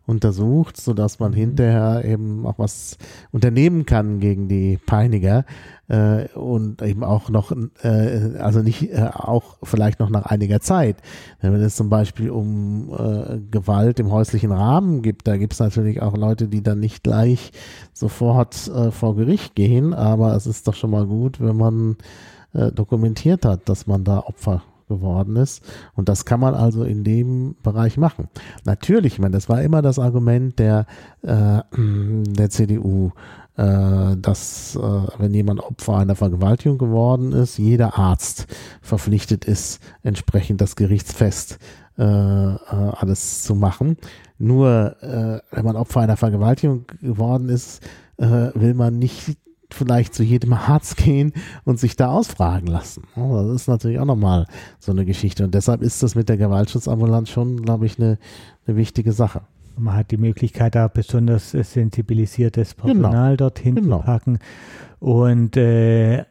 untersucht, 0.07 0.77
sodass 0.77 1.19
man 1.19 1.33
mhm. 1.33 1.37
hinterher 1.37 2.05
eben 2.05 2.47
auch 2.47 2.59
was 2.59 2.99
unternehmen 3.33 3.87
kann 3.87 4.21
gegen 4.21 4.49
die 4.49 4.79
Peiniger 4.85 5.45
äh, 5.89 6.29
und 6.35 6.83
eben 6.83 7.03
auch 7.05 7.31
noch, 7.31 7.53
äh, 7.83 8.37
also 8.39 8.61
nicht 8.61 8.91
äh, 8.91 9.11
auch 9.13 9.57
vielleicht 9.63 10.01
noch 10.01 10.11
nach 10.11 10.27
einiger 10.27 10.61
Zeit. 10.61 10.97
Wenn 11.41 11.55
es 11.55 11.77
zum 11.77 11.89
Beispiel 11.89 12.31
um 12.31 12.93
äh, 12.93 13.39
Gewalt 13.51 13.99
im 13.99 14.11
häuslichen 14.11 14.53
Rahmen 14.53 15.03
gibt, 15.03 15.27
da 15.27 15.37
gibt 15.37 15.55
es 15.55 15.61
natürlich 15.61 16.03
auch 16.03 16.17
Leute, 16.17 16.49
die 16.49 16.63
dann 16.63 16.81
nicht 16.81 17.03
gleich 17.03 17.53
sofort 17.93 18.69
äh, 18.69 18.91
vor 18.91 19.17
Gericht 19.17 19.55
gehen, 19.55 19.95
aber 19.95 20.35
es 20.37 20.47
ist 20.47 20.69
doch 20.69 20.75
schon 20.75 20.91
mal 20.91 21.07
gut, 21.07 21.41
wenn 21.41 21.57
man 21.57 21.97
äh, 22.53 22.71
dokumentiert 22.73 23.45
hat, 23.45 23.69
dass 23.69 23.87
man 23.87 24.05
da 24.05 24.19
Opfer 24.19 24.63
geworden 24.89 25.37
ist. 25.37 25.63
Und 25.95 26.09
das 26.09 26.25
kann 26.25 26.41
man 26.41 26.55
also 26.55 26.85
in 26.85 27.05
dem 27.05 27.57
Bereich 27.63 27.97
machen. 27.97 28.29
Natürlich, 28.65 29.15
ich 29.15 29.19
meine, 29.19 29.33
das 29.33 29.49
war 29.49 29.63
immer 29.63 29.83
das 29.83 29.99
Argument 29.99 30.59
der, 30.59 30.87
äh, 31.23 31.61
der 31.73 32.51
CDU, 32.51 33.13
äh, 33.57 34.17
dass 34.17 34.77
äh, 34.77 34.81
wenn 35.19 35.33
jemand 35.35 35.61
Opfer 35.61 35.99
einer 35.99 36.17
Vergewaltigung 36.17 36.79
geworden 36.79 37.33
ist, 37.33 37.59
jeder 37.59 37.99
Arzt 37.99 38.47
verpflichtet 38.83 39.45
ist, 39.45 39.81
entsprechend 40.03 40.61
das 40.61 40.77
Gerichtsfest 40.77 41.59
äh, 41.97 42.03
äh 42.03 42.57
alles 42.67 43.43
zu 43.45 43.55
machen. 43.55 43.97
Nur 44.39 44.97
äh, 45.01 45.41
wenn 45.55 45.65
man 45.65 45.77
Opfer 45.77 46.01
einer 46.01 46.17
Vergewaltigung 46.17 46.87
geworden 47.01 47.49
ist, 47.49 47.83
äh, 48.17 48.51
will 48.55 48.75
man 48.75 48.99
nicht 48.99 49.39
vielleicht 49.75 50.15
zu 50.15 50.23
jedem 50.23 50.53
Arzt 50.53 50.97
gehen 50.97 51.33
und 51.65 51.79
sich 51.79 51.97
da 51.97 52.09
ausfragen 52.09 52.69
lassen. 52.69 53.05
Das 53.17 53.47
ist 53.51 53.69
natürlich 53.69 53.99
auch 53.99 54.05
nochmal 54.05 54.47
so 54.79 54.93
eine 54.93 55.05
Geschichte. 55.05 55.45
Und 55.45 55.55
deshalb 55.55 55.83
ist 55.83 56.03
das 56.03 56.15
mit 56.15 56.29
der 56.29 56.37
Gewaltschutzambulanz 56.37 57.31
schon, 57.31 57.63
glaube 57.63 57.87
ich, 57.87 57.99
eine, 57.99 58.19
eine 58.67 58.77
wichtige 58.77 59.13
Sache. 59.13 59.43
Man 59.77 59.95
hat 59.95 60.11
die 60.13 60.17
Möglichkeit, 60.17 60.77
da 60.77 60.89
besonders 60.89 61.51
sensibilisiertes 61.51 62.75
Personal 62.75 63.31
genau. 63.33 63.37
dorthin 63.37 63.75
genau. 63.75 63.99
zu 63.99 64.05
packen. 64.05 64.39
Und 65.01 65.57
äh, 65.57 66.25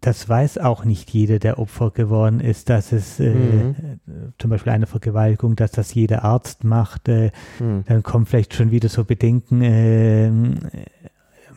das 0.00 0.28
weiß 0.28 0.58
auch 0.58 0.84
nicht 0.84 1.10
jeder, 1.10 1.38
der 1.38 1.58
Opfer 1.58 1.90
geworden 1.90 2.40
ist, 2.40 2.70
dass 2.70 2.92
es 2.92 3.20
äh, 3.20 3.34
mhm. 3.34 3.74
zum 4.38 4.50
Beispiel 4.50 4.72
eine 4.72 4.86
Vergewaltigung, 4.86 5.56
dass 5.56 5.72
das 5.72 5.92
jeder 5.92 6.24
Arzt 6.24 6.64
macht. 6.64 7.08
Äh, 7.08 7.30
mhm. 7.58 7.84
Dann 7.86 8.02
kommen 8.02 8.24
vielleicht 8.24 8.54
schon 8.54 8.70
wieder 8.70 8.88
so 8.88 9.04
Bedenken, 9.04 9.60
äh, 9.62 10.30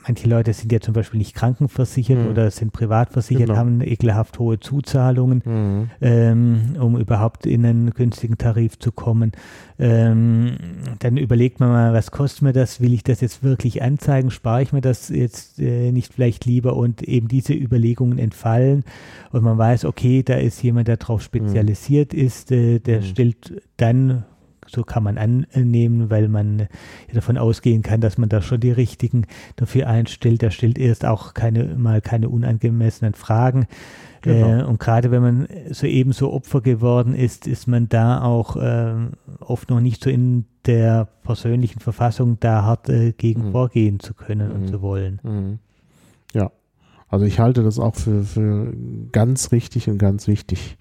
manche 0.06 0.28
Leute 0.28 0.54
sind 0.54 0.72
ja 0.72 0.80
zum 0.80 0.94
Beispiel 0.94 1.18
nicht 1.18 1.36
krankenversichert 1.36 2.20
mhm. 2.20 2.28
oder 2.28 2.52
sind 2.52 2.74
privatversichert, 2.74 3.48
genau. 3.48 3.58
haben 3.58 3.82
ekelhaft 3.82 4.40
hohe 4.40 4.60
Zuzahlungen, 4.60 5.42
mhm. 5.46 5.90
ähm, 6.02 6.76
um 6.80 6.98
überhaupt 6.98 7.46
in 7.46 7.66
einen 7.66 7.92
günstigen 7.92 8.38
Tarif 8.38 8.78
zu 8.80 8.92
kommen. 8.92 9.32
Ähm, 9.80 10.58
dann 11.00 11.18
überlegt 11.18 11.60
man 11.60 11.70
mal, 11.70 11.94
was 11.94 12.12
kostet 12.12 12.44
mir 12.44 12.54
das? 12.54 12.82
Will 12.82 12.94
ich 12.94 13.04
das 13.04 13.22
jetzt 13.22 13.44
wirklich 13.44 13.82
anzeigen? 13.82 14.32
Spare 14.32 14.62
ich 14.62 14.74
mir 14.74 14.82
das 14.82 15.10
jetzt 15.10 15.60
äh, 15.60 15.92
nicht 15.92 16.14
vielleicht 16.14 16.46
lieber? 16.46 16.76
Und 16.76 17.02
eben 17.04 17.28
diese 17.28 17.54
Überlegungen 17.54 18.20
entfallen 18.20 18.84
und 19.32 19.44
man 19.44 19.58
weiß, 19.58 19.86
okay, 19.86 20.24
da 20.24 20.36
ist 20.36 20.62
jemand, 20.64 20.88
der 20.88 20.98
darauf 20.98 21.22
spezialisiert 21.22 22.14
mhm. 22.14 22.20
ist, 22.20 22.52
äh, 22.52 22.80
der 22.80 23.02
mhm. 23.02 23.06
stellt 23.06 23.62
dann 23.78 24.24
so 24.74 24.84
kann 24.84 25.04
man 25.04 25.18
annehmen, 25.18 26.10
weil 26.10 26.28
man 26.28 26.68
davon 27.14 27.38
ausgehen 27.38 27.82
kann, 27.82 28.02
dass 28.02 28.18
man 28.18 28.30
da 28.30 28.41
schon 28.41 28.60
die 28.60 28.72
richtigen 28.72 29.26
dafür 29.56 29.88
einstellt. 29.88 30.41
Der 30.41 30.52
stellt 30.52 30.78
erst 30.78 31.06
auch 31.06 31.34
keine, 31.34 31.76
mal 31.76 32.02
keine 32.02 32.30
unangemessenen 32.30 33.14
Fragen. 33.14 33.68
Genau. 34.22 34.62
Äh, 34.62 34.64
und 34.64 34.80
gerade 34.80 35.12
wenn 35.12 35.22
man 35.22 35.48
soeben 35.72 36.14
so 36.14 36.32
Opfer 36.32 36.62
geworden 36.62 37.14
ist, 37.14 37.45
ist 37.45 37.68
man 37.68 37.90
da 37.90 38.22
auch 38.22 38.56
äh, 38.56 38.94
oft 39.40 39.70
noch 39.70 39.82
nicht 39.82 40.04
so 40.04 40.10
in 40.10 40.45
der 40.66 41.08
persönlichen 41.24 41.80
Verfassung, 41.80 42.38
da 42.40 42.64
hart 42.64 42.90
äh, 42.90 43.12
gegen 43.12 43.48
mhm. 43.48 43.52
vorgehen 43.52 44.00
zu 44.00 44.14
können 44.14 44.50
mhm. 44.50 44.56
und 44.56 44.68
zu 44.68 44.82
wollen. 44.82 45.20
Mhm. 45.24 45.60
Ja, 46.34 46.52
also 47.10 47.26
ich 47.26 47.40
halte 47.40 47.64
das 47.64 47.80
auch 47.80 47.95
für, 47.95 48.24
für 48.24 48.74
ganz 49.12 49.52
richtig 49.52 49.90
und 49.90 49.98
ganz 49.98 50.28
wichtig. 50.28 50.78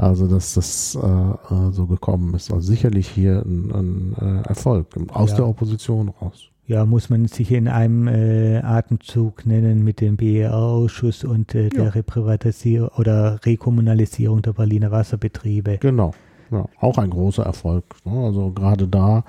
Also, 0.00 0.26
dass 0.26 0.54
das 0.54 0.94
äh, 0.94 1.06
äh, 1.06 1.72
so 1.72 1.86
gekommen 1.86 2.32
ist. 2.32 2.50
Also 2.50 2.66
sicherlich 2.66 3.06
hier 3.06 3.44
ein, 3.44 3.70
ein 3.70 4.42
äh, 4.44 4.48
Erfolg 4.48 4.86
aus 5.12 5.30
ja. 5.30 5.36
der 5.36 5.46
Opposition 5.46 6.08
raus. 6.08 6.48
Ja, 6.66 6.86
muss 6.86 7.10
man 7.10 7.26
sich 7.26 7.52
in 7.52 7.68
einem 7.68 8.08
äh, 8.08 8.60
Atemzug 8.60 9.44
nennen 9.44 9.84
mit 9.84 10.00
dem 10.00 10.16
BER-Ausschuss 10.16 11.24
und 11.24 11.54
äh, 11.54 11.68
der 11.68 11.84
ja. 11.84 11.90
Reprivatisierung 11.90 12.88
oder 12.96 13.44
Rekommunalisierung 13.44 14.40
der 14.40 14.54
Berliner 14.54 14.90
Wasserbetriebe. 14.90 15.76
Genau. 15.78 16.14
Ja, 16.50 16.64
auch 16.80 16.96
ein 16.96 17.10
großer 17.10 17.42
Erfolg. 17.42 17.84
Ne? 18.04 18.24
Also 18.24 18.52
gerade 18.52 18.88
da, 18.88 19.24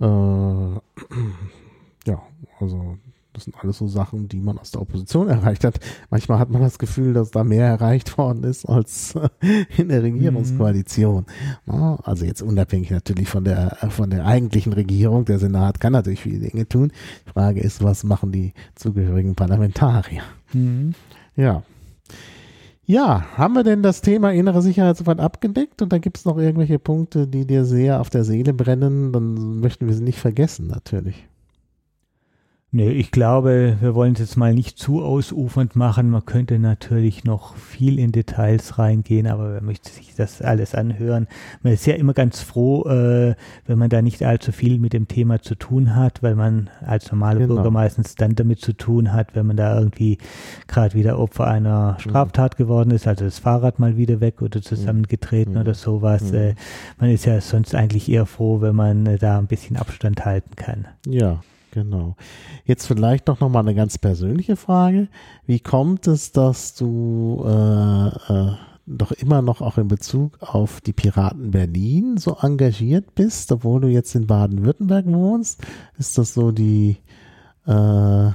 äh, 0.00 0.06
ja, 2.06 2.22
also 2.60 2.98
das 3.34 3.44
sind 3.44 3.56
alles 3.62 3.78
so 3.78 3.88
Sachen, 3.88 4.28
die 4.28 4.40
man 4.40 4.58
aus 4.58 4.70
der 4.70 4.80
Opposition 4.80 5.28
erreicht 5.28 5.64
hat. 5.64 5.78
Manchmal 6.10 6.38
hat 6.38 6.50
man 6.50 6.62
das 6.62 6.78
Gefühl, 6.78 7.12
dass 7.12 7.30
da 7.30 7.44
mehr 7.44 7.66
erreicht 7.66 8.16
worden 8.16 8.44
ist 8.44 8.64
als 8.64 9.14
in 9.76 9.88
der 9.88 10.02
Regierungskoalition. 10.02 11.26
Mhm. 11.66 11.98
Also 12.02 12.24
jetzt 12.24 12.42
unabhängig 12.42 12.90
natürlich 12.90 13.28
von 13.28 13.44
der, 13.44 13.76
von 13.90 14.10
der 14.10 14.24
eigentlichen 14.24 14.72
Regierung. 14.72 15.24
Der 15.24 15.38
Senat 15.38 15.80
kann 15.80 15.92
natürlich 15.92 16.22
viele 16.22 16.38
Dinge 16.38 16.68
tun. 16.68 16.92
Die 17.26 17.32
Frage 17.32 17.60
ist, 17.60 17.82
was 17.82 18.04
machen 18.04 18.32
die 18.32 18.54
zugehörigen 18.74 19.34
Parlamentarier? 19.34 20.22
Mhm. 20.52 20.94
Ja. 21.36 21.62
Ja, 22.86 23.24
haben 23.36 23.54
wir 23.54 23.64
denn 23.64 23.82
das 23.82 24.02
Thema 24.02 24.32
innere 24.32 24.60
Sicherheit 24.60 24.98
soweit 24.98 25.18
abgedeckt 25.18 25.80
und 25.80 25.90
da 25.90 25.98
gibt 25.98 26.18
es 26.18 26.26
noch 26.26 26.36
irgendwelche 26.36 26.78
Punkte, 26.78 27.26
die 27.26 27.46
dir 27.46 27.64
sehr 27.64 28.00
auf 28.00 28.10
der 28.10 28.24
Seele 28.24 28.52
brennen, 28.52 29.10
dann 29.10 29.60
möchten 29.60 29.86
wir 29.86 29.94
sie 29.94 30.04
nicht 30.04 30.18
vergessen 30.18 30.66
natürlich. 30.66 31.26
Nee, 32.76 32.90
ich 32.90 33.12
glaube, 33.12 33.76
wir 33.80 33.94
wollen 33.94 34.14
es 34.14 34.18
jetzt 34.18 34.36
mal 34.36 34.52
nicht 34.52 34.80
zu 34.80 35.00
ausufernd 35.00 35.76
machen. 35.76 36.10
Man 36.10 36.24
könnte 36.24 36.58
natürlich 36.58 37.22
noch 37.22 37.54
viel 37.54 38.00
in 38.00 38.10
Details 38.10 38.80
reingehen, 38.80 39.28
aber 39.28 39.52
wer 39.52 39.62
möchte 39.62 39.90
sich 39.90 40.16
das 40.16 40.42
alles 40.42 40.74
anhören? 40.74 41.28
Man 41.62 41.72
ist 41.72 41.86
ja 41.86 41.94
immer 41.94 42.14
ganz 42.14 42.40
froh, 42.40 42.82
äh, 42.88 43.36
wenn 43.66 43.78
man 43.78 43.90
da 43.90 44.02
nicht 44.02 44.24
allzu 44.24 44.50
viel 44.50 44.80
mit 44.80 44.92
dem 44.92 45.06
Thema 45.06 45.40
zu 45.40 45.54
tun 45.54 45.94
hat, 45.94 46.24
weil 46.24 46.34
man 46.34 46.68
als 46.84 47.12
normaler 47.12 47.38
genau. 47.38 47.54
Bürger 47.54 47.70
meistens 47.70 48.16
dann 48.16 48.34
damit 48.34 48.58
zu 48.58 48.72
tun 48.72 49.12
hat, 49.12 49.36
wenn 49.36 49.46
man 49.46 49.56
da 49.56 49.78
irgendwie 49.78 50.18
gerade 50.66 50.94
wieder 50.94 51.20
Opfer 51.20 51.46
einer 51.46 51.92
mhm. 51.92 52.00
Straftat 52.00 52.58
mhm. 52.58 52.64
geworden 52.64 52.90
ist, 52.90 53.06
also 53.06 53.24
das 53.24 53.38
Fahrrad 53.38 53.78
mal 53.78 53.96
wieder 53.96 54.18
weg 54.18 54.42
oder 54.42 54.60
zusammengetreten 54.62 55.54
mhm. 55.54 55.60
oder 55.60 55.74
sowas. 55.74 56.32
Mhm. 56.32 56.38
Äh, 56.38 56.54
man 56.98 57.10
ist 57.10 57.24
ja 57.24 57.40
sonst 57.40 57.72
eigentlich 57.76 58.08
eher 58.08 58.26
froh, 58.26 58.60
wenn 58.60 58.74
man 58.74 59.06
äh, 59.06 59.16
da 59.16 59.38
ein 59.38 59.46
bisschen 59.46 59.76
Abstand 59.76 60.24
halten 60.24 60.56
kann. 60.56 60.88
Ja, 61.06 61.40
Genau. 61.74 62.14
Jetzt 62.64 62.86
vielleicht 62.86 63.28
doch 63.28 63.40
nochmal 63.40 63.64
eine 63.64 63.74
ganz 63.74 63.98
persönliche 63.98 64.54
Frage. 64.54 65.08
Wie 65.44 65.58
kommt 65.58 66.06
es, 66.06 66.30
dass 66.30 66.76
du 66.76 67.42
äh, 67.44 68.08
äh, 68.08 68.52
doch 68.86 69.10
immer 69.10 69.42
noch 69.42 69.60
auch 69.60 69.76
in 69.76 69.88
Bezug 69.88 70.38
auf 70.40 70.80
die 70.80 70.92
Piraten 70.92 71.50
Berlin 71.50 72.16
so 72.16 72.36
engagiert 72.40 73.16
bist, 73.16 73.50
obwohl 73.50 73.80
du 73.80 73.88
jetzt 73.88 74.14
in 74.14 74.28
Baden-Württemberg 74.28 75.06
wohnst? 75.06 75.66
Ist 75.98 76.16
das 76.16 76.34
so 76.34 76.52
die 76.52 76.98
äh, 77.66 78.30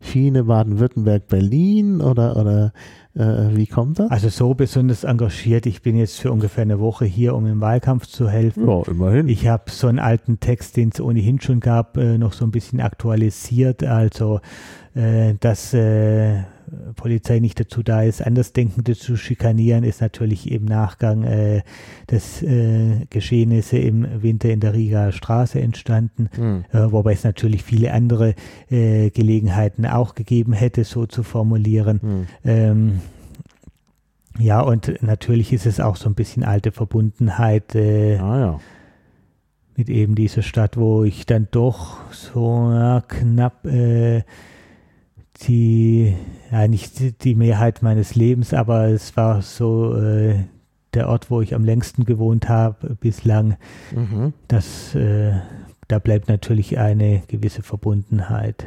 Schiene 0.00 0.44
Baden-Württemberg-Berlin 0.44 2.00
oder, 2.00 2.38
oder 2.38 2.72
wie 3.14 3.66
kommt 3.66 3.98
das? 3.98 4.10
Also 4.10 4.28
so 4.28 4.54
besonders 4.54 5.04
engagiert. 5.04 5.66
Ich 5.66 5.82
bin 5.82 5.96
jetzt 5.96 6.20
für 6.20 6.30
ungefähr 6.30 6.62
eine 6.62 6.78
Woche 6.78 7.04
hier, 7.04 7.34
um 7.34 7.46
im 7.46 7.60
Wahlkampf 7.60 8.06
zu 8.06 8.28
helfen. 8.28 8.68
Ja, 8.68 8.82
immerhin. 8.86 9.28
Ich 9.28 9.48
habe 9.48 9.64
so 9.70 9.88
einen 9.88 9.98
alten 9.98 10.38
Text, 10.38 10.76
den 10.76 10.90
es 10.90 11.00
ohnehin 11.00 11.40
schon 11.40 11.60
gab, 11.60 11.96
äh, 11.96 12.18
noch 12.18 12.32
so 12.32 12.44
ein 12.44 12.52
bisschen 12.52 12.80
aktualisiert. 12.80 13.82
Also, 13.82 14.40
äh, 14.94 15.34
dass 15.40 15.74
äh, 15.74 16.42
Polizei 16.96 17.40
nicht 17.40 17.58
dazu 17.58 17.82
da 17.82 18.02
ist, 18.02 18.24
Andersdenkende 18.24 18.96
zu 18.96 19.16
schikanieren, 19.16 19.84
ist 19.84 20.00
natürlich 20.00 20.50
im 20.50 20.64
Nachgang 20.64 21.24
äh, 21.24 21.62
des 22.10 22.42
äh, 22.42 23.06
Geschehnisse 23.10 23.78
im 23.78 24.22
Winter 24.22 24.50
in 24.50 24.60
der 24.60 24.74
Riga 24.74 25.12
Straße 25.12 25.60
entstanden, 25.60 26.28
mhm. 26.36 26.64
äh, 26.72 26.92
wobei 26.92 27.12
es 27.12 27.24
natürlich 27.24 27.62
viele 27.62 27.92
andere 27.92 28.34
äh, 28.70 29.10
Gelegenheiten 29.10 29.86
auch 29.86 30.14
gegeben 30.14 30.52
hätte, 30.52 30.84
so 30.84 31.06
zu 31.06 31.22
formulieren. 31.22 32.00
Mhm. 32.02 32.26
Ähm, 32.44 33.00
ja, 34.38 34.60
und 34.60 35.02
natürlich 35.02 35.52
ist 35.52 35.66
es 35.66 35.80
auch 35.80 35.96
so 35.96 36.08
ein 36.08 36.14
bisschen 36.14 36.44
alte 36.44 36.72
Verbundenheit 36.72 37.74
äh, 37.74 38.16
ah, 38.18 38.38
ja. 38.38 38.60
mit 39.76 39.88
eben 39.88 40.14
dieser 40.14 40.42
Stadt, 40.42 40.76
wo 40.76 41.04
ich 41.04 41.26
dann 41.26 41.48
doch 41.50 42.12
so 42.12 42.70
ja, 42.72 43.02
knapp 43.06 43.66
äh, 43.66 44.22
die, 45.42 46.14
ja, 46.50 46.68
nicht 46.68 47.24
die 47.24 47.34
Mehrheit 47.34 47.82
meines 47.82 48.14
Lebens, 48.14 48.52
aber 48.54 48.88
es 48.88 49.16
war 49.16 49.42
so 49.42 49.96
äh, 49.96 50.44
der 50.94 51.08
Ort, 51.08 51.30
wo 51.30 51.40
ich 51.40 51.54
am 51.54 51.64
längsten 51.64 52.04
gewohnt 52.04 52.48
habe 52.48 52.96
bislang. 52.96 53.56
Mhm. 53.94 54.32
Das, 54.48 54.94
äh, 54.94 55.32
da 55.88 55.98
bleibt 55.98 56.28
natürlich 56.28 56.78
eine 56.78 57.22
gewisse 57.28 57.62
Verbundenheit. 57.62 58.66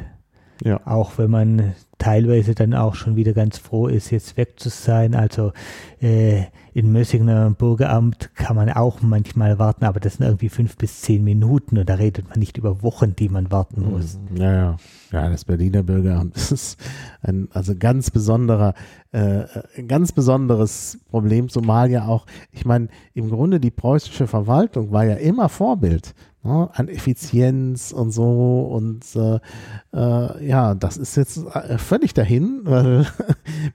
Ja. 0.62 0.80
Auch 0.86 1.18
wenn 1.18 1.30
man 1.30 1.74
teilweise 1.98 2.54
dann 2.54 2.74
auch 2.74 2.94
schon 2.94 3.16
wieder 3.16 3.32
ganz 3.32 3.58
froh 3.58 3.88
ist, 3.88 4.10
jetzt 4.10 4.36
weg 4.36 4.58
zu 4.58 4.68
sein. 4.68 5.14
Also 5.14 5.52
äh, 6.00 6.44
in 6.72 6.90
Mössinger 6.90 7.50
Bürgeramt 7.50 8.30
kann 8.34 8.56
man 8.56 8.68
auch 8.70 9.00
manchmal 9.00 9.58
warten, 9.58 9.84
aber 9.84 10.00
das 10.00 10.14
sind 10.14 10.26
irgendwie 10.26 10.48
fünf 10.48 10.76
bis 10.76 11.02
zehn 11.02 11.22
Minuten 11.22 11.78
und 11.78 11.88
da 11.88 11.94
redet 11.94 12.28
man 12.28 12.40
nicht 12.40 12.58
über 12.58 12.82
Wochen, 12.82 13.14
die 13.14 13.28
man 13.28 13.52
warten 13.52 13.82
mhm. 13.82 13.90
muss. 13.92 14.18
Ja, 14.34 14.52
ja. 14.52 14.76
Ja, 15.12 15.30
das 15.30 15.44
Berliner 15.44 15.84
Bürgeramt 15.84 16.36
ist 16.50 16.76
ein 17.22 17.48
also 17.52 17.74
ganz 17.78 18.10
besonderer, 18.10 18.74
äh, 19.12 19.44
ein 19.76 19.86
ganz 19.86 20.10
besonderes 20.10 20.98
Problem, 21.08 21.48
zumal 21.48 21.88
ja 21.90 22.06
auch, 22.06 22.26
ich 22.50 22.64
meine, 22.64 22.88
im 23.14 23.30
Grunde 23.30 23.60
die 23.60 23.70
preußische 23.70 24.26
Verwaltung 24.26 24.90
war 24.90 25.04
ja 25.04 25.14
immer 25.14 25.48
Vorbild 25.48 26.14
ne, 26.44 26.68
an 26.72 26.88
Effizienz 26.88 27.92
und 27.92 28.10
so. 28.12 28.68
Und 28.70 29.04
äh, 29.16 29.40
äh, 29.92 30.46
ja, 30.46 30.74
das 30.74 30.96
ist 30.96 31.16
jetzt 31.16 31.38
äh, 31.54 31.78
völlig 31.78 32.14
dahin, 32.14 32.60
weil 32.64 33.06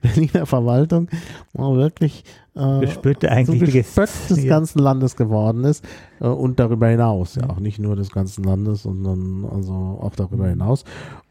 Berliner 0.00 0.46
Verwaltung 0.46 1.08
wirklich 1.52 2.24
äh, 2.54 2.80
Gespött 2.80 3.24
eigentlich 3.24 3.60
so 3.60 3.66
Gespött 3.66 4.10
des 4.30 4.46
ganzen 4.46 4.78
Landes 4.80 5.16
geworden 5.16 5.64
ist 5.64 5.84
äh, 6.20 6.26
und 6.26 6.58
darüber 6.58 6.88
hinaus, 6.88 7.36
ja 7.36 7.48
auch 7.48 7.60
nicht 7.60 7.78
nur 7.78 7.96
des 7.96 8.10
ganzen 8.10 8.44
Landes, 8.44 8.82
sondern 8.82 9.44
also 9.50 9.72
auch 10.00 10.14
darüber 10.16 10.44
mhm. 10.44 10.50
hinaus. 10.50 10.84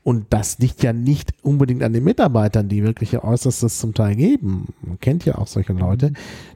Und 0.09 0.25
das 0.31 0.57
liegt 0.57 0.81
ja 0.81 0.91
nicht 0.91 1.35
unbedingt 1.43 1.83
an 1.83 1.93
den 1.93 2.03
Mitarbeitern, 2.03 2.67
die 2.67 2.81
wirklich 2.81 3.13
ihr 3.13 3.23
Äußerstes 3.23 3.77
zum 3.77 3.93
Teil 3.93 4.15
geben. 4.15 4.73
Man 4.81 4.99
kennt 4.99 5.23
ja 5.23 5.37
auch 5.37 5.45
solche 5.45 5.73
Leute, 5.73 6.13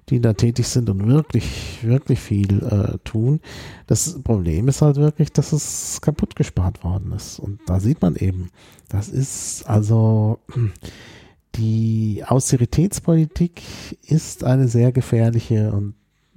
die 0.10 0.20
da 0.20 0.34
tätig 0.34 0.68
sind 0.68 0.90
und 0.90 1.06
wirklich, 1.06 1.78
wirklich 1.84 2.20
viel 2.20 2.64
äh, 2.64 2.98
tun. 3.04 3.42
Das 3.86 4.20
Problem 4.24 4.70
ist 4.70 4.82
halt 4.82 4.96
wirklich, 4.96 5.32
dass 5.34 5.54
es 5.54 6.02
kaputt 6.02 6.36
gespart 6.36 6.84
worden 6.84 7.12
ist. 7.12 7.38
Und 7.38 7.60
da 7.68 7.80
sieht 7.80 8.02
man 8.02 8.16
eben, 8.16 8.50
das 8.90 9.10
ist 9.10 9.70
also 9.70 10.40
die 11.56 12.24
Austeritätspolitik 12.26 13.62
ist 14.08 14.44
eine 14.44 14.68
sehr 14.68 14.92
gefährliche 14.92 15.72
und 15.72 15.94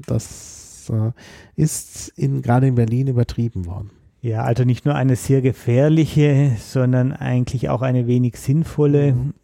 das 0.07 0.93
äh, 0.93 1.13
ist 1.59 2.09
in, 2.19 2.43
gerade 2.43 2.67
in 2.67 2.75
Berlin 2.75 3.07
übertrieben 3.07 3.65
worden. 3.65 3.96
Ja, 4.27 4.43
also 4.43 4.65
nicht 4.65 4.85
nur 4.85 4.97
eine 4.97 5.15
sehr 5.15 5.41
gefährliche, 5.41 6.57
sondern 6.59 7.13
eigentlich 7.13 7.69
auch 7.69 7.81
eine 7.81 8.09
wenig 8.09 8.39
sinnvolle, 8.39 9.13
mhm. 9.13 9.35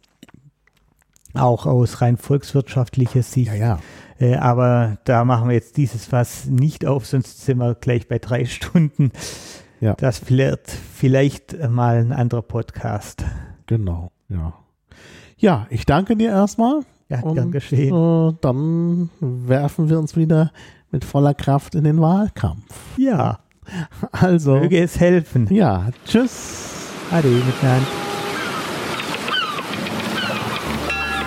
auch 1.33 1.65
aus 1.65 2.01
rein 2.01 2.17
volkswirtschaftlicher 2.17 3.23
Sicht. 3.23 3.53
Ja, 3.53 3.55
ja. 3.55 3.79
Äh, 4.19 4.35
aber 4.35 4.97
da 5.05 5.23
machen 5.23 5.47
wir 5.47 5.55
jetzt 5.55 5.77
dieses 5.77 6.07
Fass 6.07 6.47
nicht 6.47 6.85
auf, 6.85 7.05
sonst 7.05 7.45
sind 7.45 7.59
wir 7.59 7.75
gleich 7.75 8.09
bei 8.09 8.19
drei 8.19 8.43
Stunden. 8.45 9.11
Ja. 9.79 9.93
Das 9.93 10.29
wird 10.29 10.67
vielleicht 10.69 11.57
mal 11.69 11.99
ein 11.99 12.11
anderer 12.11 12.41
Podcast. 12.41 13.23
Genau, 13.67 14.11
ja. 14.27 14.53
Ja, 15.37 15.65
ich 15.69 15.85
danke 15.85 16.17
dir 16.17 16.31
erstmal. 16.31 16.81
Ja, 17.07 17.21
gern 17.21 17.51
geschehen. 17.51 17.93
Äh, 17.93 18.33
dann 18.41 19.09
werfen 19.21 19.89
wir 19.89 19.97
uns 19.97 20.17
wieder 20.17 20.51
mit 20.91 21.05
voller 21.05 21.33
Kraft 21.33 21.73
in 21.73 21.85
den 21.85 22.01
Wahlkampf. 22.01 22.97
Ja. 22.97 23.39
Also. 24.11 24.55
Möge 24.55 24.79
es 24.79 24.99
helfen. 24.99 25.47
Ja, 25.53 25.89
tschüss. 26.05 26.89
Ade 27.11 27.27
miteinander. 27.27 27.87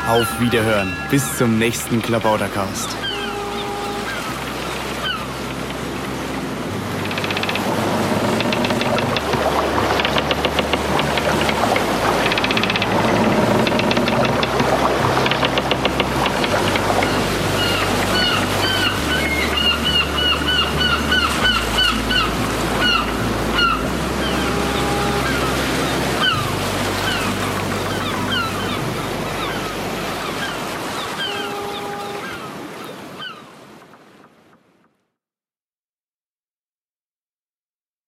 Auf 0.08 0.40
Wiederhören. 0.40 0.92
Bis 1.10 1.36
zum 1.36 1.58
nächsten 1.58 2.00
Klabautercast. 2.00 3.05